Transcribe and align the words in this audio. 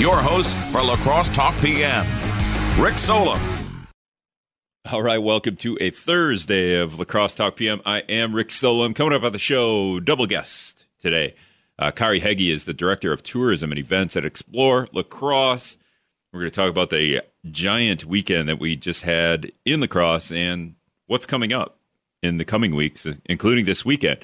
your 0.00 0.16
host 0.16 0.56
for 0.72 0.82
La 0.82 0.96
Crosse 0.96 1.28
Talk 1.28 1.54
PM, 1.60 2.06
Rick 2.78 2.94
Solem. 2.94 3.38
All 4.90 5.02
right, 5.02 5.18
welcome 5.18 5.56
to 5.56 5.76
a 5.78 5.90
Thursday 5.90 6.80
of 6.80 6.98
La 6.98 7.04
Crosse 7.04 7.34
Talk 7.34 7.56
PM. 7.56 7.82
I 7.84 7.98
am 8.08 8.34
Rick 8.34 8.50
Solem. 8.50 8.94
Coming 8.94 9.12
up 9.12 9.24
on 9.24 9.32
the 9.32 9.38
show, 9.38 10.00
double 10.00 10.26
guest 10.26 10.86
today. 10.98 11.34
Uh, 11.78 11.90
Carey 11.90 12.20
Hagge 12.20 12.50
is 12.50 12.64
the 12.64 12.72
director 12.72 13.12
of 13.12 13.22
tourism 13.22 13.72
and 13.72 13.78
events 13.78 14.16
at 14.16 14.24
Explore 14.24 14.88
La 14.92 15.02
Crosse. 15.02 15.76
We're 16.32 16.40
going 16.40 16.50
to 16.50 16.56
talk 16.56 16.70
about 16.70 16.88
the 16.88 17.20
giant 17.50 18.06
weekend 18.06 18.48
that 18.48 18.58
we 18.58 18.76
just 18.76 19.02
had 19.02 19.52
in 19.66 19.82
La 19.82 19.86
Crosse 19.86 20.32
and 20.32 20.76
what's 21.08 21.26
coming 21.26 21.52
up 21.52 21.76
in 22.22 22.38
the 22.38 22.46
coming 22.46 22.74
weeks, 22.74 23.06
including 23.26 23.66
this 23.66 23.84
weekend. 23.84 24.20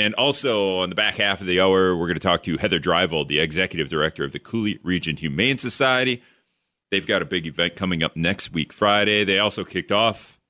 And 0.00 0.14
also 0.14 0.78
on 0.78 0.88
the 0.88 0.96
back 0.96 1.16
half 1.16 1.42
of 1.42 1.46
the 1.46 1.60
hour, 1.60 1.94
we're 1.94 2.06
going 2.06 2.14
to 2.14 2.20
talk 2.20 2.42
to 2.44 2.56
Heather 2.56 2.80
Drievold, 2.80 3.28
the 3.28 3.38
executive 3.38 3.90
director 3.90 4.24
of 4.24 4.32
the 4.32 4.38
Coulee 4.38 4.80
Region 4.82 5.18
Humane 5.18 5.58
Society. 5.58 6.22
They've 6.90 7.06
got 7.06 7.20
a 7.20 7.26
big 7.26 7.46
event 7.46 7.76
coming 7.76 8.02
up 8.02 8.16
next 8.16 8.50
week, 8.50 8.72
Friday. 8.72 9.24
They 9.24 9.38
also 9.38 9.62
kicked 9.62 9.92
off 9.92 10.40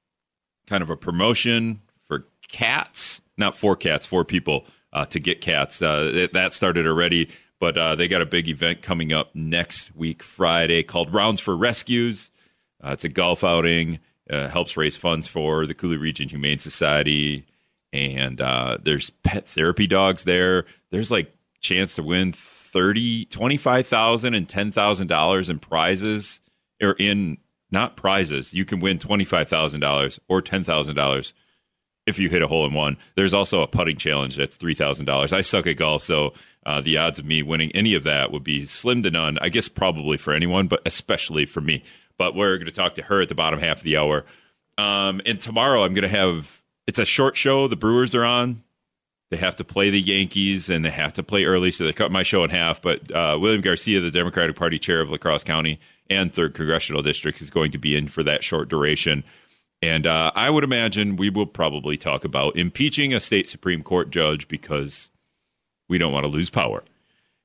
kind 0.68 0.84
of 0.84 0.88
a 0.88 0.96
promotion 0.96 1.80
for 2.06 2.26
cats, 2.46 3.22
not 3.36 3.56
for 3.56 3.74
cats, 3.74 4.06
for 4.06 4.24
people 4.24 4.66
uh, 4.92 5.06
to 5.06 5.18
get 5.18 5.40
cats. 5.40 5.82
Uh, 5.82 6.28
that 6.32 6.52
started 6.52 6.86
already, 6.86 7.28
but 7.58 7.76
uh, 7.76 7.96
they 7.96 8.06
got 8.06 8.22
a 8.22 8.26
big 8.26 8.46
event 8.46 8.82
coming 8.82 9.12
up 9.12 9.34
next 9.34 9.96
week, 9.96 10.22
Friday, 10.22 10.84
called 10.84 11.12
Rounds 11.12 11.40
for 11.40 11.56
Rescues. 11.56 12.30
Uh, 12.80 12.90
it's 12.92 13.04
a 13.04 13.08
golf 13.08 13.42
outing, 13.42 13.98
uh, 14.30 14.46
helps 14.46 14.76
raise 14.76 14.96
funds 14.96 15.26
for 15.26 15.66
the 15.66 15.74
Coulee 15.74 15.96
Region 15.96 16.28
Humane 16.28 16.60
Society 16.60 17.46
and 17.92 18.40
uh, 18.40 18.78
there's 18.82 19.10
pet 19.10 19.46
therapy 19.46 19.86
dogs 19.86 20.24
there. 20.24 20.64
There's 20.90 21.10
like 21.10 21.34
chance 21.60 21.94
to 21.96 22.02
win 22.02 22.32
30, 22.32 23.26
25,000 23.26 24.34
and 24.34 24.48
$10,000 24.48 25.50
in 25.50 25.58
prizes 25.58 26.40
or 26.82 26.96
in 26.98 27.38
not 27.70 27.96
prizes. 27.96 28.54
You 28.54 28.64
can 28.64 28.80
win 28.80 28.98
$25,000 28.98 30.18
or 30.28 30.42
$10,000 30.42 31.34
if 32.06 32.18
you 32.18 32.28
hit 32.28 32.42
a 32.42 32.46
hole 32.46 32.66
in 32.66 32.72
one. 32.72 32.96
There's 33.16 33.34
also 33.34 33.62
a 33.62 33.68
putting 33.68 33.96
challenge 33.96 34.36
that's 34.36 34.56
$3,000. 34.56 35.32
I 35.32 35.40
suck 35.40 35.66
at 35.66 35.76
golf, 35.76 36.02
so 36.02 36.32
uh, 36.66 36.80
the 36.80 36.96
odds 36.96 37.18
of 37.18 37.24
me 37.24 37.42
winning 37.42 37.70
any 37.72 37.94
of 37.94 38.04
that 38.04 38.32
would 38.32 38.44
be 38.44 38.64
slim 38.64 39.02
to 39.02 39.10
none. 39.10 39.38
I 39.40 39.48
guess 39.48 39.68
probably 39.68 40.16
for 40.16 40.32
anyone, 40.32 40.66
but 40.66 40.82
especially 40.86 41.46
for 41.46 41.60
me. 41.60 41.82
But 42.18 42.34
we're 42.34 42.56
going 42.56 42.66
to 42.66 42.72
talk 42.72 42.94
to 42.96 43.02
her 43.02 43.22
at 43.22 43.28
the 43.28 43.34
bottom 43.34 43.60
half 43.60 43.78
of 43.78 43.82
the 43.84 43.96
hour. 43.96 44.24
Um, 44.76 45.20
and 45.26 45.38
tomorrow 45.38 45.84
I'm 45.84 45.94
going 45.94 46.02
to 46.02 46.08
have 46.08 46.59
it's 46.86 46.98
a 46.98 47.04
short 47.04 47.36
show. 47.36 47.68
The 47.68 47.76
Brewers 47.76 48.14
are 48.14 48.24
on. 48.24 48.62
They 49.30 49.36
have 49.36 49.54
to 49.56 49.64
play 49.64 49.90
the 49.90 50.00
Yankees 50.00 50.68
and 50.68 50.84
they 50.84 50.90
have 50.90 51.12
to 51.12 51.22
play 51.22 51.44
early, 51.44 51.70
so 51.70 51.84
they 51.84 51.92
cut 51.92 52.10
my 52.10 52.24
show 52.24 52.42
in 52.42 52.50
half. 52.50 52.82
But 52.82 53.12
uh, 53.12 53.38
William 53.40 53.60
Garcia, 53.60 54.00
the 54.00 54.10
Democratic 54.10 54.56
Party 54.56 54.78
chair 54.78 55.00
of 55.00 55.08
La 55.08 55.18
Crosse 55.18 55.44
County 55.44 55.78
and 56.08 56.34
Third 56.34 56.52
Congressional 56.54 57.02
District, 57.02 57.40
is 57.40 57.48
going 57.48 57.70
to 57.70 57.78
be 57.78 57.94
in 57.94 58.08
for 58.08 58.24
that 58.24 58.42
short 58.42 58.68
duration. 58.68 59.22
And 59.82 60.06
uh, 60.06 60.32
I 60.34 60.50
would 60.50 60.64
imagine 60.64 61.16
we 61.16 61.30
will 61.30 61.46
probably 61.46 61.96
talk 61.96 62.24
about 62.24 62.56
impeaching 62.56 63.14
a 63.14 63.20
state 63.20 63.48
Supreme 63.48 63.82
Court 63.84 64.10
judge 64.10 64.48
because 64.48 65.10
we 65.88 65.96
don't 65.96 66.12
want 66.12 66.24
to 66.24 66.30
lose 66.30 66.50
power. 66.50 66.82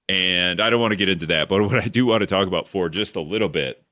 And 0.09 0.59
I 0.59 0.69
don't 0.71 0.81
want 0.81 0.91
to 0.91 0.97
get 0.97 1.09
into 1.09 1.27
that. 1.27 1.47
But 1.47 1.61
what 1.63 1.83
I 1.83 1.87
do 1.87 2.07
want 2.07 2.21
to 2.21 2.27
talk 2.27 2.47
about 2.47 2.67
for 2.67 2.89
just 2.89 3.15
a 3.15 3.21
little 3.21 3.49
bit 3.49 3.83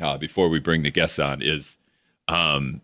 uh, 0.00 0.18
before 0.18 0.50
we 0.50 0.60
bring 0.60 0.82
the 0.82 0.90
guests 0.90 1.18
on 1.18 1.40
is 1.40 1.78
um, 2.28 2.82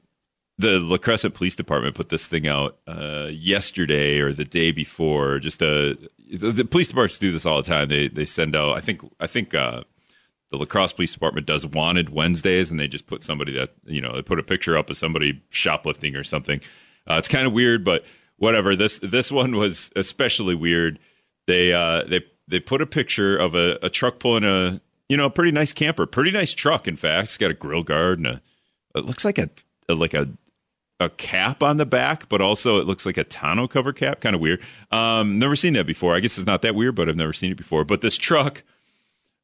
the 0.59 0.79
La 0.79 0.99
Crescent 0.99 1.35
Police 1.35 1.55
Department 1.57 1.95
put 1.95 2.11
this 2.11 2.27
thing 2.27 2.47
out 2.47 2.79
uh, 2.87 3.29
yesterday 3.31 4.21
or 4.21 4.33
the 4.33 4.45
day 4.45 4.71
before. 4.71 5.39
Just 5.39 5.63
a 5.63 5.93
uh, 5.93 5.95
the, 6.33 6.53
the, 6.53 6.65
police 6.65 6.89
departments 6.89 7.19
do 7.19 7.33
this 7.33 7.45
all 7.45 7.57
the 7.57 7.69
time. 7.69 7.89
They 7.89 8.09
they 8.09 8.25
send 8.25 8.55
out. 8.55 8.77
I 8.77 8.81
think 8.81 9.03
I 9.21 9.27
think 9.27 9.55
uh, 9.55 9.83
the 10.51 10.59
La 10.59 10.65
Crosse 10.65 10.93
Police 10.93 11.13
Department 11.13 11.47
does 11.47 11.67
wanted 11.67 12.11
Wednesdays, 12.11 12.71
and 12.71 12.79
they 12.79 12.89
just 12.89 13.07
put 13.07 13.23
somebody 13.23 13.53
that 13.53 13.71
you 13.85 14.01
know 14.01 14.15
they 14.15 14.23
put 14.23 14.39
a 14.39 14.45
picture 14.45 14.77
up 14.77 14.91
of 14.91 14.97
somebody 14.97 15.43
shoplifting 15.51 16.15
or 16.17 16.25
something. 16.25 16.61
Uh, 17.07 17.17
it's 17.19 17.29
kind 17.29 17.47
of 17.47 17.53
weird, 17.53 17.85
but 17.85 18.05
whatever. 18.37 18.77
This 18.77 18.99
this 19.01 19.33
one 19.33 19.57
was 19.57 19.91
especially 19.97 20.55
weird. 20.55 20.99
They 21.47 21.73
uh, 21.73 22.05
they 22.05 22.23
they 22.47 22.61
put 22.61 22.81
a 22.81 22.87
picture 22.87 23.37
of 23.37 23.55
a, 23.55 23.79
a 23.83 23.91
truck 23.91 24.19
pulling 24.19 24.45
a 24.45 24.81
you 25.09 25.17
know 25.17 25.27
a 25.27 25.31
pretty 25.31 25.51
nice 25.51 25.73
camper, 25.73 26.07
pretty 26.07 26.31
nice 26.31 26.55
truck. 26.55 26.87
In 26.87 26.97
fact, 26.97 27.25
it's 27.25 27.39
got 27.39 27.51
a 27.51 27.55
grill 27.55 27.83
guard 27.83 28.19
and 28.19 28.29
a 28.29 28.43
it 28.95 29.05
looks 29.05 29.25
like 29.25 29.39
a 29.39 29.51
like 29.89 30.15
a 30.15 30.29
a 31.05 31.11
cap 31.11 31.63
on 31.63 31.77
the 31.77 31.87
back, 31.87 32.29
but 32.29 32.41
also 32.41 32.79
it 32.81 32.87
looks 32.87 33.07
like 33.07 33.17
a 33.17 33.25
tonneau 33.25 33.69
cover 33.69 33.93
cap. 33.93 34.21
Kind 34.21 34.35
of 34.35 34.41
weird. 34.41 34.61
Um, 34.91 35.39
never 35.39 35.57
seen 35.57 35.75
that 35.75 35.87
before. 35.87 36.15
I 36.15 36.21
guess 36.21 36.39
it's 36.39 36.47
not 36.47 36.63
that 36.63 36.75
weird, 36.75 36.95
but 36.95 37.09
I've 37.09 37.17
never 37.17 37.33
seen 37.33 37.53
it 37.53 37.57
before. 37.57 37.85
But 37.85 38.01
this 38.01 38.17
truck, 38.17 38.63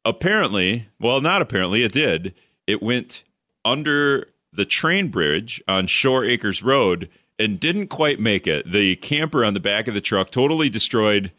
apparently, 0.05 0.89
well, 0.99 1.21
not 1.21 1.43
apparently, 1.43 1.83
it 1.83 1.93
did. 1.93 2.35
It 2.67 2.83
went 2.83 3.23
under 3.65 4.29
the 4.53 4.65
train 4.65 5.09
bridge 5.09 5.63
on 5.69 5.87
Shore 5.87 6.25
Acres 6.25 6.63
Road 6.63 7.09
and 7.39 7.61
didn't 7.61 7.89
quite 7.89 8.21
make 8.21 8.47
it. 8.47 8.71
The 8.71 8.97
camper 8.97 9.45
on 9.45 9.55
the 9.55 9.61
back 9.61 9.89
of 9.89 9.95
the 9.95 10.01
truck 10.01 10.31
totally 10.31 10.69
destroyed 10.69 11.31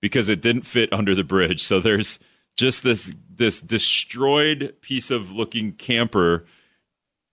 because 0.00 0.28
it 0.28 0.42
didn't 0.42 0.62
fit 0.62 0.92
under 0.92 1.14
the 1.14 1.24
bridge. 1.24 1.62
So 1.62 1.80
there's 1.80 2.18
just 2.56 2.82
this 2.82 3.14
this 3.28 3.60
destroyed 3.60 4.74
piece 4.80 5.10
of 5.10 5.30
looking 5.30 5.72
camper 5.72 6.46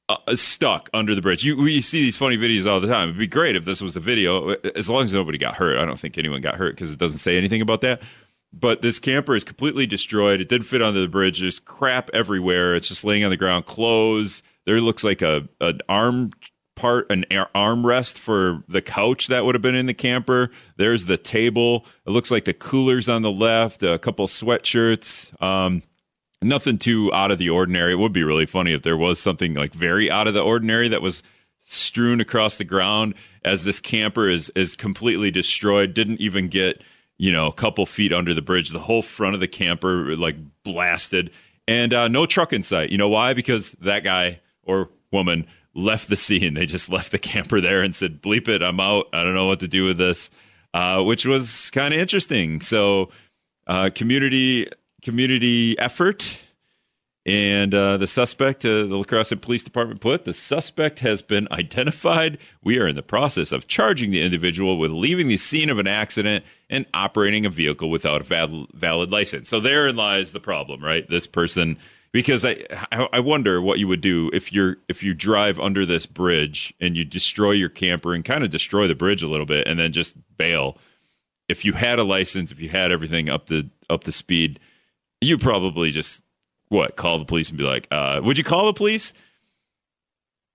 uh, 0.09 0.35
stuck 0.35 0.89
under 0.93 1.15
the 1.15 1.21
bridge. 1.21 1.43
You 1.43 1.57
we 1.57 1.81
see 1.81 2.01
these 2.01 2.17
funny 2.17 2.37
videos 2.37 2.69
all 2.69 2.79
the 2.79 2.87
time. 2.87 3.09
It'd 3.09 3.19
be 3.19 3.27
great 3.27 3.55
if 3.55 3.65
this 3.65 3.81
was 3.81 3.95
a 3.95 3.99
video, 3.99 4.49
as 4.75 4.89
long 4.89 5.03
as 5.03 5.13
nobody 5.13 5.37
got 5.37 5.55
hurt. 5.55 5.77
I 5.77 5.85
don't 5.85 5.99
think 5.99 6.17
anyone 6.17 6.41
got 6.41 6.55
hurt 6.55 6.75
because 6.75 6.91
it 6.91 6.99
doesn't 6.99 7.19
say 7.19 7.37
anything 7.37 7.61
about 7.61 7.81
that. 7.81 8.01
But 8.51 8.81
this 8.81 8.99
camper 8.99 9.35
is 9.35 9.43
completely 9.43 9.87
destroyed. 9.87 10.39
It 10.39 10.49
didn't 10.49 10.67
fit 10.67 10.81
under 10.81 11.01
the 11.01 11.07
bridge. 11.07 11.39
There's 11.39 11.59
crap 11.59 12.09
everywhere. 12.13 12.75
It's 12.75 12.87
just 12.87 13.03
laying 13.03 13.23
on 13.23 13.31
the 13.31 13.37
ground. 13.37 13.65
Clothes. 13.65 14.43
There 14.65 14.79
looks 14.79 15.03
like 15.03 15.21
a 15.21 15.47
an 15.59 15.79
arm 15.89 16.31
part, 16.75 17.11
an 17.11 17.25
armrest 17.31 18.17
for 18.17 18.63
the 18.67 18.81
couch 18.81 19.27
that 19.27 19.45
would 19.45 19.55
have 19.55 19.61
been 19.61 19.75
in 19.75 19.85
the 19.85 19.93
camper. 19.93 20.51
There's 20.77 21.05
the 21.05 21.17
table. 21.17 21.85
It 22.05 22.11
looks 22.11 22.29
like 22.29 22.45
the 22.45 22.53
coolers 22.53 23.09
on 23.09 23.21
the 23.21 23.31
left. 23.31 23.83
A 23.83 23.97
couple 23.97 24.27
sweatshirts. 24.27 25.41
Um, 25.41 25.81
nothing 26.43 26.77
too 26.77 27.11
out 27.13 27.31
of 27.31 27.37
the 27.37 27.49
ordinary. 27.49 27.93
It 27.93 27.99
would 27.99 28.13
be 28.13 28.23
really 28.23 28.45
funny 28.45 28.73
if 28.73 28.83
there 28.83 28.97
was 28.97 29.19
something 29.19 29.53
like 29.53 29.73
very 29.73 30.09
out 30.09 30.27
of 30.27 30.33
the 30.33 30.41
ordinary 30.41 30.87
that 30.89 31.01
was 31.01 31.23
strewn 31.65 32.19
across 32.19 32.57
the 32.57 32.65
ground 32.65 33.15
as 33.43 33.63
this 33.63 33.79
camper 33.79 34.29
is 34.29 34.49
is 34.55 34.75
completely 34.75 35.31
destroyed. 35.31 35.93
Didn't 35.93 36.21
even 36.21 36.47
get 36.47 36.81
you 37.17 37.31
know 37.31 37.47
a 37.47 37.53
couple 37.53 37.85
feet 37.85 38.13
under 38.13 38.33
the 38.33 38.41
bridge. 38.41 38.69
The 38.69 38.79
whole 38.79 39.01
front 39.01 39.33
of 39.33 39.39
the 39.39 39.47
camper 39.47 40.15
like 40.15 40.35
blasted, 40.63 41.31
and 41.67 41.93
uh, 41.93 42.07
no 42.07 42.25
truck 42.25 42.53
in 42.53 42.63
sight. 42.63 42.89
You 42.89 42.97
know 42.97 43.09
why? 43.09 43.33
Because 43.33 43.73
that 43.81 44.03
guy 44.03 44.41
or 44.63 44.89
woman 45.11 45.47
left 45.75 46.09
the 46.09 46.15
scene. 46.15 46.53
They 46.53 46.65
just 46.65 46.89
left 46.89 47.11
the 47.11 47.19
camper 47.19 47.61
there 47.61 47.81
and 47.81 47.95
said, 47.95 48.21
"Bleep 48.21 48.47
it, 48.47 48.61
I'm 48.61 48.79
out. 48.79 49.07
I 49.13 49.23
don't 49.23 49.33
know 49.33 49.47
what 49.47 49.59
to 49.61 49.67
do 49.67 49.85
with 49.85 49.97
this," 49.97 50.29
uh, 50.73 51.03
which 51.03 51.25
was 51.25 51.69
kind 51.71 51.93
of 51.93 51.99
interesting. 51.99 52.61
So, 52.61 53.09
uh, 53.67 53.89
community 53.93 54.67
community 55.03 55.77
effort. 55.77 56.41
And 57.25 57.73
uh, 57.73 57.95
the 57.97 58.07
suspect, 58.07 58.65
uh, 58.65 58.83
the 58.83 58.97
La 58.97 59.03
Crosse 59.03 59.33
Police 59.39 59.63
Department 59.63 60.01
put, 60.01 60.25
the 60.25 60.33
suspect 60.33 60.99
has 60.99 61.21
been 61.21 61.47
identified. 61.51 62.37
We 62.61 62.79
are 62.79 62.87
in 62.87 62.97
the 62.97 63.03
process 63.03 63.53
of 63.53 63.67
charging 63.67 64.11
the 64.11 64.21
individual 64.21 64.77
with 64.77 64.91
leaving 64.91 65.29
the 65.29 65.37
scene 65.37 65.69
of 65.69 65.79
an 65.79 65.87
accident 65.87 66.43
and 66.69 66.85
operating 66.93 67.45
a 67.45 67.49
vehicle 67.49 67.89
without 67.89 68.21
a 68.21 68.23
valid, 68.25 68.67
valid 68.73 69.09
license. 69.09 69.47
So 69.47 69.61
therein 69.61 69.95
lies 69.95 70.33
the 70.33 70.41
problem, 70.41 70.83
right? 70.83 71.09
This 71.09 71.25
person, 71.25 71.77
because 72.11 72.43
I, 72.43 72.57
I 72.91 73.21
wonder 73.21 73.61
what 73.61 73.79
you 73.79 73.87
would 73.87 74.01
do 74.01 74.29
if 74.33 74.51
you're 74.51 74.75
if 74.89 75.01
you 75.01 75.13
drive 75.13 75.61
under 75.61 75.85
this 75.85 76.05
bridge 76.05 76.73
and 76.81 76.97
you 76.97 77.05
destroy 77.05 77.51
your 77.51 77.69
camper 77.69 78.13
and 78.13 78.25
kind 78.25 78.43
of 78.43 78.49
destroy 78.49 78.85
the 78.85 78.95
bridge 78.95 79.23
a 79.23 79.27
little 79.27 79.45
bit 79.45 79.65
and 79.65 79.79
then 79.79 79.93
just 79.93 80.15
bail. 80.37 80.77
If 81.47 81.63
you 81.63 81.73
had 81.73 81.99
a 81.99 82.03
license, 82.03 82.51
if 82.51 82.59
you 82.59 82.67
had 82.67 82.91
everything 82.91 83.29
up 83.29 83.45
to 83.45 83.69
up 83.89 84.03
to 84.03 84.11
speed 84.11 84.59
you 85.23 85.37
probably 85.37 85.91
just 85.91 86.23
what 86.69 86.95
call 86.95 87.19
the 87.19 87.25
police 87.25 87.49
and 87.49 87.57
be 87.57 87.63
like, 87.63 87.87
uh, 87.91 88.21
"Would 88.23 88.37
you 88.37 88.43
call 88.43 88.65
the 88.65 88.73
police 88.73 89.13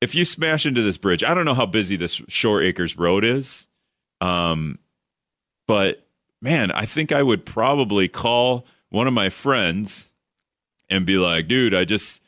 if 0.00 0.14
you 0.14 0.24
smash 0.24 0.66
into 0.66 0.82
this 0.82 0.98
bridge?" 0.98 1.22
I 1.22 1.34
don't 1.34 1.44
know 1.44 1.54
how 1.54 1.66
busy 1.66 1.96
this 1.96 2.20
Shore 2.28 2.62
Acres 2.62 2.96
Road 2.96 3.24
is, 3.24 3.68
um, 4.20 4.78
but 5.66 6.06
man, 6.40 6.70
I 6.70 6.84
think 6.84 7.12
I 7.12 7.22
would 7.22 7.44
probably 7.44 8.08
call 8.08 8.66
one 8.90 9.06
of 9.06 9.12
my 9.12 9.28
friends 9.30 10.10
and 10.88 11.06
be 11.06 11.18
like, 11.18 11.48
"Dude, 11.48 11.74
I 11.74 11.84
just 11.84 12.22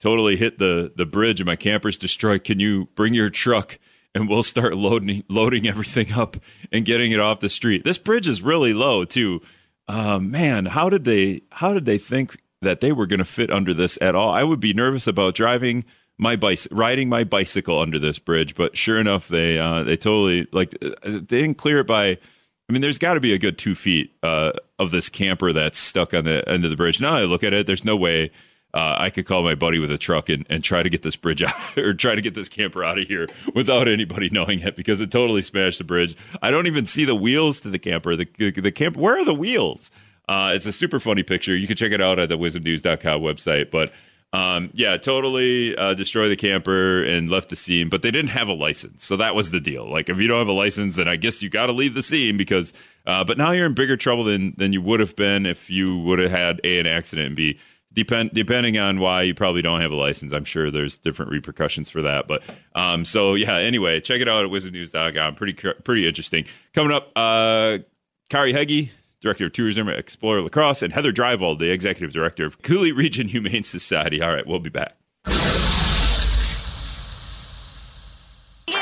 totally 0.00 0.36
hit 0.36 0.58
the 0.58 0.92
the 0.94 1.06
bridge 1.06 1.40
and 1.40 1.46
my 1.46 1.56
camper's 1.56 1.98
destroyed. 1.98 2.44
Can 2.44 2.60
you 2.60 2.88
bring 2.94 3.14
your 3.14 3.30
truck?" 3.30 3.78
and 4.16 4.30
we'll 4.30 4.42
start 4.42 4.74
loading 4.74 5.22
loading 5.28 5.68
everything 5.68 6.12
up 6.14 6.38
and 6.72 6.86
getting 6.86 7.12
it 7.12 7.20
off 7.20 7.40
the 7.40 7.50
street. 7.50 7.84
This 7.84 7.98
bridge 7.98 8.26
is 8.26 8.40
really 8.40 8.72
low 8.72 9.04
too 9.04 9.42
uh, 9.88 10.18
man, 10.18 10.66
how 10.66 10.88
did 10.88 11.04
they 11.04 11.42
how 11.52 11.72
did 11.72 11.84
they 11.84 11.98
think 11.98 12.42
that 12.62 12.80
they 12.80 12.92
were 12.92 13.06
going 13.06 13.18
to 13.18 13.24
fit 13.24 13.50
under 13.50 13.74
this 13.74 13.98
at 14.00 14.14
all? 14.14 14.30
I 14.30 14.42
would 14.42 14.60
be 14.60 14.72
nervous 14.72 15.06
about 15.06 15.34
driving 15.34 15.84
my 16.18 16.36
bike, 16.36 16.60
riding 16.70 17.08
my 17.08 17.24
bicycle 17.24 17.78
under 17.80 17.98
this 17.98 18.18
bridge. 18.18 18.54
But 18.54 18.76
sure 18.76 18.98
enough, 18.98 19.28
they 19.28 19.58
uh, 19.58 19.82
they 19.82 19.96
totally 19.96 20.46
like 20.52 20.76
uh, 20.82 20.90
they 21.02 21.20
didn't 21.20 21.58
clear 21.58 21.80
it 21.80 21.86
by 21.86 22.18
I 22.68 22.72
mean, 22.72 22.82
there's 22.82 22.98
got 22.98 23.14
to 23.14 23.20
be 23.20 23.32
a 23.32 23.38
good 23.38 23.58
two 23.58 23.74
feet 23.74 24.12
uh, 24.22 24.52
of 24.78 24.90
this 24.90 25.08
camper 25.08 25.52
that's 25.52 25.78
stuck 25.78 26.12
on 26.14 26.24
the 26.24 26.46
end 26.48 26.64
of 26.64 26.70
the 26.70 26.76
bridge. 26.76 27.00
Now 27.00 27.14
I 27.14 27.22
look 27.22 27.44
at 27.44 27.52
it, 27.52 27.66
there's 27.66 27.84
no 27.84 27.96
way 27.96 28.30
uh, 28.76 28.94
I 28.98 29.08
could 29.08 29.24
call 29.24 29.42
my 29.42 29.54
buddy 29.54 29.78
with 29.78 29.90
a 29.90 29.96
truck 29.96 30.28
and, 30.28 30.44
and 30.50 30.62
try 30.62 30.82
to 30.82 30.90
get 30.90 31.00
this 31.00 31.16
bridge 31.16 31.42
out 31.42 31.78
or 31.78 31.94
try 31.94 32.14
to 32.14 32.20
get 32.20 32.34
this 32.34 32.50
camper 32.50 32.84
out 32.84 32.98
of 32.98 33.08
here 33.08 33.26
without 33.54 33.88
anybody 33.88 34.28
knowing 34.30 34.60
it 34.60 34.76
because 34.76 35.00
it 35.00 35.10
totally 35.10 35.40
smashed 35.40 35.78
the 35.78 35.84
bridge. 35.84 36.14
I 36.42 36.50
don't 36.50 36.66
even 36.66 36.84
see 36.84 37.06
the 37.06 37.14
wheels 37.14 37.60
to 37.60 37.70
the 37.70 37.78
camper. 37.78 38.16
The, 38.16 38.28
the, 38.36 38.50
the 38.50 38.72
camper, 38.72 39.00
where 39.00 39.18
are 39.18 39.24
the 39.24 39.32
wheels? 39.32 39.90
Uh, 40.28 40.52
it's 40.54 40.66
a 40.66 40.72
super 40.72 41.00
funny 41.00 41.22
picture. 41.22 41.56
You 41.56 41.66
can 41.66 41.76
check 41.76 41.92
it 41.92 42.02
out 42.02 42.18
at 42.18 42.28
the 42.28 42.36
wizmnews.com 42.36 43.22
website. 43.22 43.70
But 43.70 43.92
um, 44.34 44.68
yeah, 44.74 44.98
totally 44.98 45.74
uh, 45.74 45.94
destroy 45.94 46.28
the 46.28 46.36
camper 46.36 47.02
and 47.02 47.30
left 47.30 47.48
the 47.48 47.56
scene, 47.56 47.88
but 47.88 48.02
they 48.02 48.10
didn't 48.10 48.32
have 48.32 48.48
a 48.48 48.52
license, 48.52 49.04
so 49.04 49.16
that 49.16 49.34
was 49.34 49.52
the 49.52 49.60
deal. 49.60 49.90
Like, 49.90 50.10
if 50.10 50.18
you 50.18 50.26
don't 50.26 50.40
have 50.40 50.48
a 50.48 50.52
license, 50.52 50.96
then 50.96 51.08
I 51.08 51.16
guess 51.16 51.42
you 51.42 51.48
got 51.48 51.66
to 51.66 51.72
leave 51.72 51.94
the 51.94 52.02
scene 52.02 52.36
because. 52.36 52.74
Uh, 53.06 53.22
but 53.22 53.38
now 53.38 53.52
you're 53.52 53.66
in 53.66 53.72
bigger 53.72 53.96
trouble 53.96 54.24
than 54.24 54.52
than 54.56 54.72
you 54.72 54.82
would 54.82 54.98
have 54.98 55.14
been 55.14 55.46
if 55.46 55.70
you 55.70 55.96
would 55.96 56.18
have 56.18 56.32
had 56.32 56.60
a 56.64 56.80
an 56.80 56.86
accident 56.88 57.28
and 57.28 57.36
b 57.36 57.56
depend 57.96 58.30
depending 58.32 58.78
on 58.78 59.00
why 59.00 59.22
you 59.22 59.34
probably 59.34 59.62
don't 59.62 59.80
have 59.80 59.90
a 59.90 59.96
license. 59.96 60.32
I'm 60.32 60.44
sure 60.44 60.70
there's 60.70 60.98
different 60.98 61.32
repercussions 61.32 61.90
for 61.90 62.02
that. 62.02 62.28
But 62.28 62.44
um, 62.76 63.04
so 63.04 63.34
yeah. 63.34 63.56
Anyway, 63.56 64.00
check 64.00 64.20
it 64.20 64.28
out 64.28 64.44
at 64.44 64.50
WIZMNews.com. 64.50 65.34
Pretty 65.34 65.54
pretty 65.82 66.06
interesting. 66.06 66.44
Coming 66.74 66.92
up, 66.92 67.10
uh, 67.16 67.78
Carey 68.28 68.52
Hagge 68.52 68.90
Director 69.20 69.46
of 69.46 69.52
Tourism 69.52 69.88
at 69.88 69.98
Explore 69.98 70.40
La 70.40 70.48
Crosse, 70.48 70.82
and 70.82 70.92
Heather 70.92 71.12
Drievold, 71.12 71.58
the 71.58 71.70
Executive 71.70 72.12
Director 72.12 72.46
of 72.46 72.62
Coulee 72.62 72.92
Region 72.92 73.26
Humane 73.28 73.64
Society. 73.64 74.22
All 74.22 74.32
right, 74.32 74.46
we'll 74.46 74.60
be 74.60 74.70
back. 74.70 74.94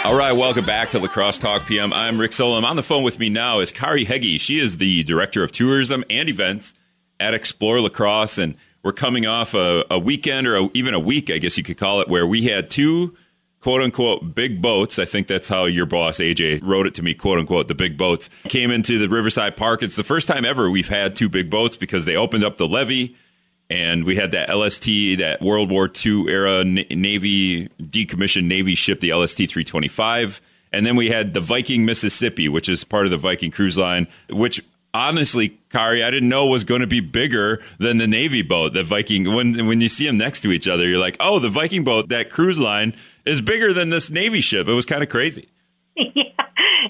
All 0.05 0.19
right, 0.19 0.33
welcome 0.33 0.67
back 0.67 0.91
to 0.91 0.99
La 0.99 1.07
Crosse 1.07 1.39
Talk 1.39 1.65
PM. 1.67 1.93
I'm 1.93 2.21
Rick 2.21 2.33
Solem. 2.33 2.65
On 2.65 2.77
the 2.77 2.83
phone 2.83 3.05
with 3.05 3.19
me 3.19 3.31
now 3.31 3.61
is 3.61 3.73
Carey 3.73 4.05
Hagge. 4.05 4.39
She 4.39 4.59
is 4.59 4.77
the 4.77 5.03
Director 5.05 5.43
of 5.43 5.51
Tourism 5.51 6.05
and 6.11 6.29
Events 6.29 6.75
at 7.21 7.33
Explore 7.33 7.81
La 7.81 7.89
Crosse, 7.89 8.37
and 8.37 8.57
we're 8.85 8.93
coming 8.93 9.27
off 9.27 9.55
a, 9.55 9.85
a 9.91 9.99
weekend 9.99 10.47
or 10.47 10.57
a, 10.57 10.69
even 10.75 10.95
a 10.95 11.01
week, 11.01 11.31
I 11.31 11.39
guess 11.39 11.57
you 11.57 11.65
could 11.65 11.79
call 11.79 12.01
it, 12.01 12.09
where 12.09 12.27
we 12.27 12.45
had 12.45 12.71
two 12.71 13.17
quote 13.61 13.81
unquote 13.81 14.35
big 14.35 14.61
boats. 14.61 14.99
I 14.99 15.07
think 15.07 15.27
that's 15.27 15.49
how 15.49 15.65
your 15.65 15.87
boss 15.87 16.19
AJ 16.19 16.61
wrote 16.63 16.87
it 16.87 16.95
to 16.95 17.03
me, 17.03 17.15
quote 17.15 17.39
unquote, 17.39 17.67
the 17.67 17.75
big 17.75 17.97
boats 17.97 18.29
came 18.49 18.71
into 18.71 18.99
the 18.99 19.09
Riverside 19.09 19.57
Park. 19.57 19.83
It's 19.83 19.97
the 19.97 20.05
first 20.05 20.29
time 20.29 20.45
ever 20.45 20.71
we've 20.71 20.91
had 20.91 21.17
two 21.17 21.31
big 21.31 21.51
boats 21.51 21.75
because 21.75 22.05
they 22.05 22.15
opened 22.15 22.45
up 22.45 22.59
the 22.59 22.69
levee 22.69 23.17
and 23.71 24.05
we 24.05 24.17
had 24.17 24.33
that 24.33 24.55
LST, 24.55 25.19
that 25.19 25.39
World 25.41 25.71
War 25.71 25.91
II 26.05 26.29
era 26.29 26.63
Navy 26.65 27.69
decommissioned 27.81 28.45
Navy 28.45 28.75
ship, 28.75 29.01
the 29.01 29.15
LST 29.15 29.39
325. 29.39 30.43
And 30.71 30.85
then 30.85 30.97
we 30.97 31.09
had 31.09 31.33
the 31.33 31.41
Viking 31.41 31.87
Mississippi, 31.87 32.49
which 32.51 32.69
is 32.69 32.85
part 32.85 33.07
of 33.07 33.11
the 33.11 33.17
Viking 33.17 33.51
cruise 33.51 33.79
line, 33.79 34.09
which 34.29 34.63
honestly, 34.95 35.59
Carey, 35.71 36.03
I 36.03 36.11
didn't 36.11 36.29
know 36.29 36.47
was 36.47 36.65
going 36.65 36.81
to 36.81 36.87
be 36.87 37.01
bigger 37.01 37.61
than 37.79 37.99
the 37.99 38.07
Navy 38.07 38.41
boat, 38.41 38.73
the 38.73 38.85
Viking. 38.85 39.35
When 39.35 39.67
when 39.67 39.81
you 39.81 39.89
see 39.89 40.07
them 40.07 40.17
next 40.17 40.41
to 40.43 40.53
each 40.53 40.69
other, 40.69 40.89
you're 40.89 40.99
like, 40.99 41.17
oh, 41.21 41.41
the 41.41 41.51
Viking 41.51 41.85
boat, 41.85 42.09
that 42.09 42.31
cruise 42.31 42.61
line 42.61 42.97
is 43.27 43.41
bigger 43.41 43.73
than 43.73 43.91
this 43.91 44.09
Navy 44.09 44.41
ship. 44.41 44.69
It 44.69 44.73
was 44.73 44.87
kind 44.87 45.03
of 45.03 45.09
crazy. 45.09 45.49
Yeah, 45.97 46.25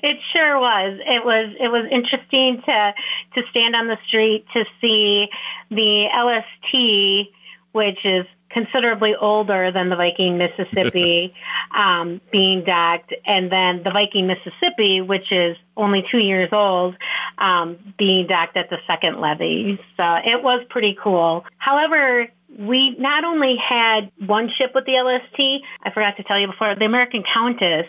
it 0.02 0.16
sure 0.34 0.58
was. 0.58 0.98
It 1.00 1.24
was 1.24 1.54
it 1.60 1.68
was 1.68 1.86
interesting 1.90 2.62
to 2.66 2.94
to 3.34 3.48
stand 3.50 3.76
on 3.76 3.86
the 3.86 3.98
street 4.06 4.46
to 4.52 4.64
see 4.80 5.26
the 5.70 6.06
LST, 6.12 7.30
which 7.72 7.98
is 8.04 8.26
considerably 8.54 9.14
older 9.20 9.72
than 9.72 9.90
the 9.90 9.96
Viking 9.96 10.38
Mississippi, 10.38 11.34
um, 11.76 12.20
being 12.32 12.64
docked, 12.64 13.12
and 13.26 13.50
then 13.50 13.82
the 13.84 13.90
Viking 13.90 14.26
Mississippi, 14.26 15.00
which 15.00 15.30
is 15.30 15.56
only 15.76 16.04
two 16.10 16.18
years 16.18 16.48
old, 16.52 16.94
um, 17.36 17.76
being 17.98 18.26
docked 18.26 18.56
at 18.56 18.70
the 18.70 18.78
second 18.88 19.20
levee. 19.20 19.78
So 19.98 20.04
it 20.24 20.42
was 20.42 20.64
pretty 20.70 20.96
cool. 21.02 21.44
However, 21.58 22.28
we 22.56 22.94
not 22.98 23.24
only 23.24 23.56
had 23.56 24.12
one 24.24 24.48
ship 24.56 24.70
with 24.74 24.84
the 24.84 24.92
LST, 24.92 25.64
I 25.82 25.90
forgot 25.90 26.16
to 26.18 26.22
tell 26.22 26.38
you 26.38 26.46
before, 26.46 26.74
the 26.78 26.84
American 26.84 27.24
Countess, 27.34 27.86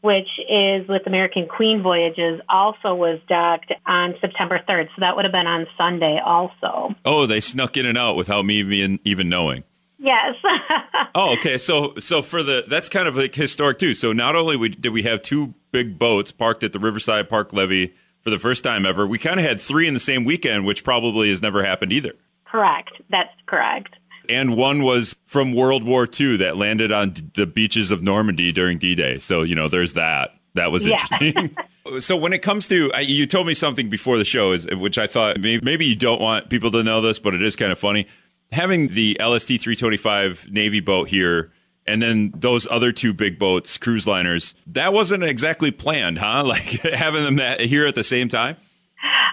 which 0.00 0.28
is 0.48 0.88
with 0.88 1.06
American 1.06 1.46
Queen 1.48 1.82
Voyages, 1.82 2.40
also 2.48 2.94
was 2.94 3.20
docked 3.28 3.72
on 3.84 4.14
September 4.20 4.60
3rd. 4.66 4.86
So 4.88 5.00
that 5.00 5.16
would 5.16 5.24
have 5.24 5.32
been 5.32 5.46
on 5.46 5.66
Sunday 5.78 6.18
also. 6.24 6.94
Oh, 7.04 7.26
they 7.26 7.40
snuck 7.40 7.76
in 7.76 7.84
and 7.84 7.98
out 7.98 8.16
without 8.16 8.44
me 8.46 8.54
even, 8.56 8.98
even 9.04 9.28
knowing. 9.28 9.64
Yes. 9.98 10.34
oh, 11.14 11.34
okay. 11.34 11.58
So, 11.58 11.94
so 11.98 12.22
for 12.22 12.42
the 12.42 12.64
that's 12.68 12.88
kind 12.88 13.08
of 13.08 13.16
like 13.16 13.34
historic 13.34 13.78
too. 13.78 13.94
So 13.94 14.12
not 14.12 14.36
only 14.36 14.56
we, 14.56 14.68
did 14.68 14.92
we 14.92 15.02
have 15.02 15.22
two 15.22 15.54
big 15.70 15.98
boats 15.98 16.32
parked 16.32 16.62
at 16.62 16.72
the 16.72 16.78
Riverside 16.78 17.28
Park 17.28 17.52
levee 17.52 17.94
for 18.20 18.30
the 18.30 18.38
first 18.38 18.64
time 18.64 18.84
ever, 18.84 19.06
we 19.06 19.18
kind 19.18 19.38
of 19.38 19.46
had 19.46 19.60
three 19.60 19.86
in 19.86 19.94
the 19.94 20.00
same 20.00 20.24
weekend, 20.24 20.66
which 20.66 20.84
probably 20.84 21.28
has 21.28 21.40
never 21.40 21.64
happened 21.64 21.92
either. 21.92 22.12
Correct. 22.44 22.90
That's 23.10 23.32
correct 23.46 23.96
and 24.28 24.56
one 24.56 24.82
was 24.82 25.16
from 25.26 25.52
World 25.52 25.84
War 25.84 26.08
II 26.08 26.38
that 26.38 26.56
landed 26.56 26.92
on 26.92 27.14
the 27.34 27.46
beaches 27.46 27.90
of 27.90 28.02
Normandy 28.02 28.52
during 28.52 28.78
D-Day. 28.78 29.18
So 29.18 29.42
you 29.42 29.54
know, 29.54 29.68
there's 29.68 29.94
that. 29.94 30.36
That 30.54 30.72
was 30.72 30.86
interesting. 30.86 31.32
Yeah. 31.86 31.98
so 32.00 32.16
when 32.16 32.32
it 32.32 32.42
comes 32.42 32.66
to, 32.68 32.90
you 33.00 33.26
told 33.26 33.46
me 33.46 33.54
something 33.54 33.88
before 33.88 34.18
the 34.18 34.24
show, 34.24 34.52
is 34.52 34.66
which 34.74 34.98
I 34.98 35.06
thought 35.06 35.40
maybe 35.40 35.86
you 35.86 35.96
don't 35.96 36.20
want 36.20 36.50
people 36.50 36.70
to 36.72 36.82
know 36.82 37.00
this, 37.00 37.18
but 37.18 37.34
it 37.34 37.42
is 37.42 37.56
kind 37.56 37.70
of 37.70 37.78
funny. 37.78 38.06
Having 38.52 38.88
the 38.88 39.16
LST 39.20 39.48
325 39.60 40.48
Navy 40.50 40.80
boat 40.80 41.08
here 41.08 41.52
and 41.86 42.02
then 42.02 42.32
those 42.34 42.66
other 42.70 42.92
two 42.92 43.12
big 43.12 43.38
boats, 43.38 43.78
cruise 43.78 44.06
liners, 44.06 44.54
that 44.66 44.92
wasn't 44.92 45.22
exactly 45.22 45.70
planned, 45.70 46.18
huh? 46.18 46.44
Like 46.46 46.80
having 46.82 47.24
them 47.24 47.36
that 47.36 47.60
here 47.60 47.86
at 47.86 47.94
the 47.94 48.04
same 48.04 48.28
time. 48.28 48.56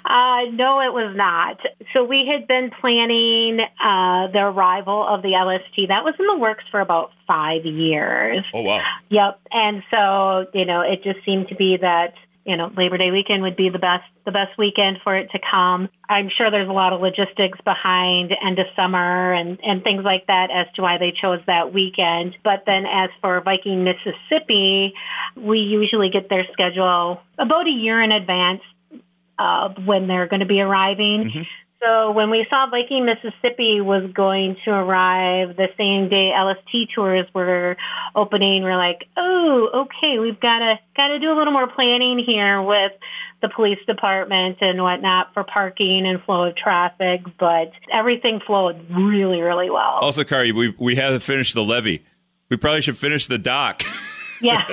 Uh, 0.05 0.51
no, 0.51 0.81
it 0.81 0.91
was 0.91 1.15
not. 1.15 1.59
So 1.93 2.03
we 2.03 2.27
had 2.29 2.47
been 2.47 2.71
planning 2.81 3.59
uh, 3.61 4.27
the 4.27 4.39
arrival 4.39 5.05
of 5.07 5.21
the 5.21 5.29
LST. 5.29 5.87
That 5.87 6.03
was 6.03 6.13
in 6.19 6.27
the 6.27 6.37
works 6.37 6.65
for 6.69 6.81
about 6.81 7.11
five 7.25 7.65
years. 7.65 8.43
Oh 8.53 8.61
wow! 8.61 8.81
Yep. 9.09 9.39
And 9.51 9.81
so 9.89 10.47
you 10.53 10.65
know, 10.65 10.81
it 10.81 11.03
just 11.03 11.23
seemed 11.25 11.47
to 11.49 11.55
be 11.55 11.77
that 11.77 12.13
you 12.45 12.57
know 12.57 12.71
Labor 12.75 12.97
Day 12.97 13.11
weekend 13.11 13.43
would 13.43 13.55
be 13.55 13.69
the 13.69 13.79
best 13.79 14.03
the 14.25 14.31
best 14.31 14.57
weekend 14.57 14.97
for 15.03 15.15
it 15.15 15.31
to 15.31 15.39
come. 15.39 15.89
I'm 16.09 16.29
sure 16.29 16.51
there's 16.51 16.69
a 16.69 16.73
lot 16.73 16.93
of 16.93 17.01
logistics 17.01 17.59
behind 17.61 18.31
end 18.31 18.59
of 18.59 18.67
summer 18.77 19.33
and 19.33 19.59
and 19.63 19.83
things 19.83 20.03
like 20.03 20.27
that 20.27 20.49
as 20.51 20.67
to 20.75 20.81
why 20.81 20.97
they 20.97 21.11
chose 21.11 21.39
that 21.47 21.73
weekend. 21.73 22.35
But 22.43 22.63
then 22.65 22.85
as 22.85 23.09
for 23.21 23.41
Viking 23.41 23.83
Mississippi, 23.83 24.93
we 25.35 25.59
usually 25.59 26.09
get 26.09 26.29
their 26.29 26.45
schedule 26.51 27.21
about 27.37 27.67
a 27.67 27.71
year 27.71 28.01
in 28.01 28.11
advance 28.11 28.61
uh, 29.39 29.69
when 29.85 30.07
they're 30.07 30.27
going 30.27 30.41
to 30.41 30.45
be 30.45 30.61
arriving. 30.61 31.25
Mm-hmm. 31.25 31.41
So 31.83 32.11
when 32.11 32.29
we 32.29 32.45
saw 32.49 32.67
Viking, 32.69 33.05
Mississippi 33.05 33.81
was 33.81 34.09
going 34.13 34.55
to 34.63 34.71
arrive 34.71 35.57
the 35.57 35.67
same 35.77 36.07
day 36.07 36.31
LST 36.33 36.93
tours 36.95 37.27
were 37.33 37.75
opening, 38.15 38.63
we're 38.63 38.77
like, 38.77 39.05
oh, 39.17 39.85
okay, 39.85 40.19
we've 40.19 40.39
got 40.39 40.59
to 40.59 40.79
got 40.95 41.07
to 41.07 41.19
do 41.19 41.31
a 41.31 41.35
little 41.35 41.51
more 41.51 41.67
planning 41.67 42.23
here 42.25 42.61
with 42.61 42.93
the 43.41 43.49
police 43.49 43.79
department 43.85 44.59
and 44.61 44.81
whatnot 44.81 45.33
for 45.33 45.43
parking 45.43 46.05
and 46.05 46.23
flow 46.23 46.45
of 46.45 46.55
traffic. 46.55 47.21
But 47.37 47.73
everything 47.91 48.39
flowed 48.45 48.89
really, 48.89 49.41
really 49.41 49.69
well. 49.69 49.99
Also, 50.01 50.23
Carey, 50.23 50.53
we 50.53 50.73
we 50.79 50.95
had 50.95 51.09
to 51.09 51.19
finish 51.19 51.53
the 51.53 51.63
levee. 51.63 52.05
We 52.49 52.55
probably 52.55 52.81
should 52.81 52.97
finish 52.97 53.27
the 53.27 53.37
dock. 53.37 53.81
yeah. 54.41 54.65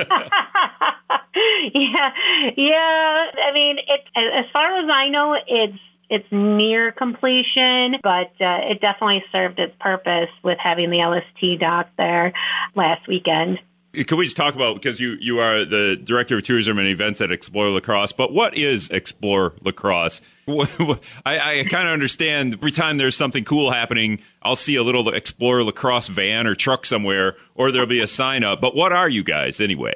yeah, 1.74 2.10
yeah. 2.56 3.26
I 3.36 3.50
mean, 3.52 3.78
it 3.78 4.00
as 4.14 4.44
far 4.52 4.76
as 4.78 4.88
I 4.92 5.08
know, 5.08 5.36
it's 5.46 5.78
it's 6.10 6.26
near 6.32 6.90
completion, 6.90 7.96
but 8.02 8.32
uh, 8.40 8.68
it 8.68 8.80
definitely 8.80 9.22
served 9.30 9.58
its 9.60 9.74
purpose 9.78 10.28
with 10.42 10.58
having 10.58 10.90
the 10.90 10.98
LST 10.98 11.60
dock 11.60 11.88
there 11.96 12.32
last 12.74 13.06
weekend. 13.06 13.60
Can 13.92 14.18
we 14.18 14.24
just 14.24 14.36
talk 14.36 14.54
about 14.54 14.74
because 14.74 15.00
you 15.00 15.16
you 15.20 15.38
are 15.38 15.64
the 15.64 15.96
director 15.96 16.36
of 16.36 16.44
tourism 16.44 16.78
and 16.78 16.86
events 16.86 17.20
at 17.20 17.32
Explore 17.32 17.70
La 17.70 17.80
Crosse? 17.80 18.12
But 18.12 18.32
what 18.32 18.56
is 18.56 18.88
Explore 18.90 19.54
La 19.64 19.72
Crosse? 19.72 20.20
I, 20.48 21.00
I 21.24 21.64
kind 21.68 21.88
of 21.88 21.92
understand 21.92 22.54
every 22.54 22.70
time 22.70 22.98
there's 22.98 23.16
something 23.16 23.42
cool 23.42 23.72
happening, 23.72 24.20
I'll 24.42 24.54
see 24.54 24.76
a 24.76 24.84
little 24.84 25.08
Explore 25.08 25.64
La 25.64 25.72
Crosse 25.72 26.06
van 26.06 26.46
or 26.46 26.54
truck 26.54 26.86
somewhere, 26.86 27.34
or 27.56 27.72
there'll 27.72 27.88
be 27.88 28.00
a 28.00 28.06
sign 28.06 28.44
up. 28.44 28.60
But 28.60 28.76
what 28.76 28.92
are 28.92 29.08
you 29.08 29.24
guys 29.24 29.60
anyway? 29.60 29.94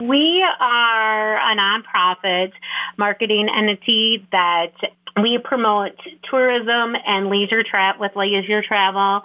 we 0.00 0.44
are 0.60 1.36
a 1.36 1.56
nonprofit 1.56 2.52
marketing 2.98 3.48
entity 3.56 4.26
that 4.32 4.72
we 5.20 5.38
promote 5.38 5.92
tourism 6.28 6.96
and 7.06 7.28
leisure 7.28 7.62
travel 7.62 8.00
with 8.00 8.16
leisure 8.16 8.62
travel, 8.62 9.22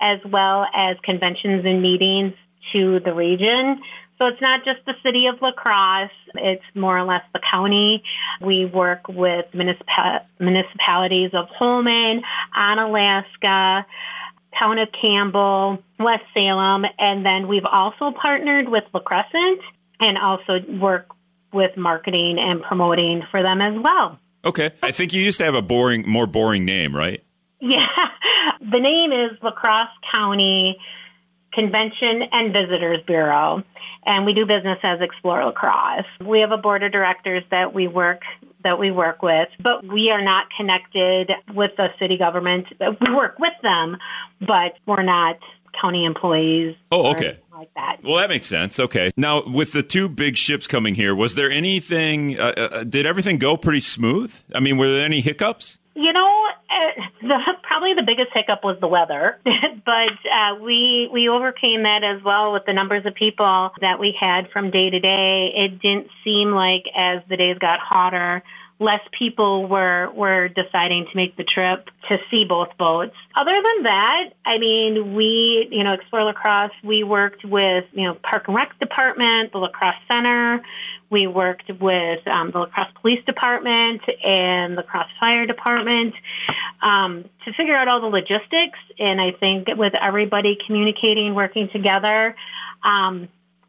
as 0.00 0.18
well 0.24 0.66
as 0.74 0.96
conventions 1.02 1.64
and 1.64 1.82
meetings 1.82 2.34
to 2.72 3.00
the 3.00 3.12
region. 3.14 3.80
So 4.20 4.26
it's 4.26 4.40
not 4.40 4.64
just 4.64 4.84
the 4.84 4.94
city 5.04 5.26
of 5.26 5.40
La 5.40 5.52
Crosse, 5.52 6.10
it's 6.34 6.64
more 6.74 6.98
or 6.98 7.04
less 7.04 7.22
the 7.32 7.38
county. 7.38 8.02
We 8.40 8.64
work 8.64 9.06
with 9.08 9.46
municipal- 9.54 10.26
municipalities 10.40 11.30
of 11.34 11.48
Holmen, 11.50 12.22
Onalaska, 12.56 13.84
town 14.58 14.78
of 14.78 14.88
Campbell, 14.90 15.82
West 16.00 16.24
Salem, 16.34 16.84
and 16.98 17.24
then 17.24 17.46
we've 17.46 17.64
also 17.64 18.10
partnered 18.10 18.68
with 18.68 18.84
La 18.92 19.00
Crescent 19.00 19.60
and 20.00 20.18
also 20.18 20.60
work 20.80 21.06
with 21.52 21.76
marketing 21.76 22.38
and 22.40 22.60
promoting 22.62 23.22
for 23.30 23.42
them 23.42 23.60
as 23.60 23.74
well. 23.80 24.18
Okay. 24.44 24.70
I 24.82 24.92
think 24.92 25.12
you 25.12 25.22
used 25.22 25.38
to 25.38 25.44
have 25.44 25.54
a 25.54 25.62
boring, 25.62 26.04
more 26.06 26.26
boring 26.26 26.64
name, 26.64 26.94
right? 26.94 27.22
Yeah. 27.60 27.86
The 28.60 28.80
name 28.80 29.12
is 29.12 29.38
La 29.40 29.52
Crosse 29.52 29.88
County 30.12 30.76
Convention 31.52 32.22
and 32.32 32.52
Visitors 32.52 32.98
Bureau, 33.06 33.62
and 34.04 34.26
we 34.26 34.34
do 34.34 34.44
business 34.46 34.78
as 34.82 35.00
Explore 35.00 35.44
La 35.44 35.52
Crosse. 35.52 36.04
We 36.20 36.40
have 36.40 36.50
a 36.50 36.58
board 36.58 36.82
of 36.82 36.92
directors 36.92 37.44
that 37.50 37.72
we 37.72 37.86
work 37.86 38.22
that 38.64 38.78
we 38.78 38.90
work 38.90 39.22
with, 39.22 39.48
but 39.60 39.86
we 39.86 40.10
are 40.10 40.22
not 40.22 40.46
connected 40.56 41.30
with 41.54 41.70
the 41.76 41.88
city 41.98 42.18
government. 42.18 42.66
We 42.80 43.14
work 43.14 43.38
with 43.38 43.54
them, 43.62 43.96
but 44.40 44.74
we're 44.84 45.02
not 45.02 45.38
county 45.80 46.04
employees. 46.04 46.76
Oh, 46.90 47.10
okay. 47.12 47.38
Like 47.52 47.72
that. 47.74 47.98
Well, 48.04 48.16
that 48.16 48.28
makes 48.28 48.46
sense. 48.46 48.78
Okay. 48.78 49.10
Now, 49.16 49.42
with 49.44 49.72
the 49.72 49.82
two 49.82 50.08
big 50.08 50.36
ships 50.36 50.66
coming 50.66 50.94
here, 50.94 51.14
was 51.14 51.34
there 51.34 51.50
anything? 51.50 52.38
Uh, 52.38 52.52
uh, 52.56 52.84
did 52.84 53.04
everything 53.04 53.38
go 53.38 53.56
pretty 53.56 53.80
smooth? 53.80 54.32
I 54.54 54.60
mean, 54.60 54.78
were 54.78 54.88
there 54.88 55.04
any 55.04 55.20
hiccups? 55.20 55.78
You 55.94 56.12
know, 56.12 56.46
uh, 56.70 57.02
the, 57.22 57.38
probably 57.62 57.94
the 57.94 58.04
biggest 58.06 58.28
hiccup 58.32 58.62
was 58.62 58.78
the 58.80 58.86
weather, 58.86 59.38
but 59.44 60.12
uh, 60.32 60.54
we 60.62 61.08
we 61.12 61.28
overcame 61.28 61.82
that 61.82 62.04
as 62.04 62.22
well 62.22 62.52
with 62.52 62.64
the 62.66 62.72
numbers 62.72 63.04
of 63.06 63.14
people 63.14 63.70
that 63.80 63.98
we 63.98 64.16
had 64.18 64.50
from 64.52 64.70
day 64.70 64.90
to 64.90 65.00
day. 65.00 65.52
It 65.56 65.80
didn't 65.80 66.08
seem 66.22 66.52
like 66.52 66.84
as 66.94 67.22
the 67.28 67.36
days 67.36 67.58
got 67.58 67.80
hotter 67.80 68.44
less 68.80 69.00
people 69.18 69.66
were 69.66 70.10
were 70.14 70.48
deciding 70.48 71.06
to 71.10 71.16
make 71.16 71.36
the 71.36 71.44
trip 71.44 71.88
to 72.08 72.18
see 72.30 72.44
both 72.44 72.68
boats. 72.78 73.14
Other 73.34 73.54
than 73.54 73.82
that, 73.84 74.30
I 74.46 74.58
mean, 74.58 75.14
we, 75.14 75.68
you 75.70 75.82
know, 75.82 75.94
Explore 75.94 76.24
La 76.24 76.32
Crosse, 76.32 76.70
we 76.84 77.02
worked 77.02 77.44
with, 77.44 77.84
you 77.92 78.04
know, 78.04 78.14
Park 78.14 78.44
and 78.46 78.56
Rec 78.56 78.78
Department, 78.78 79.52
the 79.52 79.58
La 79.58 79.68
Crosse 79.68 79.96
Center. 80.06 80.62
We 81.10 81.26
worked 81.26 81.68
with 81.68 82.26
um, 82.28 82.50
the 82.52 82.58
La 82.60 82.66
Crosse 82.66 82.92
Police 83.00 83.24
Department 83.24 84.02
and 84.24 84.74
the 84.76 84.82
La 84.82 84.88
Crosse 84.88 85.10
Fire 85.20 85.46
Department 85.46 86.14
um, 86.80 87.24
to 87.44 87.52
figure 87.54 87.74
out 87.74 87.88
all 87.88 88.00
the 88.00 88.06
logistics. 88.06 88.78
And 88.98 89.20
I 89.20 89.32
think 89.32 89.68
with 89.76 89.94
everybody 90.00 90.56
communicating, 90.66 91.34
working 91.34 91.68
together, 91.72 92.36
um, 92.84 93.28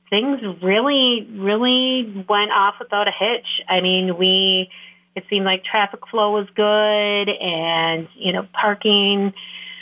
things 0.09 0.39
really, 0.61 1.27
really 1.31 2.25
went 2.29 2.51
off 2.51 2.75
without 2.79 3.07
a 3.07 3.11
hitch. 3.11 3.47
I 3.67 3.81
mean, 3.81 4.17
we 4.17 4.69
it 5.15 5.23
seemed 5.29 5.45
like 5.45 5.63
traffic 5.63 5.99
flow 6.09 6.31
was 6.31 6.47
good 6.55 7.29
and, 7.29 8.07
you 8.15 8.31
know, 8.31 8.47
parking. 8.53 9.33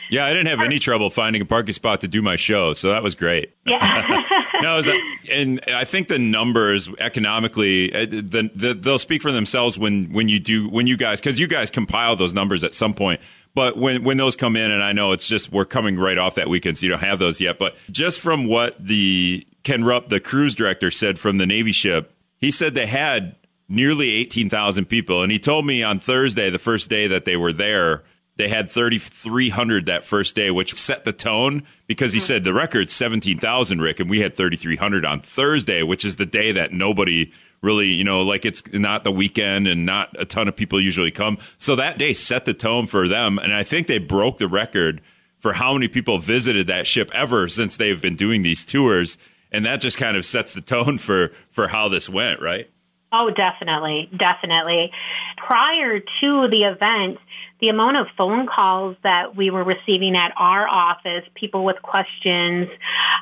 Yeah, 0.09 0.25
I 0.25 0.29
didn't 0.29 0.47
have 0.47 0.61
any 0.61 0.79
trouble 0.79 1.09
finding 1.09 1.41
a 1.41 1.45
parking 1.45 1.73
spot 1.73 2.01
to 2.01 2.07
do 2.07 2.21
my 2.21 2.37
show, 2.37 2.73
so 2.73 2.89
that 2.89 3.03
was 3.03 3.13
great. 3.15 3.53
Yeah. 3.65 4.23
no, 4.61 4.77
was, 4.77 4.89
and 5.31 5.61
I 5.67 5.83
think 5.83 6.07
the 6.07 6.19
numbers 6.19 6.89
economically, 6.99 7.93
uh, 7.93 8.05
the, 8.05 8.49
the, 8.53 8.73
they'll 8.73 8.99
speak 8.99 9.21
for 9.21 9.31
themselves 9.31 9.77
when 9.77 10.11
when 10.11 10.29
you 10.29 10.39
do 10.39 10.69
when 10.69 10.87
you 10.87 10.97
guys 10.97 11.19
because 11.19 11.39
you 11.39 11.47
guys 11.47 11.69
compile 11.69 12.15
those 12.15 12.33
numbers 12.33 12.63
at 12.63 12.73
some 12.73 12.93
point. 12.93 13.21
But 13.53 13.77
when 13.77 14.03
when 14.03 14.17
those 14.17 14.35
come 14.35 14.55
in, 14.55 14.71
and 14.71 14.83
I 14.83 14.93
know 14.93 15.11
it's 15.11 15.27
just 15.27 15.51
we're 15.51 15.65
coming 15.65 15.97
right 15.97 16.17
off 16.17 16.35
that 16.35 16.47
weekend, 16.47 16.77
so 16.77 16.85
you 16.85 16.91
don't 16.91 17.01
have 17.01 17.19
those 17.19 17.41
yet. 17.41 17.59
But 17.59 17.75
just 17.91 18.19
from 18.19 18.47
what 18.47 18.75
the 18.83 19.45
Ken 19.63 19.83
Rupp, 19.83 20.09
the 20.09 20.19
cruise 20.19 20.55
director, 20.55 20.91
said 20.91 21.19
from 21.19 21.37
the 21.37 21.45
Navy 21.45 21.71
ship, 21.71 22.13
he 22.39 22.51
said 22.51 22.73
they 22.73 22.87
had 22.87 23.35
nearly 23.69 24.11
18,000 24.11 24.85
people. 24.85 25.23
And 25.23 25.31
he 25.31 25.39
told 25.39 25.65
me 25.65 25.83
on 25.83 25.99
Thursday, 25.99 26.49
the 26.49 26.59
first 26.59 26.89
day 26.89 27.07
that 27.07 27.25
they 27.25 27.35
were 27.35 27.53
there, 27.53 28.03
they 28.37 28.49
had 28.49 28.69
3,300 28.69 29.87
that 29.87 30.03
first 30.03 30.35
day, 30.35 30.51
which 30.51 30.75
set 30.75 31.05
the 31.05 31.11
tone 31.11 31.63
because 31.87 32.13
he 32.13 32.19
mm-hmm. 32.19 32.25
said 32.25 32.43
the 32.43 32.53
record's 32.53 32.93
17,000, 32.93 33.81
Rick, 33.81 33.99
and 33.99 34.09
we 34.09 34.21
had 34.21 34.33
3,300 34.33 35.05
on 35.05 35.19
Thursday, 35.19 35.81
which 35.83 36.05
is 36.05 36.15
the 36.15 36.25
day 36.25 36.51
that 36.51 36.71
nobody 36.71 37.31
really, 37.61 37.87
you 37.87 38.03
know, 38.03 38.21
like 38.21 38.45
it's 38.45 38.61
not 38.73 39.03
the 39.03 39.11
weekend 39.11 39.67
and 39.67 39.85
not 39.85 40.15
a 40.19 40.25
ton 40.25 40.47
of 40.47 40.55
people 40.55 40.79
usually 40.79 41.11
come. 41.11 41.39
So 41.57 41.75
that 41.75 41.97
day 41.97 42.13
set 42.13 42.45
the 42.45 42.53
tone 42.53 42.85
for 42.85 43.07
them. 43.07 43.39
And 43.39 43.53
I 43.53 43.63
think 43.63 43.87
they 43.87 43.97
broke 43.97 44.37
the 44.37 44.47
record 44.47 45.01
for 45.39 45.53
how 45.53 45.73
many 45.73 45.87
people 45.87 46.19
visited 46.19 46.67
that 46.67 46.85
ship 46.85 47.09
ever 47.13 47.47
since 47.47 47.75
they've 47.75 48.01
been 48.01 48.15
doing 48.15 48.43
these 48.43 48.63
tours. 48.63 49.17
And 49.51 49.65
that 49.65 49.81
just 49.81 49.97
kind 49.97 50.15
of 50.15 50.25
sets 50.25 50.53
the 50.53 50.61
tone 50.61 50.99
for, 50.99 51.29
for 51.49 51.69
how 51.69 51.87
this 51.87 52.07
went, 52.07 52.39
right? 52.39 52.69
Oh, 53.11 53.29
definitely, 53.29 54.09
definitely. 54.15 54.91
Prior 55.37 55.99
to 55.99 56.47
the 56.49 56.63
event, 56.63 57.19
the 57.59 57.69
amount 57.69 57.97
of 57.97 58.07
phone 58.17 58.47
calls 58.47 58.97
that 59.03 59.35
we 59.35 59.49
were 59.49 59.63
receiving 59.63 60.15
at 60.15 60.33
our 60.37 60.67
office, 60.67 61.23
people 61.33 61.63
with 61.63 61.81
questions, 61.81 62.67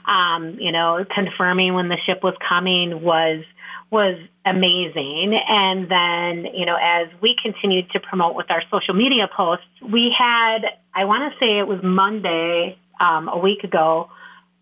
um, 0.05 0.57
you 0.59 0.71
know, 0.71 1.05
confirming 1.13 1.73
when 1.73 1.87
the 1.87 1.97
ship 2.05 2.23
was 2.23 2.33
coming 2.47 3.01
was 3.01 3.43
was 3.91 4.17
amazing. 4.43 5.39
And 5.47 5.89
then, 5.89 6.53
you 6.53 6.65
know, 6.65 6.75
as 6.81 7.07
we 7.21 7.35
continued 7.41 7.91
to 7.91 7.99
promote 7.99 8.35
with 8.35 8.49
our 8.49 8.63
social 8.71 8.95
media 8.95 9.29
posts, 9.33 9.65
we 9.81 10.13
had, 10.17 10.65
I 10.93 11.05
want 11.05 11.31
to 11.31 11.39
say 11.39 11.59
it 11.59 11.67
was 11.67 11.79
Monday, 11.83 12.77
um, 12.99 13.29
a 13.29 13.37
week 13.37 13.63
ago, 13.63 14.09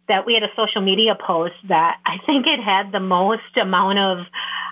that 0.10 0.26
we 0.26 0.34
had 0.34 0.44
a 0.44 0.52
social 0.56 0.82
media 0.82 1.16
post 1.16 1.56
that 1.70 2.00
I 2.06 2.18
think 2.26 2.46
it 2.48 2.60
had 2.60 2.92
the 2.92 3.00
most 3.00 3.58
amount 3.60 4.00
of 4.00 4.26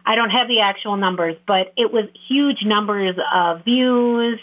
I 0.06 0.16
don't 0.16 0.30
have 0.30 0.48
the 0.48 0.62
actual 0.62 0.98
numbers, 0.98 1.36
but 1.48 1.74
it 1.78 1.92
was 1.92 2.06
huge 2.28 2.64
numbers 2.64 3.16
of 3.34 3.64
views, 3.64 4.40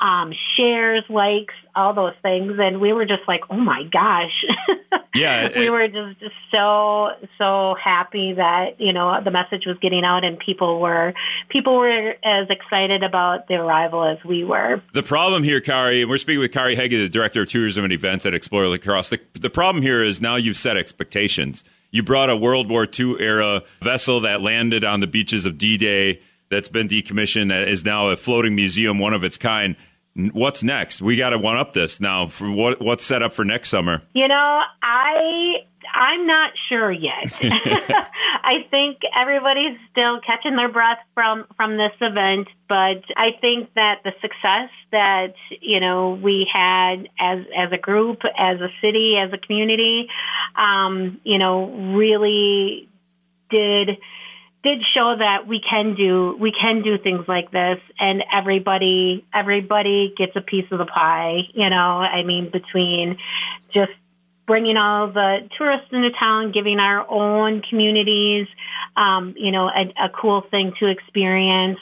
um, 0.00 0.32
shares, 0.56 1.04
likes, 1.08 1.54
all 1.74 1.94
those 1.94 2.14
things, 2.22 2.58
and 2.58 2.80
we 2.80 2.92
were 2.92 3.06
just 3.06 3.22
like, 3.26 3.42
"Oh 3.50 3.56
my 3.56 3.84
gosh!" 3.84 4.44
Yeah, 5.14 5.50
we 5.58 5.68
were 5.68 5.88
just, 5.88 6.20
just 6.20 6.34
so 6.54 7.10
so 7.36 7.74
happy 7.82 8.32
that 8.32 8.80
you 8.80 8.94
know 8.94 9.20
the 9.22 9.30
message 9.30 9.66
was 9.66 9.76
getting 9.78 10.04
out, 10.04 10.24
and 10.24 10.38
people 10.38 10.80
were 10.80 11.12
people 11.50 11.76
were 11.76 12.14
as 12.24 12.48
excited 12.48 13.02
about 13.02 13.46
the 13.46 13.56
arrival 13.56 14.04
as 14.04 14.24
we 14.24 14.42
were. 14.42 14.80
The 14.94 15.02
problem 15.02 15.42
here, 15.42 15.60
Carey, 15.60 16.00
and 16.00 16.08
we're 16.10 16.16
speaking 16.16 16.40
with 16.40 16.52
Carey 16.52 16.76
Hagge, 16.76 16.92
the 16.92 17.10
director 17.10 17.42
of 17.42 17.48
tourism 17.48 17.84
and 17.84 17.92
events 17.92 18.24
at 18.24 18.32
Explore 18.32 18.68
La 18.68 18.78
Crosse. 18.78 19.10
The, 19.10 19.20
the 19.38 19.50
problem 19.50 19.82
here 19.82 20.02
is 20.02 20.22
now 20.22 20.36
you've 20.36 20.56
set 20.56 20.78
expectations 20.78 21.62
you 21.92 22.02
brought 22.02 22.28
a 22.30 22.36
World 22.36 22.68
War 22.68 22.88
II 22.98 23.16
era 23.20 23.62
vessel 23.80 24.20
that 24.20 24.42
landed 24.42 24.82
on 24.82 25.00
the 25.00 25.06
beaches 25.06 25.46
of 25.46 25.58
D 25.58 25.76
Day 25.76 26.20
that's 26.50 26.68
been 26.68 26.88
decommissioned, 26.88 27.48
that 27.50 27.68
is 27.68 27.84
now 27.84 28.08
a 28.08 28.16
floating 28.16 28.54
museum, 28.56 28.98
one 28.98 29.14
of 29.14 29.22
its 29.22 29.38
kind. 29.38 29.76
What's 30.14 30.62
next? 30.62 31.00
We 31.00 31.16
got 31.16 31.30
to 31.30 31.38
one 31.38 31.56
up 31.56 31.72
this 31.72 32.00
now. 32.00 32.26
For 32.26 32.50
what 32.50 32.80
what's 32.80 33.04
set 33.04 33.22
up 33.22 33.32
for 33.32 33.44
next 33.44 33.70
summer? 33.70 34.02
You 34.12 34.28
know, 34.28 34.62
I 34.82 35.64
I'm 35.92 36.26
not 36.26 36.52
sure 36.68 36.90
yet. 36.90 37.32
I 37.42 38.66
think 38.70 38.98
everybody's 39.14 39.78
still 39.90 40.20
catching 40.20 40.56
their 40.56 40.70
breath 40.70 40.98
from 41.14 41.46
from 41.56 41.76
this 41.76 41.92
event, 42.00 42.48
but 42.68 43.04
I 43.16 43.32
think 43.40 43.72
that 43.74 44.00
the 44.04 44.12
success 44.20 44.70
that 44.90 45.34
you 45.60 45.80
know 45.80 46.18
we 46.20 46.48
had 46.52 47.08
as 47.20 47.44
as 47.56 47.72
a 47.72 47.78
group, 47.78 48.22
as 48.36 48.60
a 48.60 48.68
city, 48.82 49.16
as 49.16 49.32
a 49.32 49.38
community, 49.38 50.08
um, 50.56 51.20
you 51.24 51.38
know, 51.38 51.70
really 51.94 52.88
did 53.50 53.98
did 54.62 54.82
show 54.94 55.16
that 55.18 55.46
we 55.46 55.60
can 55.60 55.94
do 55.94 56.36
we 56.38 56.52
can 56.52 56.82
do 56.82 56.96
things 56.98 57.26
like 57.26 57.50
this 57.50 57.78
and 57.98 58.22
everybody 58.32 59.24
everybody 59.34 60.14
gets 60.16 60.32
a 60.36 60.40
piece 60.40 60.70
of 60.70 60.78
the 60.78 60.84
pie 60.84 61.40
you 61.52 61.68
know 61.68 61.98
i 61.98 62.22
mean 62.22 62.48
between 62.48 63.18
just 63.74 63.90
bringing 64.46 64.76
all 64.76 65.12
the 65.12 65.48
tourists 65.56 65.88
into 65.92 66.10
town, 66.18 66.52
giving 66.52 66.78
our 66.78 67.08
own 67.08 67.62
communities, 67.68 68.46
um, 68.96 69.34
you 69.36 69.52
know, 69.52 69.68
a, 69.68 70.06
a 70.06 70.08
cool 70.08 70.42
thing 70.50 70.72
to 70.80 70.88
experience, 70.88 71.78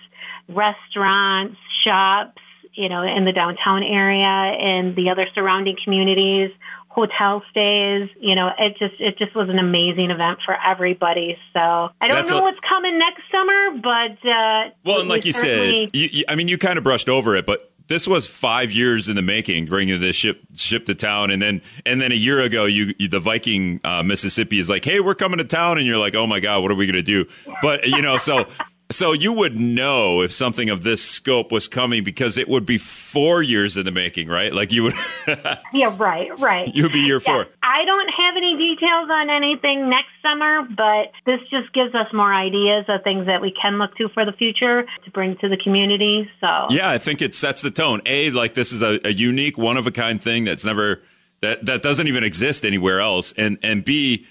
restaurants, 0.48 1.56
shops, 1.84 2.40
you 2.74 2.88
know, 2.88 3.02
in 3.02 3.24
the 3.24 3.32
downtown 3.32 3.82
area 3.82 4.26
and 4.26 4.94
the 4.94 5.10
other 5.10 5.26
surrounding 5.34 5.76
communities, 5.82 6.50
hotel 6.90 7.42
stays, 7.50 8.08
you 8.20 8.34
know, 8.34 8.50
it 8.58 8.76
just 8.78 9.00
it 9.00 9.16
just 9.16 9.34
was 9.34 9.48
an 9.48 9.58
amazing 9.58 10.10
event 10.10 10.40
for 10.44 10.56
everybody. 10.60 11.36
So 11.52 11.60
I 11.60 11.90
don't 12.00 12.10
That's 12.10 12.30
know 12.30 12.40
a, 12.40 12.42
what's 12.42 12.58
coming 12.68 12.98
next 12.98 13.22
summer, 13.32 13.70
but 13.80 14.28
uh, 14.28 14.70
well, 14.84 15.00
and 15.00 15.08
like 15.08 15.24
you 15.24 15.32
said, 15.32 15.90
you, 15.92 16.08
you, 16.10 16.24
I 16.28 16.34
mean, 16.34 16.48
you 16.48 16.58
kind 16.58 16.78
of 16.78 16.84
brushed 16.84 17.08
over 17.08 17.36
it, 17.36 17.46
but 17.46 17.69
this 17.90 18.06
was 18.06 18.24
five 18.24 18.70
years 18.70 19.08
in 19.08 19.16
the 19.16 19.22
making, 19.22 19.66
bringing 19.66 20.00
this 20.00 20.14
ship 20.14 20.40
ship 20.54 20.86
to 20.86 20.94
town, 20.94 21.32
and 21.32 21.42
then 21.42 21.60
and 21.84 22.00
then 22.00 22.12
a 22.12 22.14
year 22.14 22.40
ago, 22.40 22.64
you, 22.64 22.94
you 23.00 23.08
the 23.08 23.18
Viking 23.18 23.80
uh, 23.82 24.04
Mississippi 24.04 24.60
is 24.60 24.70
like, 24.70 24.84
hey, 24.84 25.00
we're 25.00 25.16
coming 25.16 25.38
to 25.38 25.44
town, 25.44 25.76
and 25.76 25.84
you're 25.84 25.98
like, 25.98 26.14
oh 26.14 26.24
my 26.24 26.38
god, 26.38 26.62
what 26.62 26.70
are 26.70 26.76
we 26.76 26.86
gonna 26.86 27.02
do? 27.02 27.26
But 27.60 27.88
you 27.88 28.00
know, 28.00 28.16
so 28.16 28.46
so 28.90 29.12
you 29.12 29.32
would 29.32 29.58
know 29.58 30.20
if 30.20 30.32
something 30.32 30.68
of 30.68 30.82
this 30.82 31.02
scope 31.02 31.52
was 31.52 31.68
coming 31.68 32.02
because 32.02 32.36
it 32.36 32.48
would 32.48 32.66
be 32.66 32.76
four 32.78 33.42
years 33.42 33.76
in 33.76 33.84
the 33.84 33.92
making, 33.92 34.28
right? 34.28 34.52
Like 34.52 34.72
you 34.72 34.82
would. 34.82 34.94
yeah, 35.72 35.94
right, 35.98 36.36
right. 36.40 36.74
You 36.74 36.84
would 36.84 36.92
be 36.92 37.00
year 37.00 37.20
four. 37.20 37.38
Yeah. 37.38 37.44
I 37.62 37.84
don't 37.84 38.08
have 38.08 38.36
any 38.36 38.56
details 38.56 39.08
on 39.10 39.30
anything 39.30 39.88
next 39.88 40.10
summer, 40.22 40.62
but 40.76 41.12
this 41.24 41.40
just 41.50 41.72
gives 41.72 41.94
us 41.94 42.12
more 42.12 42.34
ideas 42.34 42.84
of 42.88 43.02
things 43.04 43.26
that 43.26 43.40
we 43.40 43.52
can 43.52 43.78
look 43.78 43.96
to 43.96 44.08
for 44.08 44.24
the 44.24 44.32
future 44.32 44.86
to 45.04 45.10
bring 45.12 45.36
to 45.38 45.48
the 45.48 45.56
community. 45.56 46.28
So 46.40 46.66
yeah, 46.70 46.90
I 46.90 46.98
think 46.98 47.22
it 47.22 47.34
sets 47.34 47.62
the 47.62 47.70
tone. 47.70 48.00
A, 48.06 48.30
like 48.30 48.54
this 48.54 48.72
is 48.72 48.82
a, 48.82 48.98
a 49.06 49.12
unique, 49.12 49.56
one 49.56 49.76
of 49.76 49.86
a 49.86 49.92
kind 49.92 50.20
thing 50.20 50.44
that's 50.44 50.64
never 50.64 51.00
that 51.42 51.64
that 51.66 51.82
doesn't 51.82 52.08
even 52.08 52.24
exist 52.24 52.64
anywhere 52.64 53.00
else, 53.00 53.32
and 53.36 53.58
and 53.62 53.84
B 53.84 54.26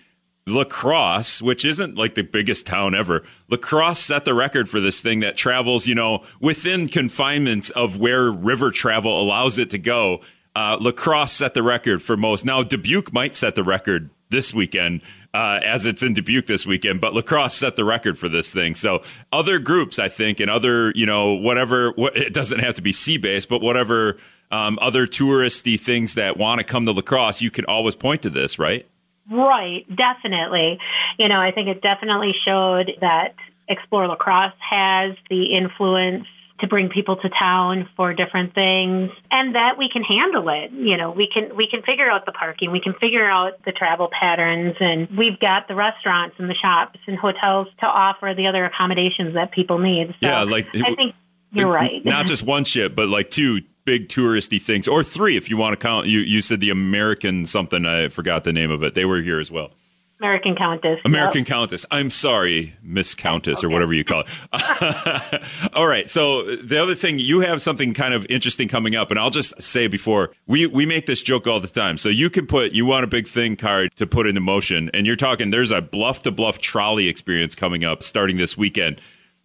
La 0.50 0.64
Crosse, 0.64 1.42
which 1.42 1.64
isn't 1.64 1.96
like 1.96 2.16
the 2.16 2.24
biggest 2.24 2.66
town 2.66 2.96
ever, 2.96 3.24
La 3.50 3.58
Crosse 3.58 4.00
set 4.00 4.26
the 4.26 4.34
record 4.34 4.70
for 4.70 4.80
this 4.80 5.02
thing 5.02 5.20
that 5.22 5.38
travels, 5.38 5.88
you 5.88 5.96
know, 5.96 6.24
within 6.42 6.88
confinements 6.88 7.70
of 7.72 8.00
where 8.00 8.32
river 8.32 8.72
travel 8.72 9.22
allows 9.22 9.58
it 9.58 9.70
to 9.70 9.78
go. 9.78 10.22
Uh, 10.56 10.78
La 10.80 10.92
Crosse 10.92 11.32
set 11.32 11.54
the 11.54 11.64
record 11.64 12.02
for 12.02 12.18
most. 12.18 12.44
Now, 12.44 12.64
Dubuque 12.64 13.14
might 13.14 13.36
set 13.36 13.56
the 13.56 13.64
record 13.64 14.10
this 14.30 14.54
weekend 14.54 15.02
uh, 15.34 15.60
as 15.64 15.86
it's 15.86 16.04
in 16.04 16.14
Dubuque 16.14 16.48
this 16.48 16.66
weekend, 16.66 17.02
but 17.02 17.14
La 17.14 17.22
Crosse 17.22 17.54
set 17.54 17.76
the 17.76 17.86
record 17.86 18.18
for 18.18 18.30
this 18.30 18.52
thing. 18.52 18.76
So 18.76 19.04
other 19.32 19.60
groups, 19.60 20.00
I 20.00 20.08
think, 20.08 20.40
and 20.40 20.50
other, 20.50 20.92
you 20.96 21.06
know, 21.06 21.34
whatever, 21.34 21.92
what, 21.92 22.18
it 22.18 22.34
doesn't 22.34 22.60
have 22.60 22.76
to 22.76 22.82
be 22.82 22.92
sea 22.92 23.18
based, 23.18 23.50
but 23.50 23.62
whatever 23.62 24.18
um, 24.52 24.78
other 24.82 25.06
touristy 25.06 25.80
things 25.80 26.16
that 26.16 26.38
want 26.38 26.60
to 26.60 26.64
come 26.64 26.86
to 26.86 26.92
La 26.92 27.02
Crosse, 27.02 27.42
you 27.42 27.52
can 27.52 27.66
always 27.66 27.96
point 27.96 28.22
to 28.24 28.30
this, 28.30 28.58
right? 28.58 28.86
Right, 29.30 29.86
definitely. 29.94 30.80
You 31.18 31.28
know, 31.28 31.40
I 31.40 31.52
think 31.52 31.68
it 31.68 31.82
definitely 31.82 32.34
showed 32.46 32.92
that 33.02 33.36
Explore 33.68 34.08
La 34.08 34.16
Crosse 34.16 34.54
has 34.60 35.16
the 35.30 35.56
influence 35.56 36.26
to 36.60 36.68
bring 36.68 36.90
people 36.90 37.16
to 37.18 37.30
town 37.30 37.88
for 37.96 38.14
different 38.14 38.54
things 38.54 39.12
and 39.32 39.56
that 39.56 39.78
we 39.78 39.90
can 39.90 40.04
handle 40.04 40.50
it. 40.50 40.72
You 40.72 40.98
know 40.98 41.12
we 41.12 41.30
can 41.34 41.56
we 41.56 41.68
can 41.68 41.82
figure 41.84 42.10
out 42.10 42.26
the 42.26 42.32
parking 42.32 42.72
we 42.72 42.82
can 42.82 42.94
figure 42.94 43.30
out 43.30 43.64
the 43.64 43.72
travel 43.72 44.10
patterns 44.12 44.76
and 44.80 45.08
we've 45.18 45.40
got 45.40 45.68
the 45.68 45.76
restaurants 45.76 46.36
and 46.38 46.50
the 46.50 46.56
shops 46.56 47.00
and 47.08 47.18
hotels 47.18 47.68
to 47.82 47.88
offer 47.88 48.34
the 48.36 48.48
other 48.48 48.66
accommodations 48.66 49.34
that 49.36 49.52
people 49.52 49.80
need. 49.80 50.10
So 50.22 50.28
yeah 50.28 50.44
like 50.44 50.68
i 50.76 50.94
think 50.96 51.16
you're 51.52 51.72
right. 51.72 52.04
not 52.06 52.26
just 52.26 52.44
one 52.44 52.64
ship 52.64 52.96
but 52.96 53.10
like 53.10 53.30
two 53.30 53.62
big 53.90 54.08
touristy 54.08 54.62
things, 54.62 54.88
or 54.88 55.04
three 55.04 55.36
if 55.36 55.50
you 55.50 55.58
want 55.58 55.74
to 55.74 55.78
count. 55.84 56.06
You 56.06 56.20
you 56.20 56.44
said 56.44 56.60
the 56.60 56.70
American 56.70 57.48
something. 57.48 57.88
I 57.88 58.10
forgot 58.10 58.44
the 58.44 58.54
name 58.54 58.70
of 58.70 58.84
it. 58.84 58.94
They 58.94 59.04
were 59.04 59.20
here 59.20 59.40
as 59.40 59.50
well. 59.50 59.72
American 60.20 60.56
Countess. 60.56 61.00
American 61.06 61.40
yep. 61.40 61.48
Countess. 61.48 61.88
I'm 61.90 62.12
sorry, 62.12 62.76
Miss 62.84 63.16
Countess, 63.16 63.60
okay. 63.60 63.68
or 63.68 63.70
whatever 63.72 63.94
you 63.94 64.04
call 64.04 64.26
it. 64.28 65.44
All 65.74 65.88
right. 65.88 66.08
So 66.08 66.44
the 66.58 66.78
other 66.78 66.94
thing, 66.94 67.18
you 67.18 67.40
have 67.40 67.64
something 67.64 67.96
kind 67.96 68.14
of 68.14 68.28
interesting 68.30 68.68
coming 68.68 68.96
up, 68.96 69.10
and 69.10 69.20
I'll 69.20 69.32
just 69.32 69.60
say 69.60 69.88
before 69.88 70.32
we 70.46 70.68
we 70.68 70.86
make 70.86 71.08
this 71.08 71.24
joke 71.24 71.48
all 71.48 71.60
the 71.60 71.68
time. 71.68 71.98
So 71.98 72.10
you 72.10 72.30
can 72.30 72.46
put 72.46 72.74
you 72.74 72.86
want 72.86 73.06
a 73.06 73.08
big 73.08 73.28
thing 73.28 73.56
card 73.56 73.96
to 73.96 74.06
put 74.06 74.28
into 74.28 74.42
motion, 74.42 74.92
and 74.94 75.08
you're 75.08 75.16
talking. 75.16 75.50
There's 75.50 75.72
a 75.72 75.82
bluff 75.82 76.22
to 76.24 76.32
bluff 76.32 76.60
trolley 76.60 77.08
experience 77.08 77.56
coming 77.56 77.84
up 77.84 78.04
starting 78.04 78.38
this 78.38 78.56
weekend. 78.56 79.02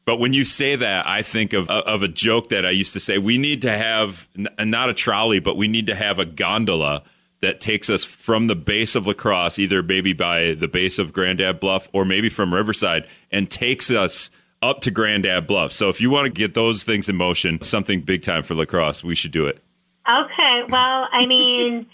But 0.06 0.18
when 0.18 0.32
you 0.32 0.44
say 0.44 0.76
that, 0.76 1.06
I 1.06 1.22
think 1.22 1.52
of 1.52 1.70
of 1.70 2.02
a 2.02 2.08
joke 2.08 2.50
that 2.50 2.66
I 2.66 2.70
used 2.70 2.92
to 2.92 3.00
say. 3.00 3.18
We 3.18 3.38
need 3.38 3.62
to 3.62 3.70
have 3.70 4.28
not 4.58 4.90
a 4.90 4.94
trolley, 4.94 5.40
but 5.40 5.56
we 5.56 5.68
need 5.68 5.86
to 5.86 5.94
have 5.94 6.18
a 6.18 6.26
gondola 6.26 7.02
that 7.40 7.60
takes 7.60 7.90
us 7.90 8.04
from 8.04 8.46
the 8.46 8.56
base 8.56 8.94
of 8.94 9.06
La 9.06 9.12
Crosse, 9.12 9.58
either 9.58 9.82
maybe 9.82 10.12
by 10.12 10.54
the 10.54 10.68
base 10.68 10.98
of 10.98 11.12
Grandad 11.12 11.60
Bluff 11.60 11.88
or 11.92 12.04
maybe 12.04 12.28
from 12.28 12.54
Riverside, 12.54 13.06
and 13.30 13.50
takes 13.50 13.90
us 13.90 14.30
up 14.62 14.80
to 14.80 14.90
Grandad 14.90 15.46
Bluff. 15.46 15.72
So 15.72 15.90
if 15.90 16.00
you 16.00 16.10
want 16.10 16.26
to 16.26 16.32
get 16.32 16.54
those 16.54 16.84
things 16.84 17.08
in 17.08 17.16
motion, 17.16 17.62
something 17.62 18.00
big 18.00 18.22
time 18.22 18.42
for 18.42 18.54
La 18.54 18.64
Crosse, 18.64 19.04
we 19.04 19.14
should 19.14 19.32
do 19.32 19.46
it. 19.46 19.62
Okay. 20.08 20.62
Well, 20.68 21.08
I 21.12 21.26
mean 21.26 21.86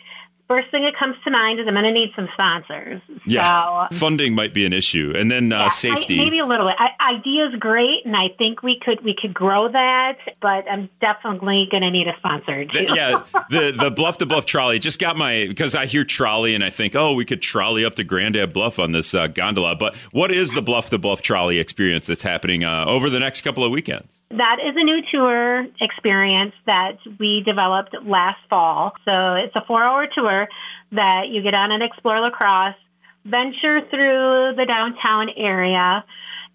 first 0.50 0.68
thing 0.72 0.82
that 0.82 0.98
comes 0.98 1.14
to 1.22 1.30
mind 1.30 1.60
is 1.60 1.68
I'm 1.68 1.74
going 1.74 1.84
to 1.84 1.92
need 1.92 2.10
some 2.16 2.28
sponsors. 2.32 3.00
Yeah, 3.24 3.88
so, 3.88 3.96
funding 3.96 4.34
might 4.34 4.52
be 4.52 4.66
an 4.66 4.72
issue, 4.72 5.12
and 5.16 5.30
then 5.30 5.52
uh, 5.52 5.58
yeah, 5.58 5.68
safety. 5.68 6.20
I, 6.20 6.24
maybe 6.24 6.40
a 6.40 6.46
little 6.46 6.66
bit. 6.66 6.74
I, 6.76 7.14
idea's 7.14 7.54
great, 7.58 8.04
and 8.04 8.16
I 8.16 8.28
think 8.36 8.62
we 8.62 8.78
could 8.78 9.04
we 9.04 9.14
could 9.14 9.32
grow 9.32 9.70
that, 9.70 10.18
but 10.42 10.68
I'm 10.68 10.90
definitely 11.00 11.68
going 11.70 11.82
to 11.82 11.90
need 11.90 12.08
a 12.08 12.16
sponsor 12.18 12.64
too. 12.64 12.86
The, 12.86 12.94
yeah, 12.94 13.22
the 13.50 13.70
the 13.70 13.90
bluff 13.90 14.18
to 14.18 14.26
bluff 14.26 14.44
trolley 14.44 14.80
just 14.80 14.98
got 14.98 15.16
my 15.16 15.46
because 15.46 15.76
I 15.76 15.86
hear 15.86 16.04
trolley 16.04 16.54
and 16.54 16.64
I 16.64 16.70
think 16.70 16.96
oh 16.96 17.14
we 17.14 17.24
could 17.24 17.40
trolley 17.40 17.84
up 17.84 17.94
to 17.94 18.04
Grandad 18.04 18.52
Bluff 18.52 18.80
on 18.80 18.90
this 18.90 19.14
uh, 19.14 19.28
gondola. 19.28 19.76
But 19.76 19.94
what 20.10 20.32
is 20.32 20.52
the 20.52 20.62
bluff 20.62 20.90
to 20.90 20.98
bluff 20.98 21.22
trolley 21.22 21.60
experience 21.60 22.08
that's 22.08 22.24
happening 22.24 22.64
uh, 22.64 22.84
over 22.86 23.08
the 23.08 23.20
next 23.20 23.42
couple 23.42 23.62
of 23.62 23.70
weekends? 23.70 24.19
That 24.30 24.58
is 24.64 24.76
a 24.76 24.84
new 24.84 25.00
tour 25.10 25.66
experience 25.80 26.54
that 26.64 26.98
we 27.18 27.42
developed 27.44 27.96
last 28.04 28.38
fall. 28.48 28.92
So 29.04 29.34
it's 29.34 29.56
a 29.56 29.64
four 29.66 29.82
hour 29.82 30.06
tour 30.06 30.46
that 30.92 31.28
you 31.30 31.42
get 31.42 31.54
on 31.54 31.72
and 31.72 31.82
explore 31.82 32.20
La 32.20 32.30
Crosse, 32.30 32.76
venture 33.24 33.80
through 33.90 34.54
the 34.56 34.66
downtown 34.68 35.30
area, 35.36 36.04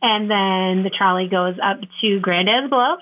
and 0.02 0.32
then 0.32 0.84
the 0.84 0.89
trolley 0.89 1.28
goes 1.28 1.56
up 1.62 1.80
to 1.99 2.19
Grandad's 2.21 2.69
Bluff, 2.69 2.99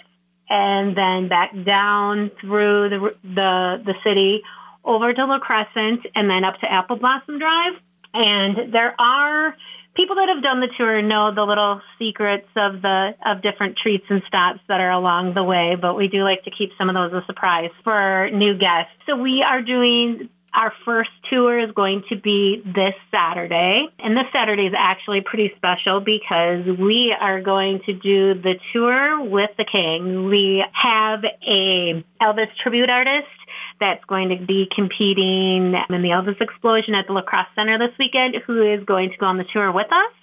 and 0.49 0.97
then 0.97 1.27
back 1.27 1.51
down 1.65 2.31
through 2.41 2.89
the 2.89 3.15
the, 3.23 3.83
the 3.85 3.93
city 4.03 4.41
over 4.83 5.13
to 5.13 5.25
La 5.25 5.37
Crescent, 5.37 6.01
and 6.15 6.27
then 6.27 6.43
up 6.43 6.59
to 6.61 6.71
Apple 6.71 6.95
Blossom 6.95 7.37
Drive. 7.37 7.73
And 8.15 8.73
there 8.73 8.99
are 8.99 9.55
people 9.95 10.15
that 10.15 10.29
have 10.33 10.43
done 10.43 10.59
the 10.59 10.69
tour 10.77 11.01
know 11.01 11.33
the 11.33 11.43
little 11.43 11.81
secrets 11.99 12.47
of 12.55 12.81
the 12.81 13.15
of 13.25 13.41
different 13.41 13.77
treats 13.77 14.05
and 14.09 14.21
stops 14.27 14.59
that 14.67 14.79
are 14.79 14.91
along 14.91 15.33
the 15.33 15.43
way, 15.43 15.75
but 15.79 15.95
we 15.95 16.07
do 16.07 16.23
like 16.23 16.43
to 16.43 16.51
keep 16.51 16.71
some 16.77 16.89
of 16.89 16.95
those 16.95 17.13
a 17.13 17.25
surprise 17.25 17.71
for 17.83 18.29
new 18.31 18.57
guests. 18.57 18.93
So 19.05 19.15
we 19.15 19.43
are 19.47 19.61
doing 19.61 20.29
our 20.53 20.71
first 20.85 21.09
tour 21.31 21.59
is 21.59 21.71
going 21.71 22.03
to 22.09 22.15
be 22.15 22.61
this 22.63 22.93
Saturday. 23.09 23.87
And 23.97 24.15
this 24.15 24.27
Saturday 24.31 24.67
is 24.67 24.73
actually 24.77 25.21
pretty 25.21 25.51
special 25.55 25.99
because 25.99 26.65
we 26.77 27.15
are 27.19 27.41
going 27.41 27.79
to 27.87 27.93
do 27.93 28.35
the 28.35 28.55
tour 28.71 29.23
with 29.23 29.49
the 29.57 29.65
King. 29.65 30.25
We 30.25 30.63
have 30.71 31.23
a 31.23 32.03
Elvis 32.21 32.55
tribute 32.61 32.89
artist 32.91 33.27
that's 33.83 34.03
going 34.05 34.29
to 34.29 34.39
be 34.45 34.65
competing 34.73 35.75
in 35.75 36.01
the 36.01 36.15
Elvis 36.15 36.39
Explosion 36.39 36.95
at 36.95 37.07
the 37.07 37.13
La 37.13 37.21
Crosse 37.21 37.51
Center 37.53 37.77
this 37.77 37.91
weekend 37.99 38.35
who 38.47 38.63
is 38.63 38.85
going 38.85 39.09
to 39.11 39.17
go 39.17 39.25
on 39.25 39.37
the 39.37 39.43
tour 39.51 39.73
with 39.73 39.91
us. 39.91 40.13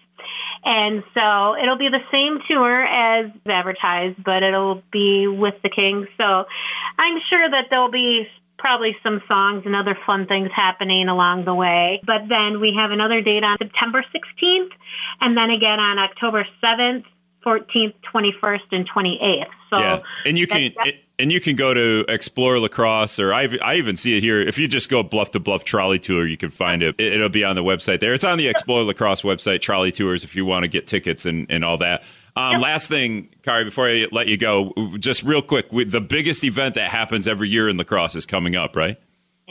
And 0.64 1.04
so 1.12 1.56
it'll 1.60 1.78
be 1.78 1.88
the 1.88 2.04
same 2.10 2.40
tour 2.48 2.84
as 2.84 3.30
advertised, 3.46 4.24
but 4.24 4.42
it'll 4.42 4.82
be 4.90 5.26
with 5.28 5.54
the 5.62 5.68
King. 5.68 6.06
So 6.18 6.24
I'm 6.24 7.18
sure 7.28 7.50
that 7.50 7.66
there'll 7.68 7.90
be 7.90 8.26
probably 8.58 8.96
some 9.02 9.20
songs 9.30 9.64
and 9.66 9.76
other 9.76 9.96
fun 10.06 10.26
things 10.26 10.50
happening 10.54 11.08
along 11.08 11.44
the 11.44 11.54
way. 11.54 12.00
But 12.04 12.28
then 12.28 12.60
we 12.60 12.76
have 12.78 12.90
another 12.90 13.20
date 13.20 13.44
on 13.44 13.56
September 13.58 14.04
16th 14.14 14.72
and 15.20 15.36
then 15.36 15.50
again 15.50 15.80
on 15.80 15.98
October 15.98 16.46
7th, 16.62 17.04
14th, 17.44 17.94
21st, 18.12 18.60
and 18.72 18.88
28th. 18.88 19.44
So 19.72 19.78
yeah, 19.78 20.00
and 20.26 20.38
you 20.38 20.46
can 20.46 20.72
and 21.18 21.30
you 21.30 21.40
can 21.40 21.54
go 21.56 21.72
to 21.72 22.04
explore 22.08 22.58
La 22.58 22.68
Crosse, 22.68 23.18
or 23.18 23.32
I 23.32 23.48
I 23.62 23.76
even 23.76 23.96
see 23.96 24.16
it 24.16 24.22
here. 24.22 24.40
If 24.40 24.58
you 24.58 24.66
just 24.68 24.88
go 24.88 25.02
bluff 25.02 25.30
to 25.32 25.40
bluff 25.40 25.64
trolley 25.64 25.98
tour, 25.98 26.26
you 26.26 26.36
can 26.36 26.50
find 26.50 26.82
it. 26.82 27.00
It'll 27.00 27.28
be 27.28 27.44
on 27.44 27.56
the 27.56 27.64
website 27.64 28.00
there. 28.00 28.14
It's 28.14 28.24
on 28.24 28.38
the 28.38 28.48
Explore 28.48 28.82
La 28.82 28.92
Crosse 28.92 29.22
website, 29.22 29.60
trolley 29.60 29.92
tours, 29.92 30.24
if 30.24 30.34
you 30.34 30.44
want 30.44 30.64
to 30.64 30.68
get 30.68 30.86
tickets 30.86 31.26
and 31.26 31.46
and 31.50 31.64
all 31.64 31.78
that. 31.78 32.02
Um, 32.36 32.54
yep. 32.54 32.62
Last 32.62 32.88
thing, 32.88 33.28
Carey, 33.42 33.64
before 33.64 33.88
I 33.88 34.06
let 34.12 34.28
you 34.28 34.36
go, 34.36 34.72
just 34.98 35.22
real 35.24 35.42
quick, 35.42 35.70
the 35.70 36.00
biggest 36.00 36.44
event 36.44 36.76
that 36.76 36.90
happens 36.90 37.26
every 37.26 37.48
year 37.48 37.68
in 37.68 37.76
La 37.76 37.84
Crosse 37.84 38.14
is 38.14 38.24
coming 38.24 38.54
up, 38.56 38.76
right? 38.76 38.98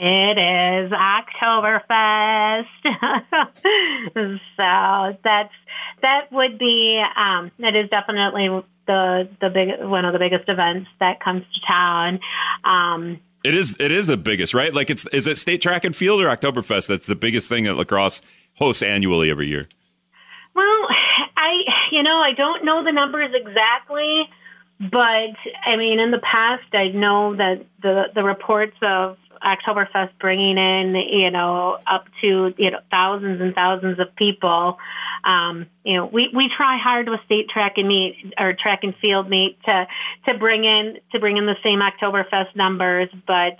It 0.02 0.38
is 0.38 0.90
Oktoberfest. 0.90 2.64
so 4.56 5.18
that's 5.22 5.52
that 6.00 6.32
would 6.32 6.58
be 6.58 7.04
um, 7.16 7.50
that 7.58 7.76
is 7.76 7.90
definitely 7.90 8.48
the 8.86 9.28
the 9.42 9.50
big 9.50 9.84
one 9.86 10.06
of 10.06 10.14
the 10.14 10.18
biggest 10.18 10.48
events 10.48 10.88
that 11.00 11.20
comes 11.20 11.44
to 11.52 11.60
town. 11.66 12.20
Um, 12.64 13.20
it 13.44 13.52
is 13.52 13.76
it 13.78 13.92
is 13.92 14.06
the 14.06 14.16
biggest, 14.16 14.54
right? 14.54 14.72
Like 14.72 14.88
it's 14.88 15.06
is 15.08 15.26
it 15.26 15.36
state 15.36 15.60
track 15.60 15.84
and 15.84 15.94
field 15.94 16.22
or 16.22 16.34
Oktoberfest? 16.34 16.86
That's 16.86 17.06
the 17.06 17.14
biggest 17.14 17.50
thing 17.50 17.64
that 17.64 17.74
La 17.74 17.84
Crosse 17.84 18.22
hosts 18.54 18.82
annually 18.82 19.30
every 19.30 19.48
year. 19.48 19.68
Well, 20.54 20.88
I, 21.36 21.62
you 21.92 22.02
know, 22.02 22.16
I 22.22 22.32
don't 22.32 22.64
know 22.64 22.82
the 22.82 22.92
numbers 22.92 23.32
exactly, 23.34 24.30
but 24.78 25.36
I 25.66 25.76
mean, 25.76 26.00
in 26.00 26.10
the 26.10 26.20
past, 26.20 26.74
I 26.74 26.88
know 26.88 27.36
that 27.36 27.66
the 27.82 28.04
the 28.14 28.24
reports 28.24 28.78
of 28.82 29.18
Oktoberfest 29.42 30.10
bringing 30.20 30.58
in, 30.58 30.94
you 30.94 31.30
know, 31.30 31.78
up 31.86 32.06
to 32.22 32.54
you 32.56 32.70
know 32.70 32.80
thousands 32.90 33.40
and 33.40 33.54
thousands 33.54 33.98
of 33.98 34.14
people. 34.16 34.78
Um, 35.24 35.66
you 35.84 35.96
know, 35.96 36.06
we, 36.06 36.30
we 36.34 36.50
try 36.56 36.78
hard 36.78 37.08
with 37.08 37.20
state 37.26 37.48
track 37.48 37.74
and 37.76 37.88
meet 37.88 38.34
or 38.38 38.54
track 38.54 38.80
and 38.82 38.94
field 38.96 39.28
meet 39.28 39.58
to 39.64 39.86
to 40.28 40.38
bring 40.38 40.64
in 40.64 40.98
to 41.12 41.18
bring 41.18 41.36
in 41.36 41.46
the 41.46 41.56
same 41.62 41.80
Oktoberfest 41.80 42.54
numbers, 42.54 43.08
but 43.26 43.56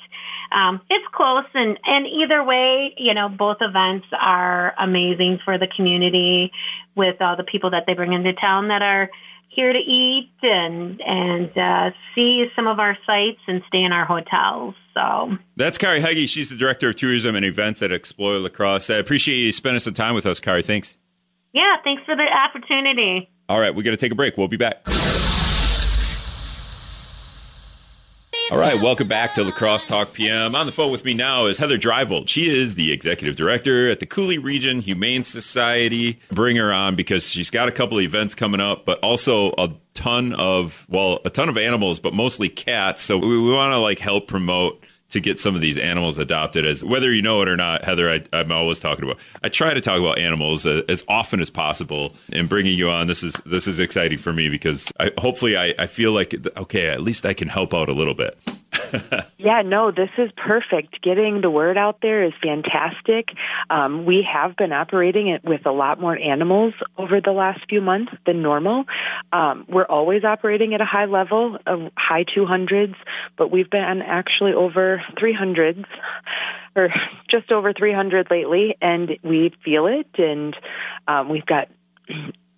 um, 0.52 0.80
it's 0.90 1.06
close. 1.12 1.44
And 1.54 1.78
and 1.84 2.06
either 2.06 2.42
way, 2.44 2.94
you 2.98 3.14
know, 3.14 3.28
both 3.28 3.58
events 3.60 4.06
are 4.18 4.74
amazing 4.78 5.40
for 5.44 5.58
the 5.58 5.66
community 5.66 6.52
with 6.94 7.20
all 7.20 7.36
the 7.36 7.44
people 7.44 7.70
that 7.70 7.84
they 7.86 7.94
bring 7.94 8.12
into 8.12 8.32
town 8.34 8.68
that 8.68 8.82
are 8.82 9.10
here 9.50 9.72
to 9.72 9.78
eat 9.78 10.30
and 10.42 11.00
and 11.02 11.56
uh, 11.58 11.90
see 12.14 12.46
some 12.56 12.68
of 12.68 12.78
our 12.78 12.96
sites 13.06 13.40
and 13.46 13.62
stay 13.68 13.82
in 13.82 13.92
our 13.92 14.04
hotels. 14.04 14.74
So 14.94 15.36
that's 15.56 15.76
Carey 15.76 16.00
Hagge. 16.00 16.28
She's 16.28 16.50
the 16.50 16.56
director 16.56 16.88
of 16.88 16.94
tourism 16.94 17.36
and 17.36 17.44
events 17.44 17.82
at 17.82 17.92
Explore 17.92 18.38
La 18.38 18.48
Crosse. 18.48 18.90
I 18.90 18.96
appreciate 18.96 19.36
you 19.36 19.52
spending 19.52 19.80
some 19.80 19.94
time 19.94 20.14
with 20.14 20.26
us, 20.26 20.40
Carey. 20.40 20.62
Thanks. 20.62 20.96
Yeah, 21.52 21.76
thanks 21.82 22.04
for 22.04 22.16
the 22.16 22.26
opportunity. 22.26 23.28
All 23.48 23.60
right, 23.60 23.74
we 23.74 23.82
got 23.82 23.90
to 23.90 23.96
take 23.96 24.12
a 24.12 24.14
break. 24.14 24.36
We'll 24.36 24.48
be 24.48 24.56
back. 24.56 24.86
All 28.50 28.58
right, 28.58 28.82
welcome 28.82 29.06
back 29.06 29.32
to 29.34 29.44
La 29.44 29.52
Crosse 29.52 29.86
Talk 29.86 30.12
PM. 30.12 30.56
On 30.56 30.66
the 30.66 30.72
phone 30.72 30.90
with 30.90 31.04
me 31.04 31.14
now 31.14 31.46
is 31.46 31.58
Heather 31.58 31.78
Drievold. 31.78 32.28
She 32.28 32.48
is 32.48 32.74
the 32.74 32.90
executive 32.90 33.36
director 33.36 33.88
at 33.88 34.00
the 34.00 34.06
Coulee 34.06 34.38
Region 34.38 34.80
Humane 34.80 35.22
Society. 35.22 36.18
Bring 36.32 36.56
her 36.56 36.72
on 36.72 36.96
because 36.96 37.30
she's 37.30 37.48
got 37.48 37.68
a 37.68 37.72
couple 37.72 37.98
of 37.98 38.02
events 38.02 38.34
coming 38.34 38.60
up, 38.60 38.84
but 38.84 38.98
also 39.04 39.52
a 39.56 39.70
ton 39.94 40.32
of 40.32 40.84
well, 40.90 41.20
a 41.24 41.30
ton 41.30 41.48
of 41.48 41.56
animals, 41.56 42.00
but 42.00 42.12
mostly 42.12 42.48
cats. 42.48 43.02
So 43.02 43.18
we, 43.18 43.40
we 43.40 43.52
want 43.52 43.72
to 43.72 43.78
like 43.78 44.00
help 44.00 44.26
promote 44.26 44.82
to 45.10 45.20
get 45.20 45.38
some 45.38 45.54
of 45.54 45.60
these 45.60 45.78
animals 45.78 46.18
adopted 46.18 46.66
as 46.66 46.84
whether 46.84 47.12
you 47.12 47.22
know 47.22 47.42
it 47.42 47.48
or 47.48 47.56
not 47.56 47.84
heather 47.84 48.10
I, 48.10 48.22
am 48.32 48.52
always 48.52 48.80
talking 48.80 49.04
about 49.04 49.18
i 49.42 49.48
try 49.48 49.74
to 49.74 49.80
talk 49.80 49.98
about 49.98 50.18
animals 50.18 50.66
as, 50.66 50.82
as, 50.88 51.04
often 51.08 51.40
as 51.40 51.50
possible 51.50 52.14
and 52.32 52.48
bringing 52.48 52.78
you 52.78 52.88
on. 52.90 53.06
This 53.06 53.22
is 53.22 53.34
this 53.44 53.66
is 53.66 53.80
exciting 53.80 54.18
for 54.18 54.32
me 54.32 54.48
because 54.48 54.92
I, 55.00 55.12
hopefully 55.18 55.56
I, 55.56 55.74
I 55.78 55.86
feel 55.86 56.12
like 56.12 56.34
okay 56.56 56.88
at 56.88 57.02
least 57.02 57.26
i 57.26 57.34
can 57.34 57.48
help 57.48 57.74
out 57.74 57.88
a 57.88 57.92
little 57.92 58.14
bit 58.14 58.38
yeah 59.38 59.62
no 59.62 59.90
this 59.90 60.10
is 60.18 60.30
perfect 60.36 61.02
getting 61.02 61.40
the 61.40 61.50
word 61.50 61.76
out 61.76 62.00
there 62.02 62.24
is 62.24 62.32
fantastic 62.42 63.30
um, 63.68 64.04
we 64.04 64.26
have 64.30 64.56
been 64.56 64.72
operating 64.72 65.28
it 65.28 65.44
with 65.44 65.66
a 65.66 65.72
lot 65.72 66.00
more 66.00 66.16
animals 66.16 66.74
over 66.96 67.20
the 67.20 67.32
last 67.32 67.60
few 67.68 67.80
months 67.80 68.12
than 68.26 68.42
normal 68.42 68.84
um, 69.32 69.64
we're 69.68 69.86
always 69.86 70.24
operating 70.24 70.74
at 70.74 70.80
a 70.80 70.84
high 70.84 71.06
level 71.06 71.56
of 71.66 71.90
high 71.96 72.24
200s 72.24 72.94
but 73.36 73.50
we've 73.50 73.70
been 73.70 74.02
actually 74.02 74.52
over 74.52 75.02
300s 75.18 75.84
or 76.76 76.88
just 77.30 77.50
over 77.50 77.72
300 77.72 78.28
lately, 78.30 78.76
and 78.80 79.18
we 79.22 79.52
feel 79.64 79.86
it. 79.86 80.08
And 80.18 80.56
um, 81.08 81.28
we've 81.28 81.46
got, 81.46 81.68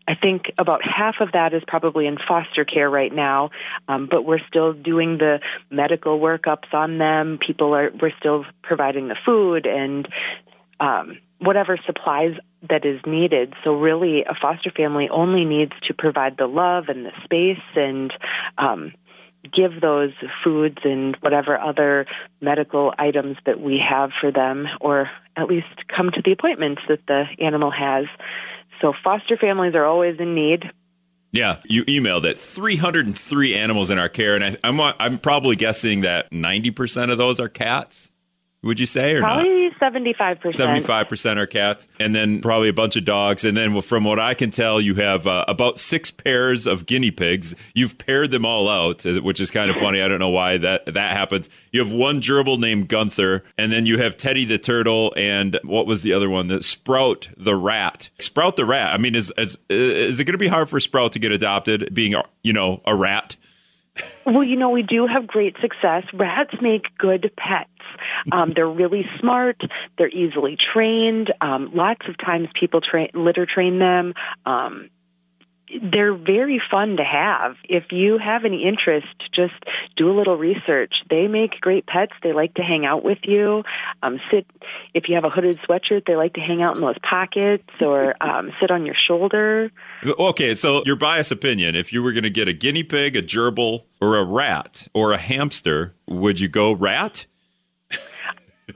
I 0.06 0.14
think, 0.14 0.52
about 0.58 0.80
half 0.84 1.16
of 1.20 1.32
that 1.32 1.54
is 1.54 1.62
probably 1.66 2.06
in 2.06 2.16
foster 2.16 2.64
care 2.64 2.90
right 2.90 3.12
now, 3.12 3.50
um, 3.88 4.08
but 4.10 4.24
we're 4.24 4.44
still 4.48 4.72
doing 4.72 5.18
the 5.18 5.40
medical 5.70 6.18
workups 6.18 6.72
on 6.72 6.98
them. 6.98 7.38
People 7.44 7.74
are, 7.74 7.90
we're 8.00 8.16
still 8.18 8.44
providing 8.62 9.08
the 9.08 9.16
food 9.24 9.66
and 9.66 10.08
um, 10.80 11.18
whatever 11.38 11.78
supplies 11.86 12.34
that 12.68 12.84
is 12.84 13.00
needed. 13.06 13.54
So 13.64 13.74
really, 13.74 14.24
a 14.24 14.34
foster 14.34 14.70
family 14.70 15.08
only 15.08 15.44
needs 15.44 15.72
to 15.86 15.94
provide 15.94 16.36
the 16.36 16.46
love 16.46 16.84
and 16.88 17.06
the 17.06 17.12
space 17.24 17.62
and 17.76 18.12
um, 18.58 18.92
give 19.52 19.80
those 19.80 20.12
foods 20.44 20.78
and 20.84 21.16
whatever 21.20 21.58
other 21.58 22.06
medical 22.40 22.92
items 22.98 23.36
that 23.46 23.60
we 23.60 23.80
have 23.88 24.10
for 24.20 24.30
them, 24.30 24.66
or 24.80 25.10
at 25.36 25.46
least 25.46 25.66
come 25.94 26.10
to 26.12 26.22
the 26.24 26.32
appointments 26.32 26.82
that 26.88 27.00
the 27.06 27.24
animal 27.44 27.70
has. 27.70 28.06
So 28.82 28.92
foster 29.02 29.38
families 29.38 29.74
are 29.74 29.86
always 29.86 30.20
in 30.20 30.34
need. 30.34 30.70
Yeah, 31.30 31.60
you 31.64 31.84
emailed 31.86 32.24
it. 32.24 32.36
303 32.36 33.54
animals 33.54 33.88
in 33.88 33.98
our 33.98 34.10
care, 34.10 34.34
and 34.34 34.44
I, 34.44 34.56
I'm, 34.62 34.78
I'm 34.80 35.18
probably 35.18 35.56
guessing 35.56 36.02
that 36.02 36.30
90% 36.30 37.10
of 37.10 37.16
those 37.16 37.40
are 37.40 37.48
cats. 37.48 38.11
Would 38.62 38.78
you 38.78 38.86
say 38.86 39.14
or 39.14 39.20
probably 39.20 39.48
not? 39.48 39.62
75%. 39.82 40.40
75% 40.40 41.36
are 41.36 41.46
cats, 41.46 41.88
and 41.98 42.14
then 42.14 42.40
probably 42.40 42.68
a 42.68 42.72
bunch 42.72 42.94
of 42.94 43.04
dogs. 43.04 43.44
And 43.44 43.56
then 43.56 43.80
from 43.80 44.04
what 44.04 44.20
I 44.20 44.34
can 44.34 44.50
tell, 44.50 44.80
you 44.80 44.94
have 44.94 45.26
uh, 45.26 45.44
about 45.48 45.78
six 45.78 46.12
pairs 46.12 46.66
of 46.66 46.86
guinea 46.86 47.10
pigs. 47.10 47.54
You've 47.74 47.98
paired 47.98 48.30
them 48.30 48.44
all 48.44 48.68
out, 48.68 49.04
uh, 49.04 49.20
which 49.20 49.40
is 49.40 49.50
kind 49.50 49.70
of 49.70 49.76
funny. 49.76 50.00
I 50.00 50.06
don't 50.06 50.20
know 50.20 50.28
why 50.28 50.58
that, 50.58 50.86
that 50.86 51.16
happens. 51.16 51.50
You 51.72 51.80
have 51.82 51.92
one 51.92 52.20
gerbil 52.20 52.58
named 52.58 52.88
Gunther, 52.88 53.42
and 53.58 53.72
then 53.72 53.86
you 53.86 53.98
have 53.98 54.16
Teddy 54.16 54.44
the 54.44 54.58
turtle, 54.58 55.12
and 55.16 55.58
what 55.64 55.86
was 55.86 56.02
the 56.02 56.12
other 56.12 56.30
one? 56.30 56.46
The 56.46 56.62
Sprout 56.62 57.30
the 57.36 57.56
rat. 57.56 58.10
Sprout 58.20 58.56
the 58.56 58.64
rat. 58.64 58.94
I 58.94 58.98
mean, 58.98 59.16
is, 59.16 59.32
is, 59.36 59.58
is 59.68 60.20
it 60.20 60.24
going 60.24 60.34
to 60.34 60.38
be 60.38 60.48
hard 60.48 60.68
for 60.68 60.78
Sprout 60.78 61.12
to 61.12 61.18
get 61.18 61.32
adopted, 61.32 61.92
being, 61.92 62.14
you 62.44 62.52
know, 62.52 62.80
a 62.84 62.94
rat? 62.94 63.36
Well, 64.24 64.44
you 64.44 64.56
know, 64.56 64.70
we 64.70 64.82
do 64.82 65.06
have 65.06 65.26
great 65.26 65.56
success. 65.60 66.04
Rats 66.14 66.54
make 66.62 66.96
good 66.96 67.30
pets. 67.36 67.68
Um, 68.30 68.50
they're 68.54 68.68
really 68.68 69.06
smart. 69.18 69.60
They're 69.98 70.08
easily 70.08 70.56
trained. 70.56 71.32
Um, 71.40 71.70
lots 71.74 72.06
of 72.08 72.16
times 72.18 72.48
people 72.58 72.80
train, 72.80 73.10
litter 73.14 73.46
train 73.46 73.78
them. 73.78 74.14
Um, 74.46 74.90
they're 75.80 76.14
very 76.14 76.60
fun 76.70 76.96
to 76.96 77.04
have. 77.04 77.56
If 77.68 77.84
you 77.92 78.18
have 78.18 78.44
any 78.44 78.64
interest, 78.64 79.06
just 79.34 79.54
do 79.96 80.10
a 80.10 80.14
little 80.16 80.36
research. 80.36 80.94
They 81.08 81.28
make 81.28 81.60
great 81.60 81.86
pets. 81.86 82.12
They 82.22 82.32
like 82.32 82.54
to 82.54 82.62
hang 82.62 82.84
out 82.84 83.04
with 83.04 83.18
you. 83.22 83.62
Um, 84.02 84.20
sit 84.30 84.46
if 84.94 85.08
you 85.08 85.14
have 85.14 85.24
a 85.24 85.30
hooded 85.30 85.58
sweatshirt. 85.60 86.06
They 86.06 86.16
like 86.16 86.34
to 86.34 86.40
hang 86.40 86.62
out 86.62 86.76
in 86.76 86.82
those 86.82 86.98
pockets 86.98 87.68
or 87.80 88.14
um, 88.22 88.52
sit 88.60 88.70
on 88.70 88.84
your 88.84 88.96
shoulder. 89.06 89.70
Okay, 90.04 90.54
so 90.54 90.82
your 90.84 90.96
biased 90.96 91.32
opinion: 91.32 91.74
if 91.74 91.92
you 91.92 92.02
were 92.02 92.12
going 92.12 92.24
to 92.24 92.30
get 92.30 92.48
a 92.48 92.52
guinea 92.52 92.84
pig, 92.84 93.16
a 93.16 93.22
gerbil, 93.22 93.84
or 94.00 94.16
a 94.16 94.24
rat, 94.24 94.88
or 94.92 95.12
a 95.12 95.18
hamster, 95.18 95.94
would 96.06 96.40
you 96.40 96.48
go 96.48 96.72
rat? 96.72 97.26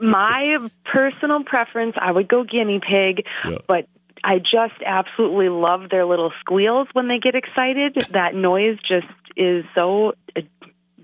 My 0.00 0.58
personal 0.84 1.44
preference, 1.44 1.96
I 2.00 2.10
would 2.10 2.28
go 2.28 2.44
guinea 2.44 2.80
pig, 2.80 3.26
yeah. 3.44 3.58
but 3.66 3.88
I 4.22 4.38
just 4.38 4.82
absolutely 4.84 5.48
love 5.48 5.88
their 5.90 6.04
little 6.04 6.32
squeals 6.40 6.88
when 6.92 7.08
they 7.08 7.18
get 7.18 7.34
excited. 7.34 7.94
that 8.10 8.34
noise 8.34 8.78
just 8.86 9.06
is 9.36 9.64
so 9.76 10.14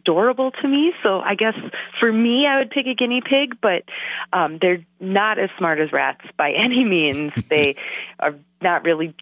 adorable 0.02 0.50
to 0.50 0.68
me. 0.68 0.92
So 1.02 1.20
I 1.20 1.34
guess 1.34 1.54
for 2.00 2.12
me, 2.12 2.46
I 2.46 2.58
would 2.58 2.70
pick 2.70 2.86
a 2.86 2.94
guinea 2.94 3.22
pig, 3.22 3.58
but 3.60 3.84
um, 4.32 4.58
they're 4.60 4.84
not 5.00 5.38
as 5.38 5.50
smart 5.58 5.80
as 5.80 5.92
rats 5.92 6.24
by 6.36 6.52
any 6.56 6.84
means. 6.84 7.32
they 7.48 7.76
are 8.18 8.34
not 8.60 8.84
really 8.84 9.14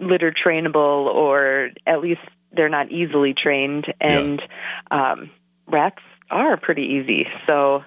litter 0.00 0.32
trainable, 0.32 1.06
or 1.06 1.70
at 1.86 2.00
least 2.00 2.20
they're 2.52 2.68
not 2.68 2.90
easily 2.90 3.34
trained. 3.34 3.92
And 4.00 4.42
yeah. 4.90 5.12
um, 5.12 5.30
rats 5.66 6.02
are 6.30 6.56
pretty 6.56 6.82
easy. 6.82 7.26
So 7.48 7.84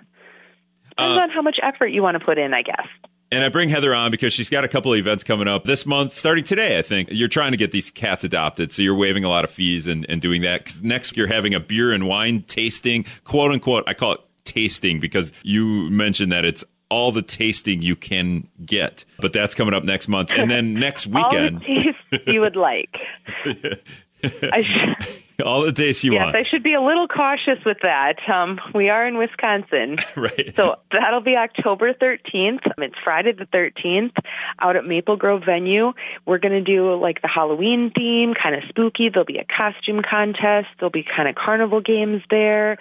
depends 0.99 1.17
uh, 1.17 1.21
on 1.21 1.29
how 1.29 1.41
much 1.41 1.57
effort 1.61 1.87
you 1.87 2.03
want 2.03 2.19
to 2.19 2.23
put 2.23 2.37
in, 2.37 2.53
I 2.53 2.61
guess. 2.61 2.87
And 3.31 3.43
I 3.43 3.49
bring 3.49 3.69
Heather 3.69 3.93
on 3.93 4.09
because 4.09 4.33
she's 4.33 4.49
got 4.49 4.63
a 4.63 4.67
couple 4.67 4.91
of 4.91 4.97
events 4.97 5.23
coming 5.23 5.47
up 5.47 5.63
this 5.65 5.85
month, 5.85 6.17
starting 6.17 6.43
today, 6.43 6.79
I 6.79 6.81
think. 6.81 7.09
You're 7.11 7.27
trying 7.27 7.51
to 7.51 7.57
get 7.57 7.71
these 7.71 7.91
cats 7.91 8.23
adopted, 8.23 8.71
so 8.71 8.81
you're 8.81 8.95
waiving 8.95 9.23
a 9.23 9.29
lot 9.29 9.43
of 9.43 9.51
fees 9.51 9.85
and, 9.85 10.05
and 10.09 10.19
doing 10.19 10.41
that. 10.41 10.63
Because 10.63 10.81
next, 10.81 11.15
you're 11.15 11.27
having 11.27 11.53
a 11.53 11.59
beer 11.59 11.91
and 11.91 12.07
wine 12.07 12.41
tasting, 12.41 13.05
quote 13.23 13.51
unquote. 13.51 13.83
I 13.87 13.93
call 13.93 14.13
it 14.13 14.21
tasting 14.45 14.99
because 14.99 15.31
you 15.43 15.89
mentioned 15.91 16.31
that 16.31 16.43
it's 16.43 16.63
all 16.89 17.11
the 17.11 17.21
tasting 17.21 17.83
you 17.83 17.95
can 17.95 18.47
get. 18.65 19.05
But 19.19 19.31
that's 19.31 19.53
coming 19.53 19.75
up 19.75 19.83
next 19.83 20.07
month. 20.07 20.31
And 20.31 20.49
then 20.49 20.73
next 20.73 21.05
weekend. 21.05 21.57
all 21.67 21.75
the 21.75 21.93
taste 22.17 22.27
you 22.27 22.41
would 22.41 22.55
like. 22.55 22.99
I 24.53 24.97
all 25.45 25.61
the 25.61 25.71
days 25.71 26.03
you 26.03 26.13
yes, 26.13 26.23
want. 26.23 26.35
I 26.35 26.43
should 26.43 26.63
be 26.63 26.73
a 26.73 26.81
little 26.81 27.07
cautious 27.07 27.63
with 27.65 27.77
that. 27.81 28.17
Um, 28.29 28.59
we 28.73 28.89
are 28.89 29.07
in 29.07 29.17
Wisconsin, 29.17 29.97
right? 30.15 30.55
So 30.55 30.75
that'll 30.91 31.21
be 31.21 31.35
October 31.35 31.93
13th. 31.93 32.59
It's 32.77 32.95
Friday 33.03 33.33
the 33.33 33.45
13th 33.45 34.11
out 34.59 34.75
at 34.75 34.85
Maple 34.85 35.15
Grove 35.15 35.43
venue. 35.45 35.93
We're 36.25 36.39
going 36.39 36.53
to 36.53 36.61
do 36.61 36.95
like 36.95 37.21
the 37.21 37.27
Halloween 37.27 37.91
theme, 37.95 38.33
kind 38.33 38.55
of 38.55 38.63
spooky. 38.69 39.09
There'll 39.09 39.25
be 39.25 39.39
a 39.39 39.45
costume 39.45 40.01
contest. 40.07 40.67
There'll 40.79 40.91
be 40.91 41.05
kind 41.15 41.29
of 41.29 41.35
carnival 41.35 41.81
games 41.81 42.21
there. 42.29 42.77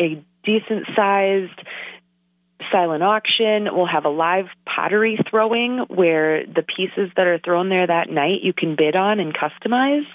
A 0.00 0.22
decent 0.44 0.86
sized 0.96 1.60
silent 2.70 3.02
auction. 3.02 3.68
We'll 3.72 3.86
have 3.86 4.04
a 4.04 4.10
live 4.10 4.46
pottery 4.66 5.18
throwing 5.28 5.78
where 5.88 6.46
the 6.46 6.62
pieces 6.62 7.10
that 7.16 7.26
are 7.26 7.38
thrown 7.38 7.68
there 7.68 7.86
that 7.86 8.10
night 8.10 8.42
you 8.42 8.52
can 8.52 8.76
bid 8.76 8.96
on 8.96 9.20
and 9.20 9.34
customize. 9.34 10.06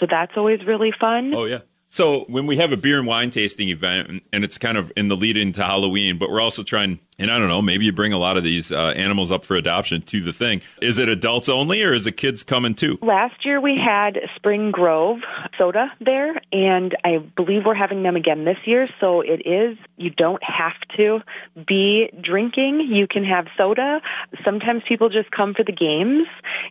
So 0.00 0.06
that's 0.10 0.32
always 0.36 0.64
really 0.66 0.92
fun. 0.98 1.34
Oh, 1.34 1.44
yeah. 1.44 1.60
So 1.88 2.24
when 2.28 2.46
we 2.46 2.56
have 2.56 2.72
a 2.72 2.76
beer 2.76 2.98
and 2.98 3.06
wine 3.06 3.30
tasting 3.30 3.68
event, 3.68 4.24
and 4.32 4.42
it's 4.44 4.58
kind 4.58 4.76
of 4.76 4.90
in 4.96 5.08
the 5.08 5.16
lead 5.16 5.36
into 5.36 5.62
Halloween, 5.62 6.18
but 6.18 6.28
we're 6.28 6.40
also 6.40 6.64
trying 6.64 6.98
and 7.18 7.30
I 7.30 7.38
don't 7.38 7.48
know, 7.48 7.62
maybe 7.62 7.84
you 7.84 7.92
bring 7.92 8.12
a 8.12 8.18
lot 8.18 8.36
of 8.36 8.44
these 8.44 8.72
uh, 8.72 8.92
animals 8.96 9.30
up 9.30 9.44
for 9.44 9.56
adoption 9.56 10.02
to 10.02 10.20
the 10.20 10.32
thing. 10.32 10.62
Is 10.80 10.98
it 10.98 11.08
adults 11.08 11.48
only 11.48 11.82
or 11.82 11.92
is 11.92 12.06
it 12.06 12.16
kids 12.16 12.42
coming 12.42 12.74
too? 12.74 12.98
Last 13.02 13.44
year 13.44 13.60
we 13.60 13.78
had 13.78 14.18
Spring 14.36 14.70
Grove 14.70 15.18
soda 15.56 15.92
there, 16.00 16.40
and 16.52 16.96
I 17.04 17.18
believe 17.18 17.62
we're 17.64 17.74
having 17.74 18.02
them 18.02 18.16
again 18.16 18.44
this 18.44 18.58
year. 18.64 18.88
So 19.00 19.20
it 19.20 19.46
is, 19.46 19.78
you 19.96 20.10
don't 20.10 20.42
have 20.42 20.74
to 20.96 21.20
be 21.66 22.10
drinking. 22.20 22.88
You 22.90 23.06
can 23.06 23.24
have 23.24 23.46
soda. 23.56 24.00
Sometimes 24.44 24.82
people 24.88 25.08
just 25.08 25.30
come 25.30 25.54
for 25.54 25.64
the 25.64 25.72
games. 25.72 26.26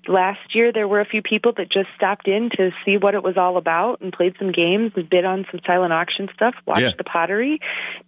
Last 0.08 0.54
year 0.54 0.72
there 0.74 0.88
were 0.88 1.00
a 1.00 1.06
few 1.06 1.22
people 1.22 1.54
that 1.58 1.72
just 1.72 1.90
stopped 1.96 2.28
in 2.28 2.50
to 2.58 2.72
see 2.86 2.98
what 2.98 3.16
it 3.16 3.24
was 3.24 3.38
all 3.38 3.58
about 3.58 4.02
and 4.02 4.12
played 4.12 4.36
some 4.38 4.52
games, 4.52 4.92
bid 5.10 5.26
on 5.26 5.46
some 5.52 5.62
silent 5.66 5.94
auction 5.94 6.30
stuff, 6.34 6.56
watched 6.66 6.82
yeah. 6.82 6.92
the 6.98 7.04
pottery, 7.04 7.60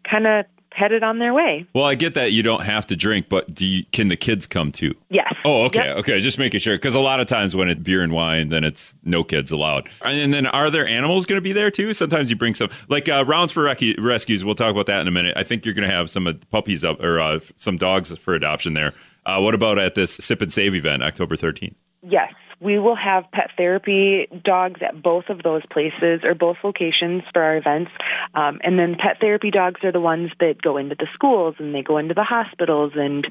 kind 0.10 0.28
of 0.28 0.46
headed 0.76 1.04
on 1.04 1.20
their 1.20 1.34
way. 1.34 1.66
Well, 1.74 1.86
I 1.86 1.96
get 1.96 2.14
that 2.16 2.32
you 2.32 2.44
don't 2.44 2.64
have 2.64 2.86
to 2.88 2.96
drink, 2.96 3.30
but 3.30 3.54
do 3.54 3.66
you, 3.66 3.86
can 3.92 4.10
the 4.10 4.16
kids 4.16 4.46
come 4.46 4.72
too? 4.72 4.94
Yes. 5.10 5.34
Oh, 5.46 5.66
okay, 5.66 5.86
yep. 5.86 5.98
okay. 5.98 6.20
Just 6.20 6.38
making 6.38 6.60
sure 6.60 6.76
because 6.76 6.96
a 6.96 7.00
lot 7.00 7.20
of 7.20 7.28
times 7.28 7.56
when 7.56 7.70
it's 7.70 7.80
beer 7.80 8.02
and 8.02 8.12
wine, 8.12 8.50
then 8.50 8.64
it's 8.64 8.96
no 9.04 9.24
kids 9.24 9.52
allowed. 9.52 9.90
And 10.04 10.34
then 10.34 10.46
are 10.46 10.70
there 10.70 10.86
animals 10.86 11.26
going 11.26 11.38
to 11.38 11.42
be 11.42 11.54
there 11.54 11.72
too? 11.72 11.94
Sometimes 11.94 12.30
you 12.30 12.36
bring 12.36 12.54
some 12.54 12.70
like 12.90 13.08
uh, 13.08 13.24
rounds 13.26 13.52
for 13.52 13.64
rec- 13.64 13.80
rescues. 13.98 14.44
We'll 14.44 14.56
talk 14.56 14.72
about 14.72 14.88
that 14.88 15.02
in 15.02 15.08
a 15.08 15.12
minute. 15.12 15.38
I 15.38 15.44
think 15.44 15.66
you're 15.66 15.74
going 15.74 15.88
to 15.88 15.96
have 15.96 16.10
some 16.10 16.28
uh, 16.28 16.34
puppies 16.52 16.84
up 16.84 17.02
or 17.02 17.20
uh, 17.20 17.40
some 17.56 17.78
dogs 17.78 18.16
for 18.18 18.34
adoption 18.34 18.74
there. 18.74 18.94
Uh, 19.26 19.40
what 19.40 19.56
about 19.56 19.80
at 19.80 19.96
this 19.96 20.16
sip 20.16 20.42
and 20.42 20.54
save 20.54 20.76
event, 20.76 21.02
October 21.04 21.36
13th? 21.36 21.74
Yes, 22.04 22.32
we 22.60 22.80
will 22.80 22.96
have 22.96 23.26
pet 23.32 23.52
therapy 23.58 24.28
dogs 24.44 24.82
at 24.82 25.02
both 25.02 25.26
of 25.30 25.44
those 25.44 25.62
places 25.72 26.22
or 26.24 26.34
both 26.34 26.58
locations 26.64 27.24
for 27.34 27.42
our 27.42 27.58
events. 27.58 27.92
Um, 28.34 28.60
and 28.64 28.80
then 28.80 28.96
pet 28.98 29.18
therapy 29.20 29.52
dogs 29.52 29.82
are 29.84 29.92
the 29.92 30.00
ones 30.00 30.32
that 30.40 30.62
go 30.62 30.78
into 30.78 30.96
the 30.96 31.08
schools 31.14 31.56
and 31.60 31.74
they 31.74 31.82
go 31.82 31.98
into 31.98 32.14
the 32.14 32.24
hospitals 32.24 32.94
and 32.96 33.28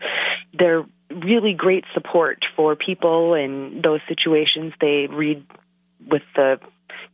they're 0.59 0.85
really 1.11 1.55
great 1.55 1.85
support 1.95 2.45
for 2.57 2.77
people 2.77 3.35
in 3.35 3.81
those 3.83 4.01
situations. 4.09 4.73
They 4.81 5.07
read 5.11 5.45
with 6.07 6.23
the 6.37 6.61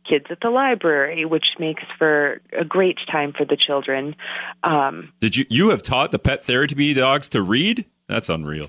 kids 0.07 0.25
at 0.29 0.39
the 0.41 0.49
library, 0.49 1.25
which 1.25 1.45
makes 1.59 1.83
for 1.97 2.41
a 2.57 2.65
great 2.65 2.97
time 3.11 3.33
for 3.33 3.45
the 3.45 3.57
children. 3.57 4.15
Um, 4.63 5.13
Did 5.19 5.37
you 5.37 5.45
you 5.49 5.69
have 5.69 5.83
taught 5.83 6.11
the 6.11 6.19
pet 6.19 6.43
therapy 6.43 6.93
dogs 6.93 7.29
to 7.29 7.41
read? 7.41 7.85
That's 8.07 8.29
unreal. 8.29 8.67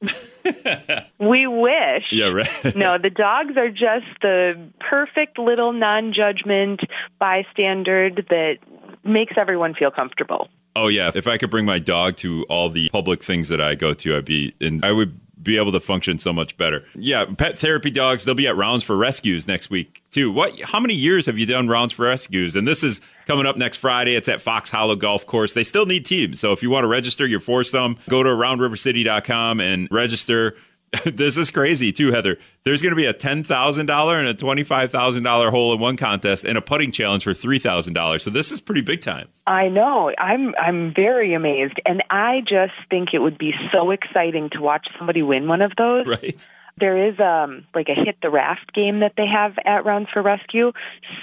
we 1.18 1.46
wish. 1.46 2.04
Yeah, 2.10 2.26
right. 2.26 2.48
no, 2.76 2.98
the 2.98 3.10
dogs 3.10 3.56
are 3.56 3.70
just 3.70 4.06
the 4.22 4.70
perfect 4.80 5.38
little 5.38 5.72
non-judgment 5.72 6.80
bystander 7.18 8.10
that 8.10 8.56
makes 9.04 9.34
everyone 9.36 9.74
feel 9.74 9.90
comfortable. 9.90 10.48
Oh 10.76 10.88
yeah, 10.88 11.10
if 11.14 11.28
I 11.28 11.38
could 11.38 11.50
bring 11.50 11.66
my 11.66 11.78
dog 11.78 12.16
to 12.16 12.44
all 12.48 12.68
the 12.68 12.88
public 12.90 13.22
things 13.22 13.48
that 13.48 13.60
I 13.60 13.76
go 13.76 13.94
to, 13.94 14.16
I'd 14.16 14.24
be 14.24 14.54
and 14.60 14.84
I 14.84 14.90
would 14.90 15.18
be 15.44 15.56
able 15.58 15.72
to 15.72 15.80
function 15.80 16.18
so 16.18 16.32
much 16.32 16.56
better. 16.56 16.82
Yeah, 16.94 17.26
pet 17.26 17.58
therapy 17.58 17.90
dogs, 17.90 18.24
they'll 18.24 18.34
be 18.34 18.48
at 18.48 18.56
Rounds 18.56 18.82
for 18.82 18.96
Rescues 18.96 19.46
next 19.46 19.70
week 19.70 20.02
too. 20.10 20.30
What 20.30 20.58
how 20.60 20.80
many 20.80 20.94
years 20.94 21.26
have 21.26 21.38
you 21.38 21.46
done 21.46 21.68
Rounds 21.68 21.92
for 21.92 22.06
Rescues? 22.06 22.56
And 22.56 22.66
this 22.66 22.82
is 22.82 23.00
coming 23.26 23.46
up 23.46 23.56
next 23.56 23.76
Friday. 23.76 24.14
It's 24.14 24.28
at 24.28 24.40
Fox 24.40 24.70
Hollow 24.70 24.96
Golf 24.96 25.26
Course. 25.26 25.52
They 25.52 25.64
still 25.64 25.86
need 25.86 26.06
teams. 26.06 26.40
So 26.40 26.52
if 26.52 26.62
you 26.62 26.70
want 26.70 26.84
to 26.84 26.88
register 26.88 27.26
your 27.26 27.40
foursome, 27.40 27.98
go 28.08 28.22
to 28.22 28.30
roundrivercity.com 28.30 29.60
and 29.60 29.88
register. 29.90 30.56
this 31.04 31.36
is 31.36 31.50
crazy 31.50 31.92
too, 31.92 32.12
Heather. 32.12 32.38
There's 32.64 32.82
going 32.82 32.92
to 32.92 32.96
be 32.96 33.06
a 33.06 33.12
ten 33.12 33.44
thousand 33.44 33.86
dollar 33.86 34.18
and 34.18 34.28
a 34.28 34.34
twenty 34.34 34.62
five 34.62 34.90
thousand 34.90 35.22
dollar 35.22 35.50
hole 35.50 35.72
in 35.72 35.80
one 35.80 35.96
contest 35.96 36.44
and 36.44 36.58
a 36.58 36.62
putting 36.62 36.92
challenge 36.92 37.24
for 37.24 37.34
three 37.34 37.58
thousand 37.58 37.94
dollars. 37.94 38.22
So 38.22 38.30
this 38.30 38.52
is 38.52 38.60
pretty 38.60 38.82
big 38.82 39.00
time. 39.00 39.28
I 39.46 39.68
know. 39.68 40.12
I'm 40.18 40.54
I'm 40.56 40.92
very 40.94 41.34
amazed, 41.34 41.80
and 41.86 42.02
I 42.10 42.40
just 42.40 42.74
think 42.90 43.10
it 43.12 43.18
would 43.18 43.38
be 43.38 43.52
so 43.72 43.90
exciting 43.90 44.50
to 44.50 44.60
watch 44.60 44.86
somebody 44.98 45.22
win 45.22 45.48
one 45.48 45.62
of 45.62 45.72
those. 45.76 46.06
Right. 46.06 46.46
There 46.78 47.08
is 47.08 47.18
um 47.20 47.66
like 47.74 47.88
a 47.88 47.94
hit 47.94 48.16
the 48.20 48.30
raft 48.30 48.74
game 48.74 49.00
that 49.00 49.12
they 49.16 49.26
have 49.26 49.54
at 49.64 49.84
Rounds 49.84 50.08
for 50.12 50.22
Rescue. 50.22 50.72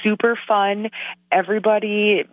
Super 0.04 0.40
fun. 0.48 0.90
Everybody 1.32 2.24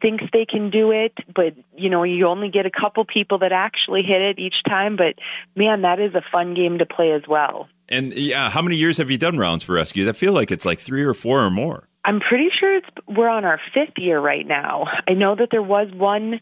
thinks 0.00 0.24
they 0.32 0.46
can 0.46 0.70
do 0.70 0.90
it, 0.90 1.12
but 1.34 1.54
you 1.76 1.90
know, 1.90 2.02
you 2.02 2.26
only 2.26 2.48
get 2.48 2.66
a 2.66 2.70
couple 2.70 3.04
people 3.04 3.38
that 3.38 3.52
actually 3.52 4.02
hit 4.02 4.20
it 4.20 4.38
each 4.38 4.62
time, 4.68 4.96
but 4.96 5.14
man, 5.54 5.82
that 5.82 6.00
is 6.00 6.14
a 6.14 6.22
fun 6.32 6.54
game 6.54 6.78
to 6.78 6.86
play 6.86 7.12
as 7.12 7.22
well. 7.28 7.68
And 7.88 8.14
yeah, 8.14 8.50
how 8.50 8.62
many 8.62 8.76
years 8.76 8.96
have 8.96 9.10
you 9.10 9.18
done 9.18 9.38
rounds 9.38 9.62
for 9.62 9.74
rescues? 9.74 10.08
I 10.08 10.12
feel 10.12 10.32
like 10.32 10.50
it's 10.50 10.64
like 10.64 10.80
3 10.80 11.02
or 11.04 11.14
4 11.14 11.44
or 11.44 11.50
more. 11.50 11.88
I'm 12.06 12.20
pretty 12.20 12.48
sure 12.58 12.76
it's 12.76 12.86
we're 13.08 13.28
on 13.28 13.44
our 13.44 13.60
5th 13.74 13.96
year 13.98 14.20
right 14.20 14.46
now. 14.46 14.86
I 15.08 15.14
know 15.14 15.34
that 15.36 15.48
there 15.50 15.62
was 15.62 15.90
one 15.92 16.40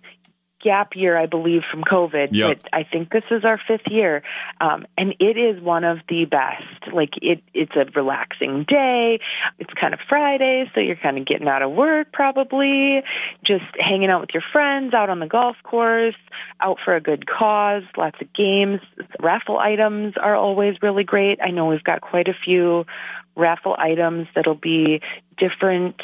gap 0.63 0.93
year, 0.95 1.17
I 1.17 1.27
believe, 1.27 1.63
from 1.71 1.83
COVID. 1.83 2.29
Yep. 2.31 2.63
But 2.63 2.69
I 2.73 2.85
think 2.85 3.11
this 3.11 3.25
is 3.31 3.45
our 3.45 3.61
fifth 3.67 3.91
year, 3.91 4.23
um, 4.61 4.87
and 4.97 5.15
it 5.19 5.37
is 5.37 5.63
one 5.63 5.85
of 5.85 5.99
the 6.09 6.25
best. 6.25 6.93
Like 6.93 7.11
it, 7.21 7.43
it's 7.53 7.73
a 7.75 7.85
relaxing 7.95 8.65
day. 8.69 9.21
It's 9.59 9.73
kind 9.81 9.95
of 9.95 10.01
Friday, 10.09 10.71
so 10.75 10.81
you're 10.81 10.97
kind 10.97 11.19
of 11.19 11.27
getting 11.27 11.49
out 11.49 11.63
of 11.63 11.73
work, 11.73 12.13
probably 12.13 13.03
just 13.45 13.65
hanging 13.79 14.11
out 14.11 14.21
with 14.21 14.31
your 14.35 14.45
friends 14.53 14.95
out 14.95 15.11
on 15.11 15.21
the 15.21 15.27
golf 15.27 15.57
course, 15.63 16.17
out 16.61 16.79
for 16.85 16.95
a 16.95 17.01
good 17.01 17.27
cause. 17.27 17.83
Lots 17.97 18.19
of 18.21 18.33
games. 18.33 18.81
Raffle 19.21 19.59
items 19.59 20.15
are 20.21 20.37
always 20.37 20.77
really 20.83 21.05
great. 21.05 21.41
I 21.43 21.51
know 21.51 21.67
we've 21.67 21.85
got 21.85 22.01
quite 22.01 22.29
a 22.29 22.35
few 22.45 22.87
raffle 23.35 23.75
items 23.79 24.29
that'll 24.35 24.55
be 24.55 25.01
different 25.43 26.01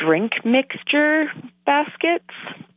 drink 0.00 0.32
mixture 0.44 1.24
baskets. 1.64 2.30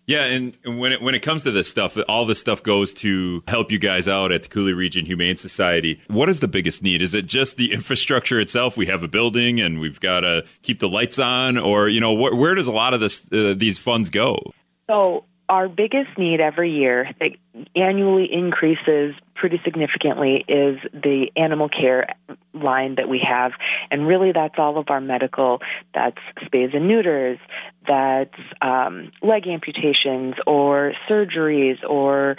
Yeah, 0.07 0.25
and 0.25 0.57
when 0.65 0.91
it 0.91 1.03
when 1.03 1.13
it 1.13 1.19
comes 1.19 1.43
to 1.43 1.51
this 1.51 1.69
stuff, 1.69 1.95
all 2.09 2.25
this 2.25 2.39
stuff 2.39 2.63
goes 2.63 2.95
to 2.95 3.43
help 3.47 3.71
you 3.71 3.77
guys 3.77 4.07
out 4.07 4.31
at 4.31 4.41
the 4.41 4.49
Coulee 4.49 4.73
Region 4.73 5.05
Humane 5.05 5.37
Society. 5.37 6.01
What 6.07 6.29
is 6.29 6.39
the 6.39 6.47
biggest 6.47 6.81
need? 6.81 7.03
Is 7.03 7.13
it 7.13 7.27
just 7.27 7.57
the 7.57 7.71
infrastructure 7.71 8.39
itself? 8.39 8.75
We 8.75 8.87
have 8.87 9.03
a 9.03 9.07
building 9.07 9.59
and 9.59 9.79
we've 9.79 9.99
got 9.99 10.21
to 10.21 10.45
keep 10.63 10.79
the 10.79 10.89
lights 10.89 11.19
on, 11.19 11.59
or 11.59 11.89
you 11.89 12.01
know, 12.01 12.15
wh- 12.15 12.35
where 12.35 12.55
does 12.55 12.65
a 12.65 12.71
lot 12.71 12.95
of 12.95 13.01
this 13.01 13.31
uh, 13.31 13.53
these 13.55 13.77
funds 13.77 14.09
go? 14.09 14.39
So 14.87 15.25
our 15.47 15.69
biggest 15.69 16.17
need 16.17 16.39
every 16.39 16.71
year 16.71 17.11
that 17.19 17.31
annually 17.75 18.31
increases 18.31 19.15
pretty 19.35 19.59
significantly 19.63 20.43
is 20.47 20.79
the 20.93 21.27
animal 21.35 21.69
care 21.69 22.07
line 22.53 22.95
that 22.95 23.07
we 23.07 23.19
have. 23.27 23.51
And 23.89 24.07
really, 24.07 24.31
that's 24.31 24.55
all 24.57 24.77
of 24.77 24.89
our 24.89 25.01
medical 25.01 25.61
that's 25.93 26.17
spays 26.43 26.75
and 26.75 26.87
neuters, 26.87 27.39
that's 27.87 28.39
um, 28.61 29.11
leg 29.21 29.47
amputations 29.47 30.35
or 30.45 30.93
surgeries 31.09 31.77
or 31.87 32.37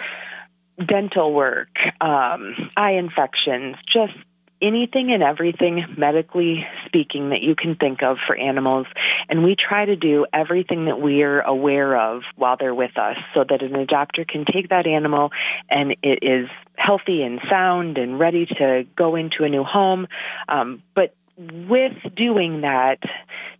dental 0.87 1.33
work, 1.33 1.69
um, 2.01 2.55
eye 2.77 2.93
infections, 2.93 3.77
just 3.87 4.15
anything 4.63 5.13
and 5.13 5.23
everything 5.23 5.85
medically 5.97 6.67
speaking 6.87 7.31
that 7.31 7.41
you 7.43 7.55
can 7.55 7.77
think 7.77 8.03
of 8.03 8.19
for 8.27 8.37
animals. 8.37 8.87
And 9.29 9.43
we 9.43 9.57
try 9.57 9.85
to 9.85 9.97
do 9.97 10.27
everything 10.33 10.87
that 10.87 11.01
we're 11.01 11.41
aware 11.41 11.97
of 11.97 12.23
while 12.37 12.57
they're 12.59 12.75
with 12.75 12.97
us 12.99 13.17
so 13.35 13.45
that 13.49 13.63
an 13.63 13.73
adopter 13.73 14.27
can 14.27 14.45
take 14.45 14.69
that 14.69 14.87
animal 14.87 15.31
and 15.69 15.97
it 16.03 16.21
is 16.23 16.49
healthy 16.77 17.23
and 17.23 17.41
sound 17.51 17.99
and 17.99 18.19
ready 18.19 18.47
to 18.47 18.87
go 18.97 19.17
into 19.17 19.45
a 19.45 19.49
new 19.49 19.65
home. 19.65 20.07
Um, 20.49 20.83
but 20.95 21.15
with 21.37 21.97
doing 22.15 22.63
that, 22.63 22.99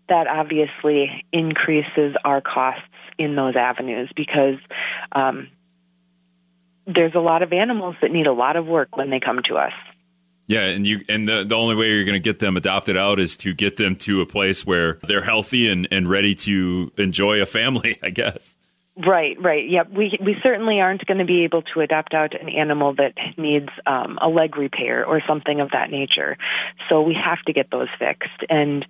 that 0.09 0.27
obviously 0.27 1.25
increases 1.33 2.15
our 2.25 2.41
costs 2.41 2.83
in 3.19 3.37
those 3.37 3.55
avenues 3.57 4.11
because 4.15 4.57
um, 5.13 5.49
there's 6.87 7.15
a 7.15 7.21
lot 7.21 7.43
of 7.43 7.53
animals 7.53 7.97
that 8.03 8.11
need 8.11 8.27
a 8.27 8.33
lot 8.33 8.57
of 8.57 8.67
work 8.67 8.97
when 8.97 9.11
they 9.11 9.21
come 9.21 9.41
to 9.49 9.57
us. 9.57 9.73
Yeah, 10.51 10.63
and 10.63 10.85
you 10.85 11.05
and 11.09 11.29
the 11.29 11.45
the 11.45 11.55
only 11.55 11.77
way 11.77 11.91
you're 11.91 12.05
going 12.05 12.21
to 12.21 12.29
get 12.29 12.41
them 12.41 12.57
adopted 12.57 12.97
out 12.97 13.21
is 13.21 13.37
to 13.37 13.55
get 13.55 13.77
them 13.77 13.95
to 13.97 14.21
a 14.21 14.27
place 14.27 14.67
where 14.67 14.95
they're 15.07 15.23
healthy 15.23 15.71
and 15.71 15.87
and 15.93 16.11
ready 16.11 16.35
to 16.35 16.91
enjoy 16.99 17.41
a 17.41 17.47
family, 17.47 17.99
I 18.03 18.11
guess. 18.11 18.57
Right, 18.97 19.41
right. 19.41 19.71
Yep. 19.71 19.93
We 19.93 20.19
we 20.21 20.35
certainly 20.43 20.81
aren't 20.81 21.07
going 21.07 21.19
to 21.19 21.25
be 21.25 21.45
able 21.45 21.63
to 21.73 21.81
adopt 21.83 22.15
out 22.15 22.35
an 22.35 22.49
animal 22.49 22.95
that 22.95 23.13
needs 23.39 23.69
um, 23.87 24.19
a 24.21 24.29
leg 24.29 24.57
repair 24.57 25.07
or 25.07 25.23
something 25.25 25.61
of 25.61 25.71
that 25.71 25.93
nature. 25.93 26.37
So 26.89 27.01
we 27.01 27.15
have 27.15 27.41
to 27.47 27.53
get 27.53 27.71
those 27.71 27.89
fixed, 27.97 28.45
and 28.49 28.85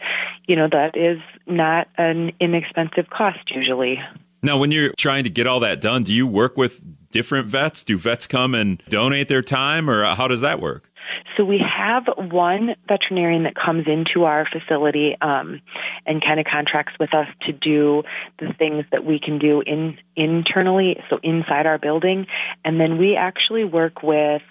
you 0.48 0.56
know 0.56 0.68
that 0.72 0.96
is 0.96 1.20
not 1.46 1.88
an 1.98 2.32
inexpensive 2.40 3.10
cost 3.10 3.50
usually. 3.54 3.98
Now, 4.42 4.56
when 4.56 4.70
you're 4.70 4.94
trying 4.96 5.24
to 5.24 5.30
get 5.30 5.46
all 5.46 5.60
that 5.60 5.82
done, 5.82 6.04
do 6.04 6.14
you 6.14 6.26
work 6.26 6.56
with 6.56 6.80
different 7.10 7.48
vets? 7.48 7.82
Do 7.82 7.98
vets 7.98 8.26
come 8.26 8.54
and 8.54 8.82
donate 8.88 9.28
their 9.28 9.42
time, 9.42 9.90
or 9.90 10.06
how 10.14 10.26
does 10.26 10.40
that 10.40 10.58
work? 10.58 10.89
So 11.36 11.44
we 11.44 11.58
have 11.58 12.04
one 12.16 12.74
veterinarian 12.88 13.44
that 13.44 13.54
comes 13.54 13.86
into 13.86 14.24
our 14.24 14.46
facility 14.46 15.16
um, 15.20 15.60
and 16.06 16.22
kind 16.22 16.40
of 16.40 16.46
contracts 16.46 16.94
with 16.98 17.14
us 17.14 17.28
to 17.46 17.52
do 17.52 18.02
the 18.38 18.52
things 18.58 18.84
that 18.92 19.04
we 19.04 19.20
can 19.20 19.38
do 19.38 19.62
in 19.64 19.98
internally, 20.16 21.00
so 21.08 21.18
inside 21.22 21.66
our 21.66 21.78
building, 21.78 22.26
and 22.64 22.80
then 22.80 22.98
we 22.98 23.16
actually 23.16 23.64
work 23.64 24.02
with 24.02 24.42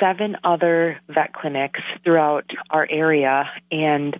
seven 0.00 0.36
other 0.44 1.00
vet 1.08 1.32
clinics 1.32 1.80
throughout 2.04 2.44
our 2.70 2.86
area 2.90 3.50
and 3.70 4.18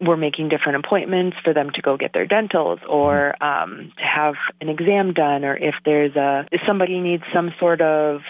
we're 0.00 0.16
making 0.16 0.48
different 0.48 0.84
appointments 0.84 1.36
for 1.44 1.54
them 1.54 1.70
to 1.74 1.82
go 1.82 1.96
get 1.96 2.12
their 2.12 2.26
dentals 2.26 2.80
or 2.88 3.42
um, 3.42 3.92
to 3.96 4.04
have 4.04 4.34
an 4.60 4.68
exam 4.68 5.12
done 5.12 5.44
or 5.44 5.56
if 5.56 5.74
there's 5.84 6.14
a 6.16 6.46
if 6.50 6.60
somebody 6.66 7.00
needs 7.00 7.22
some 7.32 7.52
sort 7.58 7.80
of 7.80 8.20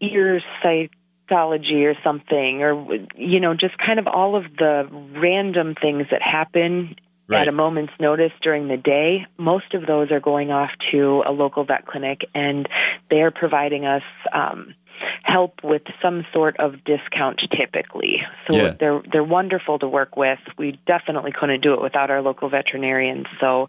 ear 0.00 0.40
sight 0.62 0.90
or 1.32 1.94
something, 2.04 2.62
or 2.62 3.06
you 3.16 3.40
know, 3.40 3.54
just 3.54 3.76
kind 3.78 3.98
of 3.98 4.06
all 4.06 4.36
of 4.36 4.44
the 4.58 4.88
random 5.14 5.74
things 5.74 6.06
that 6.10 6.22
happen 6.22 6.96
Right. 7.28 7.42
at 7.42 7.48
a 7.48 7.52
moment's 7.52 7.92
notice 8.00 8.32
during 8.42 8.66
the 8.68 8.76
day. 8.76 9.26
Most 9.38 9.74
of 9.74 9.86
those 9.86 10.10
are 10.10 10.18
going 10.20 10.50
off 10.50 10.70
to 10.90 11.22
a 11.24 11.30
local 11.30 11.64
vet 11.64 11.86
clinic, 11.86 12.22
and 12.34 12.68
they 13.10 13.22
are 13.22 13.30
providing 13.30 13.86
us. 13.86 14.02
Um, 14.32 14.74
help 15.22 15.60
with 15.62 15.82
some 16.02 16.24
sort 16.32 16.56
of 16.58 16.82
discount 16.84 17.40
typically 17.56 18.22
so 18.48 18.56
Yeah. 18.56 18.74
they're 18.78 19.02
they're 19.10 19.24
wonderful 19.24 19.78
to 19.78 19.88
work 19.88 20.16
with 20.16 20.38
we 20.58 20.78
definitely 20.86 21.32
couldn't 21.32 21.60
do 21.62 21.74
it 21.74 21.80
without 21.82 22.10
our 22.10 22.22
local 22.22 22.48
veterinarians 22.48 23.26
so 23.40 23.68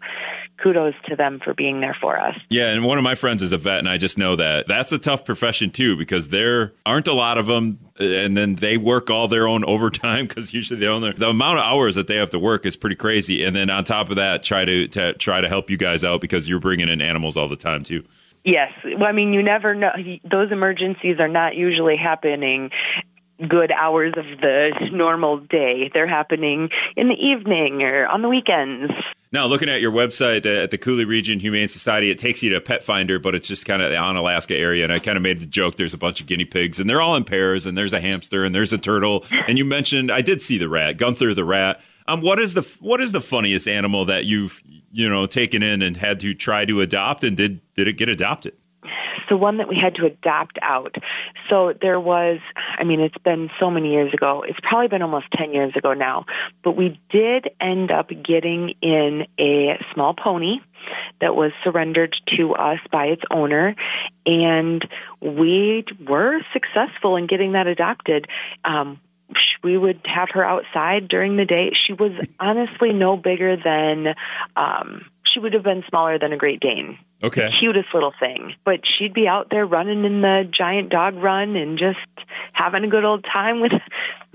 kudos 0.62 0.94
to 1.08 1.16
them 1.16 1.40
for 1.42 1.54
being 1.54 1.80
there 1.80 1.96
for 2.00 2.18
us 2.18 2.36
Yeah, 2.50 2.68
and 2.72 2.84
one 2.84 2.98
of 2.98 3.04
my 3.04 3.14
friends 3.14 3.42
is 3.42 3.52
a 3.52 3.58
vet, 3.58 3.78
and 3.80 3.88
I 3.88 3.96
just 3.98 4.18
know 4.18 4.36
that 4.36 4.66
that's 4.66 4.92
a 4.92 4.98
tough 4.98 5.24
profession 5.24 5.70
too 5.70 5.96
because 5.96 6.28
there 6.28 6.72
aren't 6.86 7.08
a 7.08 7.12
lot 7.12 7.38
of 7.38 7.46
them, 7.46 7.78
and 7.98 8.36
then 8.36 8.54
they 8.56 8.76
work 8.76 9.10
all 9.10 9.26
their 9.28 9.48
own 9.48 9.64
overtime 9.74 10.26
because 10.26 10.54
usually 10.54 10.78
they 10.80 10.86
own 10.86 11.02
their, 11.02 11.12
the 11.12 11.28
amount 11.28 11.58
of 11.58 11.64
hours 11.64 11.94
that 11.96 12.06
they 12.06 12.16
have 12.16 12.30
to 12.30 12.38
work 12.38 12.64
is 12.66 12.76
pretty 12.76 12.96
crazy. 12.96 13.44
And 13.44 13.54
then 13.56 13.68
on 13.70 13.82
top 13.84 14.10
of 14.10 14.16
that, 14.16 14.42
try 14.42 14.64
to, 14.64 14.86
to 14.88 15.14
try 15.14 15.40
to 15.40 15.48
help 15.48 15.70
you 15.70 15.76
guys 15.76 16.04
out 16.04 16.20
because 16.20 16.48
you're 16.48 16.60
bringing 16.60 16.88
in 16.88 17.00
animals 17.00 17.36
all 17.36 17.48
the 17.48 17.56
time 17.56 17.82
too. 17.82 18.04
Yes. 18.44 18.72
Well, 18.84 19.06
I 19.06 19.12
mean, 19.12 19.32
you 19.32 19.42
never 19.42 19.74
know. 19.74 19.92
Those 20.30 20.52
emergencies 20.52 21.18
are 21.18 21.28
not 21.28 21.56
usually 21.56 21.96
happening 21.96 22.70
good 23.48 23.72
hours 23.72 24.14
of 24.16 24.24
the 24.40 24.70
normal 24.92 25.38
day. 25.38 25.90
They're 25.92 26.06
happening 26.06 26.68
in 26.96 27.08
the 27.08 27.14
evening 27.14 27.82
or 27.82 28.06
on 28.06 28.22
the 28.22 28.28
weekends. 28.28 28.92
Now, 29.32 29.46
looking 29.46 29.68
at 29.68 29.80
your 29.80 29.90
website 29.90 30.46
at 30.46 30.70
the 30.70 30.78
Coulee 30.78 31.04
Region 31.04 31.40
Humane 31.40 31.66
Society, 31.66 32.08
it 32.10 32.20
takes 32.20 32.40
you 32.40 32.50
to 32.50 32.60
Pet 32.60 32.84
Finder, 32.84 33.18
but 33.18 33.34
it's 33.34 33.48
just 33.48 33.64
kind 33.64 33.82
of 33.82 33.90
the 33.90 33.96
Onalaska 33.96 34.56
area. 34.56 34.84
And 34.84 34.92
I 34.92 35.00
kind 35.00 35.16
of 35.16 35.22
made 35.22 35.40
the 35.40 35.46
joke 35.46 35.74
there's 35.74 35.94
a 35.94 35.98
bunch 35.98 36.20
of 36.20 36.28
guinea 36.28 36.44
pigs, 36.44 36.78
and 36.78 36.88
they're 36.88 37.00
all 37.00 37.16
in 37.16 37.24
pairs, 37.24 37.66
and 37.66 37.76
there's 37.76 37.92
a 37.92 38.00
hamster, 38.00 38.44
and 38.44 38.54
there's 38.54 38.72
a 38.72 38.78
turtle. 38.78 39.24
And 39.48 39.58
you 39.58 39.64
mentioned, 39.64 40.12
I 40.12 40.20
did 40.20 40.40
see 40.40 40.56
the 40.56 40.68
rat, 40.68 40.98
Gunther 40.98 41.34
the 41.34 41.44
rat. 41.44 41.80
Um, 42.06 42.20
what 42.20 42.38
is 42.38 42.54
the 42.54 42.62
what 42.80 43.00
is 43.00 43.12
the 43.12 43.20
funniest 43.20 43.66
animal 43.66 44.04
that 44.06 44.24
you've 44.24 44.62
you 44.92 45.08
know 45.08 45.26
taken 45.26 45.62
in 45.62 45.82
and 45.82 45.96
had 45.96 46.20
to 46.20 46.34
try 46.34 46.64
to 46.64 46.80
adopt, 46.80 47.24
and 47.24 47.36
did 47.36 47.60
did 47.74 47.88
it 47.88 47.94
get 47.94 48.08
adopted? 48.08 48.54
the 49.28 49.36
one 49.36 49.58
that 49.58 49.68
we 49.68 49.76
had 49.80 49.94
to 49.96 50.06
adopt 50.06 50.58
out. 50.62 50.94
So 51.50 51.72
there 51.80 51.98
was, 52.00 52.38
I 52.78 52.84
mean, 52.84 53.00
it's 53.00 53.18
been 53.18 53.50
so 53.58 53.70
many 53.70 53.92
years 53.92 54.12
ago. 54.12 54.44
It's 54.46 54.58
probably 54.62 54.88
been 54.88 55.02
almost 55.02 55.26
10 55.36 55.52
years 55.52 55.72
ago 55.76 55.92
now. 55.92 56.26
But 56.62 56.76
we 56.76 57.00
did 57.10 57.48
end 57.60 57.90
up 57.90 58.08
getting 58.08 58.74
in 58.80 59.26
a 59.38 59.78
small 59.92 60.14
pony 60.14 60.60
that 61.20 61.34
was 61.34 61.52
surrendered 61.62 62.14
to 62.36 62.54
us 62.54 62.78
by 62.92 63.06
its 63.06 63.22
owner. 63.30 63.74
And 64.26 64.86
we 65.20 65.84
were 66.06 66.40
successful 66.52 67.16
in 67.16 67.26
getting 67.26 67.52
that 67.52 67.66
adopted. 67.66 68.26
Um, 68.64 69.00
we 69.62 69.76
would 69.78 70.00
have 70.04 70.28
her 70.32 70.44
outside 70.44 71.08
during 71.08 71.36
the 71.36 71.44
day. 71.44 71.72
She 71.86 71.92
was 71.92 72.12
honestly 72.38 72.92
no 72.92 73.16
bigger 73.16 73.56
than, 73.56 74.14
um, 74.56 75.06
she 75.32 75.40
would 75.40 75.54
have 75.54 75.62
been 75.62 75.82
smaller 75.88 76.18
than 76.18 76.32
a 76.32 76.36
Great 76.36 76.60
Dane. 76.60 76.98
Okay. 77.22 77.46
The 77.46 77.56
cutest 77.58 77.88
little 77.94 78.12
thing. 78.20 78.54
But 78.64 78.80
she'd 78.86 79.14
be 79.14 79.26
out 79.26 79.48
there 79.50 79.66
running 79.66 80.04
in 80.04 80.20
the 80.20 80.48
giant 80.56 80.90
dog 80.90 81.16
run 81.16 81.56
and 81.56 81.78
just 81.78 81.98
having 82.52 82.84
a 82.84 82.88
good 82.88 83.04
old 83.04 83.24
time 83.24 83.60
with 83.60 83.72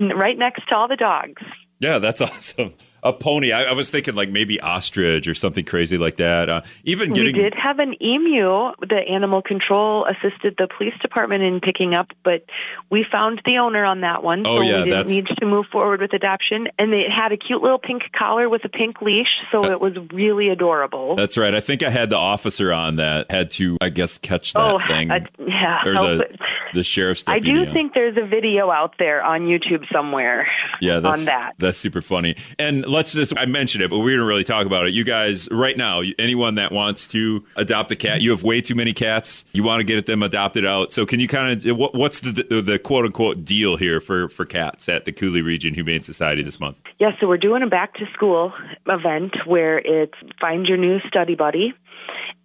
right 0.00 0.36
next 0.36 0.66
to 0.68 0.76
all 0.76 0.88
the 0.88 0.96
dogs. 0.96 1.42
Yeah, 1.78 1.98
that's 1.98 2.20
awesome 2.20 2.74
a 3.02 3.12
pony. 3.12 3.52
I, 3.52 3.64
I, 3.64 3.72
was 3.72 3.90
thinking 3.90 4.14
like 4.14 4.30
maybe 4.30 4.60
ostrich 4.60 5.26
or 5.26 5.34
something 5.34 5.64
crazy 5.64 5.98
like 5.98 6.16
that. 6.16 6.48
Uh, 6.48 6.62
even 6.84 7.12
getting 7.12 7.34
we 7.34 7.42
did 7.42 7.54
have 7.54 7.78
an 7.78 8.00
emu. 8.02 8.72
The 8.80 9.02
animal 9.08 9.42
control 9.42 10.06
assisted 10.06 10.56
the 10.58 10.68
police 10.76 10.94
department 11.00 11.42
in 11.42 11.60
picking 11.60 11.94
up, 11.94 12.08
but 12.24 12.44
we 12.90 13.06
found 13.10 13.40
the 13.44 13.58
owner 13.58 13.84
on 13.84 14.02
that 14.02 14.22
one, 14.22 14.46
oh, 14.46 14.58
so 14.58 14.62
yeah, 14.62 14.78
we 14.78 14.90
didn't 14.90 15.08
need 15.08 15.26
to 15.38 15.46
move 15.46 15.66
forward 15.72 16.00
with 16.00 16.12
adoption. 16.12 16.68
And 16.78 16.92
it 16.92 17.10
had 17.10 17.32
a 17.32 17.36
cute 17.36 17.62
little 17.62 17.78
pink 17.78 18.02
collar 18.18 18.48
with 18.48 18.64
a 18.64 18.68
pink 18.68 19.00
leash, 19.00 19.28
so 19.50 19.64
uh, 19.64 19.70
it 19.70 19.80
was 19.80 19.94
really 20.12 20.48
adorable. 20.48 21.16
That's 21.16 21.36
right. 21.36 21.54
I 21.54 21.60
think 21.60 21.82
I 21.82 21.90
had 21.90 22.10
the 22.10 22.16
officer 22.16 22.72
on 22.72 22.96
that 22.96 23.30
had 23.30 23.50
to, 23.52 23.76
I 23.80 23.88
guess, 23.88 24.18
catch 24.18 24.52
that 24.52 24.74
oh, 24.74 24.78
thing. 24.78 25.10
Uh, 25.10 25.20
yeah, 25.38 25.82
or 25.84 25.92
the, 25.92 26.38
the 26.74 26.82
sheriff's. 26.82 27.24
Deputy. 27.24 27.50
I 27.50 27.64
do 27.64 27.72
think 27.72 27.94
there's 27.94 28.16
a 28.16 28.26
video 28.26 28.70
out 28.70 28.94
there 28.98 29.22
on 29.22 29.42
YouTube 29.42 29.84
somewhere. 29.92 30.48
Yeah, 30.80 31.00
that's, 31.00 31.20
on 31.20 31.24
that. 31.26 31.54
That's 31.58 31.78
super 31.78 32.02
funny. 32.02 32.36
And 32.58 32.86
let's 32.86 33.12
just, 33.12 33.38
I 33.38 33.46
mentioned 33.46 33.84
it, 33.84 33.90
but 33.90 33.98
we 33.98 34.12
didn't 34.12 34.26
really 34.26 34.44
talk 34.44 34.66
about 34.66 34.86
it. 34.86 34.94
You 34.94 35.04
guys, 35.04 35.48
right 35.50 35.76
now, 35.76 36.02
anyone 36.18 36.54
that 36.56 36.72
wants 36.72 37.06
to 37.08 37.44
adopt 37.56 37.92
a 37.92 37.96
cat, 37.96 38.22
you 38.22 38.30
have 38.30 38.42
way 38.42 38.60
too 38.60 38.74
many 38.74 38.92
cats. 38.92 39.44
You 39.52 39.62
want 39.62 39.80
to 39.80 39.84
get 39.84 40.06
them 40.06 40.22
adopted 40.22 40.64
out. 40.64 40.92
So 40.92 41.04
can 41.06 41.20
you 41.20 41.28
kind 41.28 41.64
of, 41.64 41.76
what, 41.76 41.94
what's 41.94 42.20
the, 42.20 42.44
the, 42.48 42.62
the 42.62 42.78
quote 42.78 43.04
unquote 43.04 43.44
deal 43.44 43.76
here 43.76 44.00
for, 44.00 44.28
for 44.28 44.44
cats 44.44 44.88
at 44.88 45.04
the 45.04 45.12
Coulee 45.12 45.42
Region 45.42 45.74
Humane 45.74 46.02
Society 46.02 46.42
this 46.42 46.58
month? 46.58 46.76
Yeah, 46.98 47.12
so 47.20 47.26
we're 47.26 47.38
doing 47.38 47.62
a 47.62 47.66
back 47.66 47.94
to 47.94 48.06
school 48.12 48.52
event 48.86 49.34
where 49.46 49.78
it's 49.78 50.14
find 50.40 50.66
your 50.66 50.76
new 50.76 51.00
study 51.00 51.34
buddy. 51.34 51.74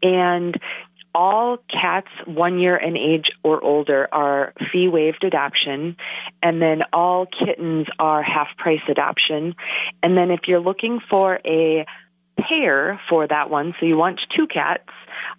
And 0.04 0.60
all 1.16 1.58
cats 1.70 2.12
one 2.26 2.60
year 2.60 2.76
in 2.76 2.98
age 2.98 3.32
or 3.42 3.64
older 3.64 4.08
are 4.12 4.54
fee 4.72 4.90
waived 4.90 5.24
adoption, 5.24 5.96
and 6.44 6.62
then 6.62 6.84
all 6.92 7.26
kittens 7.26 7.88
are 7.98 8.22
half 8.22 8.50
price 8.58 8.82
adoption. 8.90 9.56
And 10.04 10.18
then 10.18 10.30
if 10.30 10.42
you're 10.48 10.60
looking 10.60 11.00
for 11.00 11.40
a 11.46 11.86
pair 12.38 13.00
for 13.10 13.26
that 13.26 13.50
one, 13.50 13.74
so 13.80 13.86
you 13.86 13.96
want 13.96 14.20
two 14.36 14.46
cats, 14.46 14.90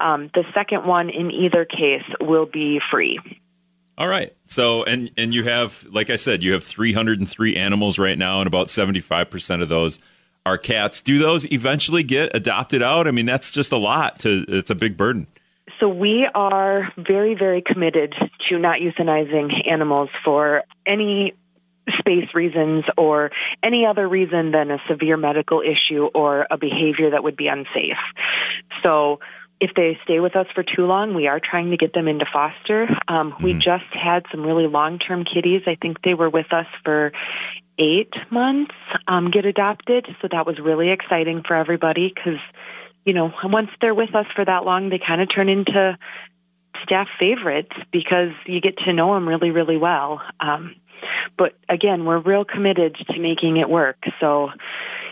um, 0.00 0.30
the 0.34 0.44
second 0.54 0.86
one 0.86 1.10
in 1.10 1.30
either 1.30 1.66
case 1.66 2.04
will 2.20 2.46
be 2.46 2.80
free. 2.90 3.20
All 3.98 4.08
right. 4.08 4.34
So, 4.46 4.82
and 4.84 5.10
and 5.16 5.34
you 5.34 5.44
have, 5.44 5.86
like 5.90 6.10
I 6.10 6.16
said, 6.16 6.42
you 6.42 6.52
have 6.54 6.64
303 6.64 7.56
animals 7.56 7.98
right 7.98 8.16
now, 8.16 8.40
and 8.40 8.46
about 8.46 8.70
75 8.70 9.30
percent 9.30 9.62
of 9.62 9.68
those 9.68 10.00
are 10.46 10.56
cats. 10.56 11.02
Do 11.02 11.18
those 11.18 11.50
eventually 11.52 12.02
get 12.02 12.34
adopted 12.34 12.82
out? 12.82 13.06
I 13.06 13.10
mean, 13.10 13.26
that's 13.26 13.50
just 13.50 13.72
a 13.72 13.76
lot. 13.76 14.20
To 14.20 14.44
it's 14.48 14.70
a 14.70 14.74
big 14.74 14.96
burden. 14.96 15.26
So 15.80 15.88
we 15.88 16.28
are 16.34 16.92
very, 16.96 17.34
very 17.34 17.62
committed 17.62 18.14
to 18.48 18.58
not 18.58 18.80
euthanizing 18.80 19.70
animals 19.70 20.08
for 20.24 20.62
any 20.86 21.34
space 21.98 22.28
reasons 22.34 22.84
or 22.96 23.30
any 23.62 23.86
other 23.86 24.08
reason 24.08 24.50
than 24.50 24.70
a 24.70 24.78
severe 24.88 25.16
medical 25.16 25.60
issue 25.60 26.06
or 26.14 26.46
a 26.50 26.58
behavior 26.58 27.10
that 27.10 27.22
would 27.22 27.36
be 27.36 27.46
unsafe. 27.46 27.96
So 28.84 29.20
if 29.60 29.70
they 29.74 29.98
stay 30.04 30.20
with 30.20 30.36
us 30.36 30.46
for 30.54 30.62
too 30.62 30.84
long, 30.86 31.14
we 31.14 31.28
are 31.28 31.40
trying 31.40 31.70
to 31.70 31.76
get 31.76 31.92
them 31.94 32.08
into 32.08 32.26
foster. 32.30 32.88
Um, 33.08 33.32
mm-hmm. 33.32 33.44
We 33.44 33.52
just 33.54 33.86
had 33.92 34.24
some 34.30 34.42
really 34.42 34.66
long 34.66 34.98
term 34.98 35.24
kitties. 35.24 35.62
I 35.66 35.76
think 35.80 36.02
they 36.02 36.14
were 36.14 36.28
with 36.28 36.52
us 36.52 36.66
for 36.84 37.12
eight 37.78 38.12
months 38.30 38.74
um, 39.06 39.30
get 39.30 39.44
adopted. 39.44 40.06
So 40.20 40.28
that 40.30 40.46
was 40.46 40.58
really 40.58 40.90
exciting 40.90 41.42
for 41.46 41.54
everybody 41.54 42.12
because 42.14 42.40
you 43.06 43.14
know, 43.14 43.32
once 43.44 43.70
they're 43.80 43.94
with 43.94 44.14
us 44.14 44.26
for 44.34 44.44
that 44.44 44.64
long, 44.64 44.90
they 44.90 44.98
kind 44.98 45.22
of 45.22 45.28
turn 45.32 45.48
into 45.48 45.96
staff 46.82 47.06
favorites 47.18 47.72
because 47.92 48.32
you 48.46 48.60
get 48.60 48.76
to 48.78 48.92
know 48.92 49.14
them 49.14 49.26
really, 49.28 49.50
really 49.50 49.76
well. 49.76 50.20
Um, 50.40 50.74
but 51.38 51.52
again, 51.68 52.04
we're 52.04 52.18
real 52.18 52.44
committed 52.44 52.96
to 53.08 53.18
making 53.18 53.58
it 53.58 53.70
work. 53.70 53.96
So 54.20 54.50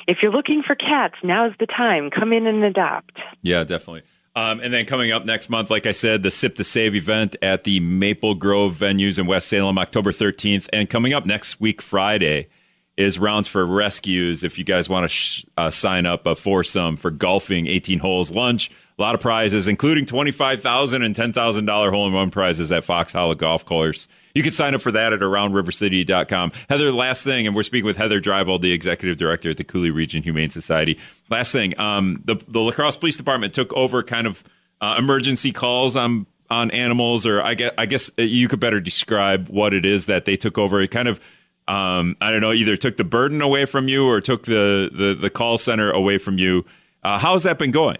if 0.09 0.18
you're 0.22 0.33
looking 0.33 0.62
for 0.66 0.74
cats, 0.74 1.14
now's 1.22 1.52
the 1.61 1.66
time. 1.66 2.11
Come 2.11 2.33
in 2.33 2.46
and 2.48 2.64
adopt. 2.64 3.12
Yeah, 3.42 3.62
definitely. 3.62 4.02
Um, 4.37 4.59
and 4.59 4.74
then 4.74 4.85
coming 4.87 5.12
up 5.12 5.24
next 5.24 5.48
month, 5.48 5.70
like 5.70 5.87
I 5.87 5.92
said, 5.92 6.24
the 6.24 6.30
Sip 6.30 6.57
to 6.57 6.64
Save 6.64 6.96
event 6.96 7.37
at 7.40 7.62
the 7.62 7.78
Maple 7.78 8.35
Grove 8.35 8.74
venues 8.74 9.20
in 9.20 9.26
West 9.26 9.46
Salem, 9.46 9.78
October 9.78 10.11
13th. 10.11 10.68
And 10.72 10.90
coming 10.90 11.12
up 11.12 11.24
next 11.24 11.61
week, 11.61 11.80
Friday, 11.80 12.48
is 12.96 13.18
rounds 13.18 13.48
for 13.48 13.66
rescues. 13.66 14.44
If 14.44 14.59
you 14.59 14.64
guys 14.64 14.88
want 14.88 15.04
to 15.04 15.09
sh- 15.09 15.44
uh, 15.57 15.70
sign 15.70 16.07
up 16.07 16.26
a 16.26 16.37
foursome 16.37 16.96
for 16.96 17.11
golfing, 17.11 17.66
18 17.66 17.98
holes, 17.98 18.30
lunch, 18.30 18.70
a 18.98 19.02
lot 19.02 19.14
of 19.14 19.20
prizes, 19.20 19.66
including 19.66 20.07
$25,000 20.07 21.04
and 21.04 21.14
$10,000 21.14 21.90
hole 21.90 22.07
in 22.07 22.12
one 22.12 22.30
prizes 22.30 22.70
at 22.70 22.85
Fox 22.85 23.12
Hollow 23.12 23.35
Golf 23.35 23.64
Course. 23.64 24.07
You 24.35 24.42
can 24.42 24.52
sign 24.52 24.74
up 24.74 24.80
for 24.80 24.92
that 24.92 25.12
at 25.12 25.20
aroundrivercity.com. 25.20 26.52
Heather, 26.68 26.92
last 26.92 27.24
thing, 27.24 27.46
and 27.46 27.54
we're 27.54 27.62
speaking 27.62 27.87
with 27.87 27.96
Heather 27.96 28.20
Drievold, 28.20 28.61
the 28.61 28.72
executive 28.72 29.16
director 29.16 29.50
at 29.50 29.57
the 29.57 29.64
Coulee 29.64 29.90
Region 29.90 30.22
Humane 30.22 30.50
Society. 30.50 30.98
Last 31.30 31.52
thing, 31.52 31.78
um, 31.78 32.22
the, 32.24 32.37
the 32.48 32.61
La 32.61 32.72
Crosse 32.72 32.96
Police 32.96 33.16
Department 33.16 33.54
took 33.54 33.72
over 33.74 34.02
kind 34.02 34.26
of 34.26 34.44
uh, 34.80 34.96
emergency 34.98 35.52
calls 35.52 35.96
on 35.96 36.26
on 36.50 36.70
animals, 36.72 37.26
or 37.26 37.42
I 37.42 37.54
guess, 37.54 37.72
I 37.78 37.87
guess 37.87 38.11
you 38.18 38.48
could 38.48 38.61
better 38.61 38.78
describe 38.78 39.48
what 39.48 39.72
it 39.72 39.87
is 39.87 40.07
that 40.07 40.26
they 40.26 40.37
took 40.37 40.59
over. 40.59 40.80
It 40.83 40.90
kind 40.90 41.09
of 41.09 41.18
um, 41.66 42.16
I 42.20 42.31
don't 42.31 42.40
know, 42.40 42.53
either 42.53 42.77
took 42.77 42.96
the 42.96 43.05
burden 43.05 43.40
away 43.40 43.64
from 43.64 43.88
you 43.88 44.09
or 44.09 44.20
took 44.20 44.44
the, 44.44 44.90
the, 44.92 45.14
the 45.14 45.31
call 45.31 45.59
center 45.59 45.90
away 45.90 46.18
from 46.18 46.38
you. 46.38 46.64
Uh, 47.03 47.18
how 47.18 47.33
has 47.33 47.42
that 47.44 47.59
been 47.59 47.70
going? 47.70 47.98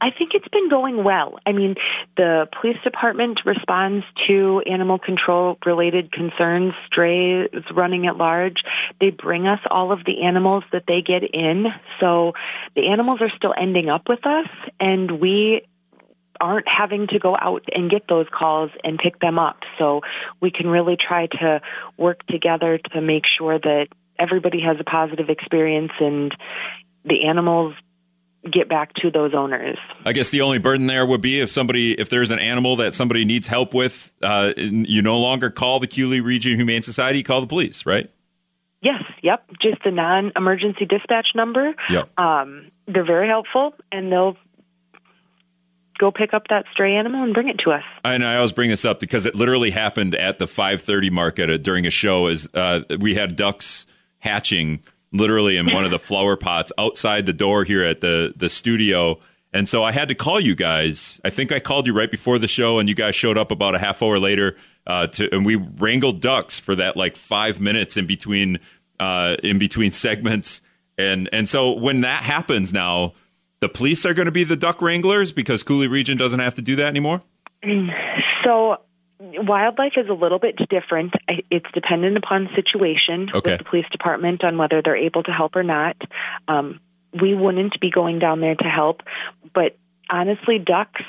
I 0.00 0.10
think 0.10 0.32
it's 0.34 0.48
been 0.48 0.68
going 0.68 1.04
well. 1.04 1.38
I 1.46 1.52
mean, 1.52 1.76
the 2.16 2.48
police 2.60 2.76
department 2.82 3.40
responds 3.44 4.04
to 4.28 4.60
animal 4.68 4.98
control 4.98 5.58
related 5.64 6.10
concerns, 6.10 6.72
strays 6.86 7.48
running 7.72 8.08
at 8.08 8.16
large. 8.16 8.62
They 9.00 9.10
bring 9.10 9.46
us 9.46 9.60
all 9.70 9.92
of 9.92 10.00
the 10.04 10.22
animals 10.22 10.64
that 10.72 10.84
they 10.88 11.02
get 11.02 11.22
in. 11.32 11.66
So 12.00 12.32
the 12.74 12.88
animals 12.88 13.20
are 13.20 13.30
still 13.36 13.54
ending 13.56 13.88
up 13.88 14.08
with 14.08 14.26
us, 14.26 14.48
and 14.80 15.20
we 15.20 15.62
aren't 16.42 16.66
having 16.68 17.06
to 17.06 17.18
go 17.20 17.36
out 17.40 17.64
and 17.72 17.88
get 17.88 18.08
those 18.08 18.26
calls 18.30 18.70
and 18.82 18.98
pick 18.98 19.20
them 19.20 19.38
up. 19.38 19.60
So 19.78 20.00
we 20.40 20.50
can 20.50 20.66
really 20.66 20.96
try 20.96 21.28
to 21.28 21.62
work 21.96 22.26
together 22.26 22.78
to 22.92 23.00
make 23.00 23.24
sure 23.38 23.58
that 23.58 23.86
everybody 24.18 24.60
has 24.60 24.76
a 24.80 24.84
positive 24.84 25.30
experience 25.30 25.92
and 26.00 26.34
the 27.04 27.24
animals 27.26 27.74
get 28.50 28.68
back 28.68 28.92
to 28.94 29.10
those 29.10 29.34
owners. 29.34 29.78
I 30.04 30.12
guess 30.12 30.30
the 30.30 30.40
only 30.40 30.58
burden 30.58 30.88
there 30.88 31.06
would 31.06 31.20
be 31.20 31.40
if 31.40 31.50
somebody, 31.50 31.92
if 31.92 32.08
there's 32.08 32.32
an 32.32 32.40
animal 32.40 32.76
that 32.76 32.92
somebody 32.92 33.24
needs 33.24 33.46
help 33.46 33.72
with, 33.72 34.12
uh, 34.20 34.52
you 34.56 35.00
no 35.00 35.20
longer 35.20 35.48
call 35.48 35.78
the 35.78 35.86
Coulee 35.86 36.20
Region 36.20 36.56
Humane 36.56 36.82
Society, 36.82 37.22
call 37.22 37.40
the 37.40 37.46
police, 37.46 37.86
right? 37.86 38.10
Yes, 38.80 39.04
yep. 39.22 39.44
Just 39.62 39.86
a 39.86 39.92
non 39.92 40.32
emergency 40.34 40.86
dispatch 40.86 41.28
number. 41.36 41.72
Yep. 41.88 42.20
Um, 42.20 42.72
they're 42.88 43.06
very 43.06 43.28
helpful 43.28 43.74
and 43.92 44.10
they'll 44.10 44.36
go 46.02 46.10
pick 46.10 46.34
up 46.34 46.48
that 46.48 46.64
stray 46.72 46.96
animal 46.96 47.22
and 47.22 47.32
bring 47.32 47.48
it 47.48 47.58
to 47.60 47.70
us. 47.70 47.84
And 48.04 48.24
I 48.24 48.34
always 48.34 48.52
bring 48.52 48.70
this 48.70 48.84
up 48.84 48.98
because 48.98 49.24
it 49.24 49.36
literally 49.36 49.70
happened 49.70 50.16
at 50.16 50.40
the 50.40 50.46
5:30 50.46 51.10
market 51.10 51.62
during 51.62 51.86
a 51.86 51.90
show. 51.90 52.26
As 52.26 52.48
uh, 52.54 52.80
we 52.98 53.14
had 53.14 53.36
ducks 53.36 53.86
hatching 54.18 54.82
literally 55.12 55.56
in 55.56 55.72
one 55.72 55.84
of 55.84 55.92
the 55.92 55.98
flower 56.08 56.36
pots 56.36 56.72
outside 56.76 57.24
the 57.24 57.32
door 57.32 57.62
here 57.62 57.84
at 57.84 58.00
the 58.00 58.34
the 58.36 58.48
studio. 58.48 59.20
And 59.52 59.68
so 59.68 59.84
I 59.84 59.92
had 59.92 60.08
to 60.08 60.14
call 60.14 60.40
you 60.40 60.56
guys. 60.56 61.20
I 61.24 61.30
think 61.30 61.52
I 61.52 61.60
called 61.60 61.86
you 61.86 61.92
right 61.92 62.10
before 62.10 62.38
the 62.38 62.48
show, 62.48 62.80
and 62.80 62.88
you 62.88 62.96
guys 62.96 63.14
showed 63.14 63.38
up 63.38 63.52
about 63.52 63.76
a 63.76 63.78
half 63.78 64.02
hour 64.02 64.18
later 64.18 64.56
uh, 64.86 65.06
to, 65.08 65.32
and 65.32 65.46
we 65.46 65.54
wrangled 65.56 66.20
ducks 66.20 66.58
for 66.58 66.74
that 66.74 66.96
like 66.96 67.16
five 67.16 67.60
minutes 67.60 67.96
in 67.96 68.06
between 68.06 68.58
uh, 68.98 69.36
in 69.44 69.58
between 69.58 69.92
segments, 70.06 70.62
and 70.98 71.28
and 71.32 71.48
so 71.48 71.72
when 71.72 72.00
that 72.00 72.24
happens 72.24 72.72
now, 72.72 73.12
the 73.62 73.68
police 73.68 74.04
are 74.04 74.12
going 74.12 74.26
to 74.26 74.32
be 74.32 74.42
the 74.42 74.56
duck 74.56 74.82
wranglers 74.82 75.30
because 75.30 75.62
Coulee 75.62 75.86
Region 75.86 76.18
doesn't 76.18 76.40
have 76.40 76.54
to 76.54 76.62
do 76.62 76.74
that 76.76 76.86
anymore. 76.86 77.22
So 78.44 78.78
wildlife 79.20 79.92
is 79.96 80.08
a 80.08 80.14
little 80.14 80.40
bit 80.40 80.56
different. 80.68 81.14
It's 81.48 81.70
dependent 81.72 82.16
upon 82.16 82.48
situation 82.56 83.30
Okay. 83.32 83.52
with 83.52 83.58
the 83.58 83.64
police 83.64 83.86
department 83.92 84.42
on 84.42 84.58
whether 84.58 84.82
they're 84.82 84.96
able 84.96 85.22
to 85.22 85.30
help 85.30 85.54
or 85.54 85.62
not. 85.62 85.96
Um, 86.48 86.80
we 87.18 87.34
wouldn't 87.36 87.78
be 87.80 87.88
going 87.90 88.18
down 88.18 88.40
there 88.40 88.56
to 88.56 88.64
help, 88.64 89.02
but 89.54 89.76
honestly, 90.10 90.58
ducks 90.58 91.02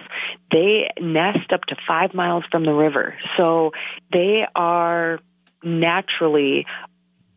they 0.52 0.92
nest 1.02 1.52
up 1.52 1.62
to 1.70 1.76
five 1.88 2.14
miles 2.14 2.44
from 2.52 2.66
the 2.66 2.74
river, 2.74 3.16
so 3.36 3.72
they 4.12 4.46
are 4.56 5.20
naturally 5.64 6.68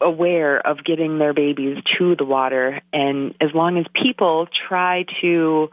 aware 0.01 0.64
of 0.66 0.84
getting 0.84 1.18
their 1.18 1.32
babies 1.32 1.78
to 1.99 2.16
the 2.16 2.24
water. 2.24 2.80
And 2.92 3.34
as 3.40 3.51
long 3.55 3.78
as 3.78 3.86
people 3.94 4.49
try 4.68 5.05
to 5.22 5.70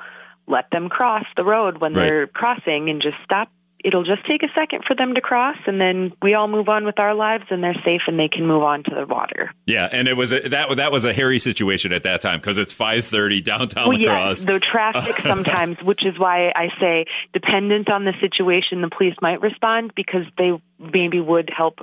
let 0.48 0.70
them 0.72 0.90
cross 0.90 1.26
the 1.36 1.44
road 1.44 1.80
when 1.80 1.94
Right. 1.94 2.08
they're 2.08 2.28
crossing 2.28 2.90
and 2.90 3.02
just 3.02 3.18
stop 3.24 3.50
it'll 3.84 4.04
just 4.04 4.26
take 4.26 4.44
a 4.44 4.48
second 4.58 4.84
for 4.86 4.96
them 4.96 5.14
to 5.14 5.22
cross 5.22 5.58
and 5.68 5.80
then 5.80 6.14
we 6.22 6.34
all 6.34 6.48
move 6.48 6.70
on 6.70 6.86
with 6.86 7.00
our 7.00 7.14
lives 7.14 7.44
and 7.50 7.64
they're 7.64 7.76
safe 7.84 8.02
and 8.08 8.18
they 8.18 8.30
can 8.30 8.48
move 8.48 8.64
on 8.64 8.84
to 8.84 8.96
the 8.96 9.06
water. 9.06 9.52
Yeah, 9.66 9.90
and 9.92 10.08
it 10.08 10.16
was 10.16 10.32
a, 10.32 10.40
that 10.50 10.78
that 10.78 10.92
was 10.92 11.04
a 11.06 11.14
hairy 11.14 11.40
situation 11.40 11.92
at 11.92 12.04
that 12.04 12.22
time 12.22 12.40
because 12.40 12.58
it's 12.58 12.72
five 12.72 13.06
thirty 13.06 13.42
downtown 13.42 13.90
well, 13.90 14.00
yes, 14.00 14.46
the 14.46 14.60
traffic 14.60 15.18
sometimes, 15.24 15.82
which 15.84 16.06
is 16.06 16.18
why 16.18 16.52
I 16.56 16.70
say, 16.80 17.06
dependent 17.34 17.90
on 17.90 18.06
the 18.06 18.14
situation, 18.22 18.82
the 18.82 18.90
police 18.90 19.16
might 19.22 19.42
respond 19.42 19.94
because 19.96 20.26
they 20.38 20.54
maybe 20.80 21.20
would 21.20 21.52
help 21.56 21.80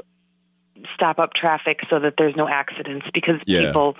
stop 0.94 1.18
up 1.18 1.34
traffic 1.34 1.80
so 1.88 1.98
that 2.00 2.14
there's 2.18 2.36
no 2.36 2.48
accidents 2.48 3.06
because 3.12 3.36
Yeah. 3.46 3.66
people 3.66 3.96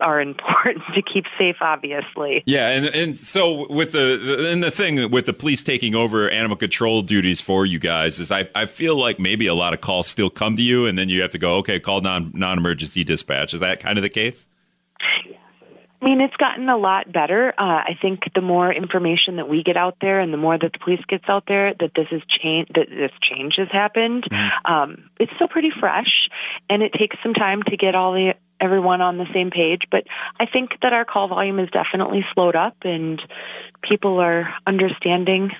are 0.00 0.20
important 0.20 0.82
to 0.94 1.02
keep 1.02 1.24
safe, 1.38 1.56
obviously. 1.60 2.42
Yeah, 2.46 2.68
and 2.70 2.86
and 2.86 3.16
so 3.18 3.66
with 3.68 3.92
the, 3.92 4.16
the 4.16 4.50
and 4.50 4.62
the 4.62 4.70
thing 4.70 5.10
with 5.10 5.26
the 5.26 5.34
police 5.34 5.62
taking 5.62 5.94
over 5.94 6.30
animal 6.30 6.56
control 6.56 7.02
duties 7.02 7.40
for 7.42 7.66
you 7.66 7.78
guys 7.78 8.18
is 8.18 8.30
I, 8.30 8.48
I 8.54 8.64
feel 8.64 8.96
like 8.96 9.18
maybe 9.20 9.46
a 9.46 9.54
lot 9.54 9.74
of 9.74 9.82
calls 9.82 10.06
still 10.06 10.30
come 10.30 10.56
to 10.56 10.62
you 10.62 10.86
and 10.86 10.98
then 10.98 11.08
you 11.10 11.20
have 11.20 11.32
to 11.32 11.38
go 11.38 11.56
okay 11.58 11.78
call 11.80 12.00
non 12.00 12.30
non 12.34 12.56
emergency 12.58 13.04
dispatch 13.04 13.52
is 13.52 13.60
that 13.60 13.80
kind 13.80 13.98
of 13.98 14.02
the 14.02 14.08
case? 14.08 14.46
I 16.00 16.04
mean, 16.06 16.20
it's 16.22 16.36
gotten 16.36 16.68
a 16.68 16.78
lot 16.78 17.12
better. 17.12 17.52
Uh, 17.58 17.62
I 17.62 17.98
think 18.00 18.20
the 18.34 18.40
more 18.40 18.72
information 18.72 19.36
that 19.36 19.48
we 19.48 19.62
get 19.62 19.76
out 19.76 19.96
there, 20.00 20.20
and 20.20 20.32
the 20.32 20.38
more 20.38 20.58
that 20.58 20.72
the 20.72 20.78
police 20.78 21.04
gets 21.06 21.24
out 21.28 21.44
there, 21.46 21.74
that 21.78 21.92
this 21.94 22.06
is 22.10 22.22
change, 22.26 22.68
that 22.74 22.88
this 22.88 23.12
change 23.20 23.56
has 23.58 23.68
happened. 23.70 24.26
Um, 24.64 25.10
it's 25.18 25.32
still 25.34 25.48
pretty 25.48 25.70
fresh, 25.78 26.28
and 26.70 26.82
it 26.82 26.92
takes 26.94 27.16
some 27.22 27.34
time 27.34 27.62
to 27.64 27.76
get 27.76 27.94
all 27.94 28.12
the 28.12 28.34
everyone 28.60 29.00
on 29.00 29.18
the 29.18 29.26
same 29.32 29.50
page. 29.50 29.82
But 29.90 30.04
I 30.38 30.46
think 30.46 30.70
that 30.82 30.92
our 30.92 31.04
call 31.04 31.28
volume 31.28 31.58
has 31.58 31.68
definitely 31.70 32.24
slowed 32.34 32.56
up, 32.56 32.76
and 32.82 33.20
people 33.82 34.20
are 34.20 34.54
understanding 34.66 35.50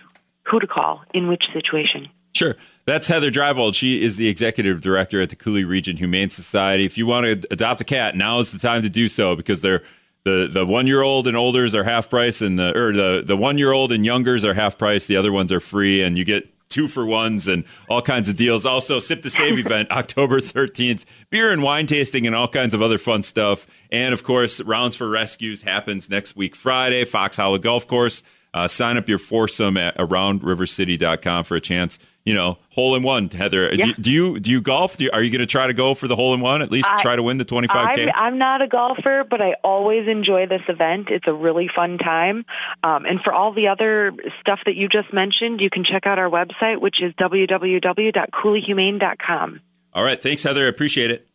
who 0.45 0.59
to 0.59 0.67
call 0.67 1.03
in 1.13 1.29
which 1.29 1.45
situation. 1.53 2.09
Sure. 2.33 2.57
That's 2.87 3.09
Heather 3.09 3.31
Drievold. 3.31 3.75
She 3.75 4.03
is 4.03 4.17
the 4.17 4.29
executive 4.29 4.81
director 4.81 5.21
at 5.21 5.31
the 5.31 5.37
Coulee 5.37 5.65
Region 5.65 5.97
Humane 5.97 6.31
Society. 6.31 6.85
If 6.85 6.97
you 6.97 7.07
want 7.07 7.27
to 7.27 7.53
adopt 7.53 7.81
a 7.81 7.85
cat, 7.85 8.17
now 8.17 8.39
is 8.39 8.51
the 8.53 8.59
time 8.59 8.83
to 8.83 8.89
do 8.89 9.09
so 9.09 9.37
because 9.37 9.63
they're 9.63 9.83
the 10.25 10.49
the 10.53 10.67
one 10.67 10.87
year 10.87 11.03
old 11.03 11.27
and 11.27 11.37
olders 11.37 11.75
are 11.75 11.85
half 11.85 12.11
price, 12.11 12.41
and 12.41 12.59
the 12.59 12.77
or 12.77 12.93
the 12.93 13.23
the 13.25 13.37
one 13.37 13.59
year 13.59 13.73
old 13.73 13.93
and 13.93 14.05
youngers 14.05 14.45
are 14.45 14.55
half 14.55 14.77
price. 14.79 15.07
The 15.07 15.17
other 15.17 15.33
ones 15.33 15.51
are 15.53 15.61
free, 15.61 16.03
and 16.03 16.19
you 16.19 16.25
get 16.25 16.49
two 16.69 16.87
for 16.87 17.05
ones 17.05 17.49
and 17.49 17.65
all 17.89 18.01
kinds 18.01 18.29
of 18.29 18.37
deals. 18.37 18.65
Also, 18.65 19.01
Sip 19.01 19.23
to 19.23 19.31
Save 19.31 19.59
event 19.67 19.91
October 19.91 20.41
thirteenth, 20.41 21.05
beer 21.31 21.51
and 21.51 21.63
wine 21.63 21.87
tasting 21.87 22.27
and 22.27 22.37
all 22.37 22.49
kinds 22.49 22.75
of 22.75 22.83
other 22.83 22.99
fun 22.99 23.23
stuff. 23.23 23.67
And 23.91 24.13
of 24.13 24.23
course, 24.23 24.61
rounds 24.61 24.95
for 24.97 25.09
rescues 25.09 25.63
happens 25.63 26.11
next 26.11 26.37
week 26.37 26.55
Friday, 26.55 27.05
Fox 27.05 27.37
Hollow 27.37 27.59
Golf 27.59 27.87
Course. 27.87 28.23
Uh, 28.53 28.67
sign 28.67 28.97
up 28.97 29.09
your 29.09 29.19
foursome 29.19 29.77
at 29.77 29.97
aroundrivercity.com 29.97 31.45
for 31.45 31.55
a 31.57 31.61
chance. 31.61 31.99
You 32.25 32.35
know, 32.35 32.59
hole 32.69 32.95
in 32.97 33.03
one, 33.03 33.31
Heather. 33.31 33.73
Yeah. 33.73 33.87
Do, 33.87 33.95
do 33.95 34.11
you 34.11 34.39
do 34.41 34.51
you 34.51 34.61
golf? 34.61 34.99
Do 34.99 35.05
you, 35.05 35.11
are 35.13 35.23
you 35.23 35.31
going 35.31 35.41
to 35.41 35.47
try 35.47 35.67
to 35.67 35.73
go 35.73 35.95
for 35.95 36.07
the 36.07 36.17
hole 36.17 36.35
in 36.35 36.41
one? 36.41 36.61
At 36.61 36.71
least 36.71 36.87
I- 36.91 37.01
try 37.01 37.17
to 37.17 37.23
win 37.23 37.39
the 37.39 37.47
twenty 37.47 37.67
five 37.67 37.97
k. 37.97 38.11
I'm, 38.11 38.35
I'm 38.35 38.39
not 38.39 38.61
a 38.61 38.69
golfer, 38.69 39.25
but 39.29 39.41
I 39.41 39.55
always 39.65 40.07
enjoy 40.07 40.45
this 40.47 40.61
event. 40.69 41.09
It's 41.11 41.27
a 41.27 41.33
really 41.33 41.71
fun 41.75 41.97
time. 41.97 42.45
Um, 42.85 43.07
and 43.07 43.21
for 43.25 43.33
all 43.33 43.55
the 43.55 43.69
other 43.69 44.13
stuff 44.41 44.61
that 44.67 44.77
you 44.77 44.87
just 44.89 45.15
mentioned, 45.15 45.63
you 45.63 45.71
can 45.71 45.83
check 45.83 46.07
out 46.07 46.19
our 46.19 46.29
website, 46.29 46.79
which 46.81 47.01
is 47.03 47.15
www.couleehumane.com. 47.15 49.61
All 49.93 50.05
right, 50.05 50.23
thanks, 50.23 50.43
Heather. 50.43 50.67
I 50.67 50.69
appreciate 50.69 51.11
it. 51.11 51.27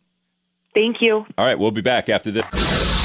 Thank 0.74 0.96
you. 1.00 1.26
All 1.36 1.44
right, 1.44 1.58
we'll 1.58 1.70
be 1.72 1.82
back 1.82 2.08
after 2.08 2.30
this. 2.30 2.95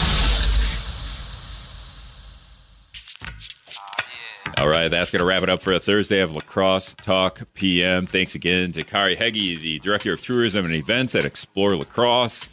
All 4.61 4.69
right, 4.69 4.91
that's 4.91 5.09
going 5.09 5.21
to 5.21 5.25
wrap 5.25 5.41
it 5.41 5.49
up 5.49 5.63
for 5.63 5.73
a 5.73 5.79
Thursday 5.79 6.19
of 6.19 6.35
La 6.35 6.41
Crosse 6.41 6.93
Talk 7.01 7.41
PM. 7.55 8.05
Thanks 8.05 8.35
again 8.35 8.71
to 8.73 8.83
Carey 8.83 9.15
Hagge, 9.15 9.59
the 9.59 9.79
Director 9.79 10.13
of 10.13 10.21
Tourism 10.21 10.65
and 10.65 10.75
Events 10.75 11.15
at 11.15 11.25
Explore 11.25 11.75
La 11.75 11.83
Crosse. 11.83 12.47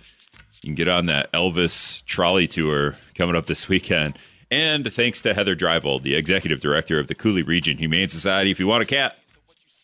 You 0.63 0.69
can 0.69 0.75
get 0.75 0.89
on 0.89 1.05
that 1.05 1.31
Elvis 1.33 2.03
trolley 2.07 2.47
tour 2.47 2.97
coming 3.15 3.37
up 3.37 3.45
this 3.45 3.69
weekend. 3.69 4.17
And 4.51 4.91
thanks 4.91 5.21
to 5.21 5.35
Heather 5.35 5.55
Drievold, 5.55 6.03
the 6.03 6.15
Executive 6.15 6.63
Director 6.63 6.99
of 6.99 7.09
the 7.09 7.15
Coulee 7.15 7.43
Region 7.43 7.77
Humane 7.77 8.09
Society. 8.09 8.51
If 8.51 8.59
you 8.59 8.67
want 8.67 8.85
a 8.85 8.87
cat 8.87 9.19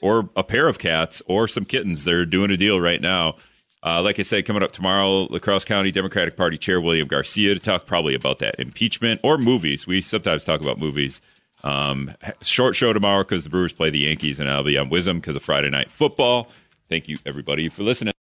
or 0.01 0.31
a 0.35 0.43
pair 0.43 0.67
of 0.67 0.79
cats 0.79 1.21
or 1.27 1.47
some 1.47 1.67
kittens, 1.67 2.05
they're 2.05 2.25
doing 2.25 2.51
a 2.51 2.57
deal 2.57 2.81
right 2.81 3.03
now. 3.03 3.37
Uh, 3.83 4.01
like 4.01 4.19
I 4.19 4.23
said, 4.23 4.47
coming 4.47 4.63
up 4.63 4.73
tomorrow, 4.73 5.25
La 5.25 5.41
Crosse 5.41 5.67
County 5.67 5.91
Democratic 5.91 6.39
Party 6.39 6.57
Chair 6.57 6.81
William 6.81 7.07
Garcia 7.07 7.53
to 7.53 7.61
talk 7.61 7.85
probably 7.85 8.15
about 8.15 8.39
that 8.39 8.55
impeachment 8.59 9.21
or 9.23 9.37
movies. 9.37 9.87
We 9.87 10.01
sometimes 10.01 10.47
talk 10.47 10.63
about 10.63 10.79
movies. 10.79 11.21
Um, 11.65 12.13
short 12.43 12.77
show 12.77 12.93
tomorrow 12.93 13.25
because 13.25 13.43
the 13.43 13.51
Brewers 13.51 13.73
play 13.73 13.89
the 13.89 14.01
Yankees, 14.01 14.39
and 14.39 14.49
I'll 14.49 14.63
be 14.63 14.77
on 14.77 14.91
WIZM 14.91 15.17
because 15.17 15.35
of 15.35 15.43
Friday 15.43 15.71
night 15.71 15.91
football. 15.91 16.49
Thank 16.91 17.09
you, 17.09 17.17
everybody, 17.25 17.71
for 17.71 17.83
listening. 17.83 18.13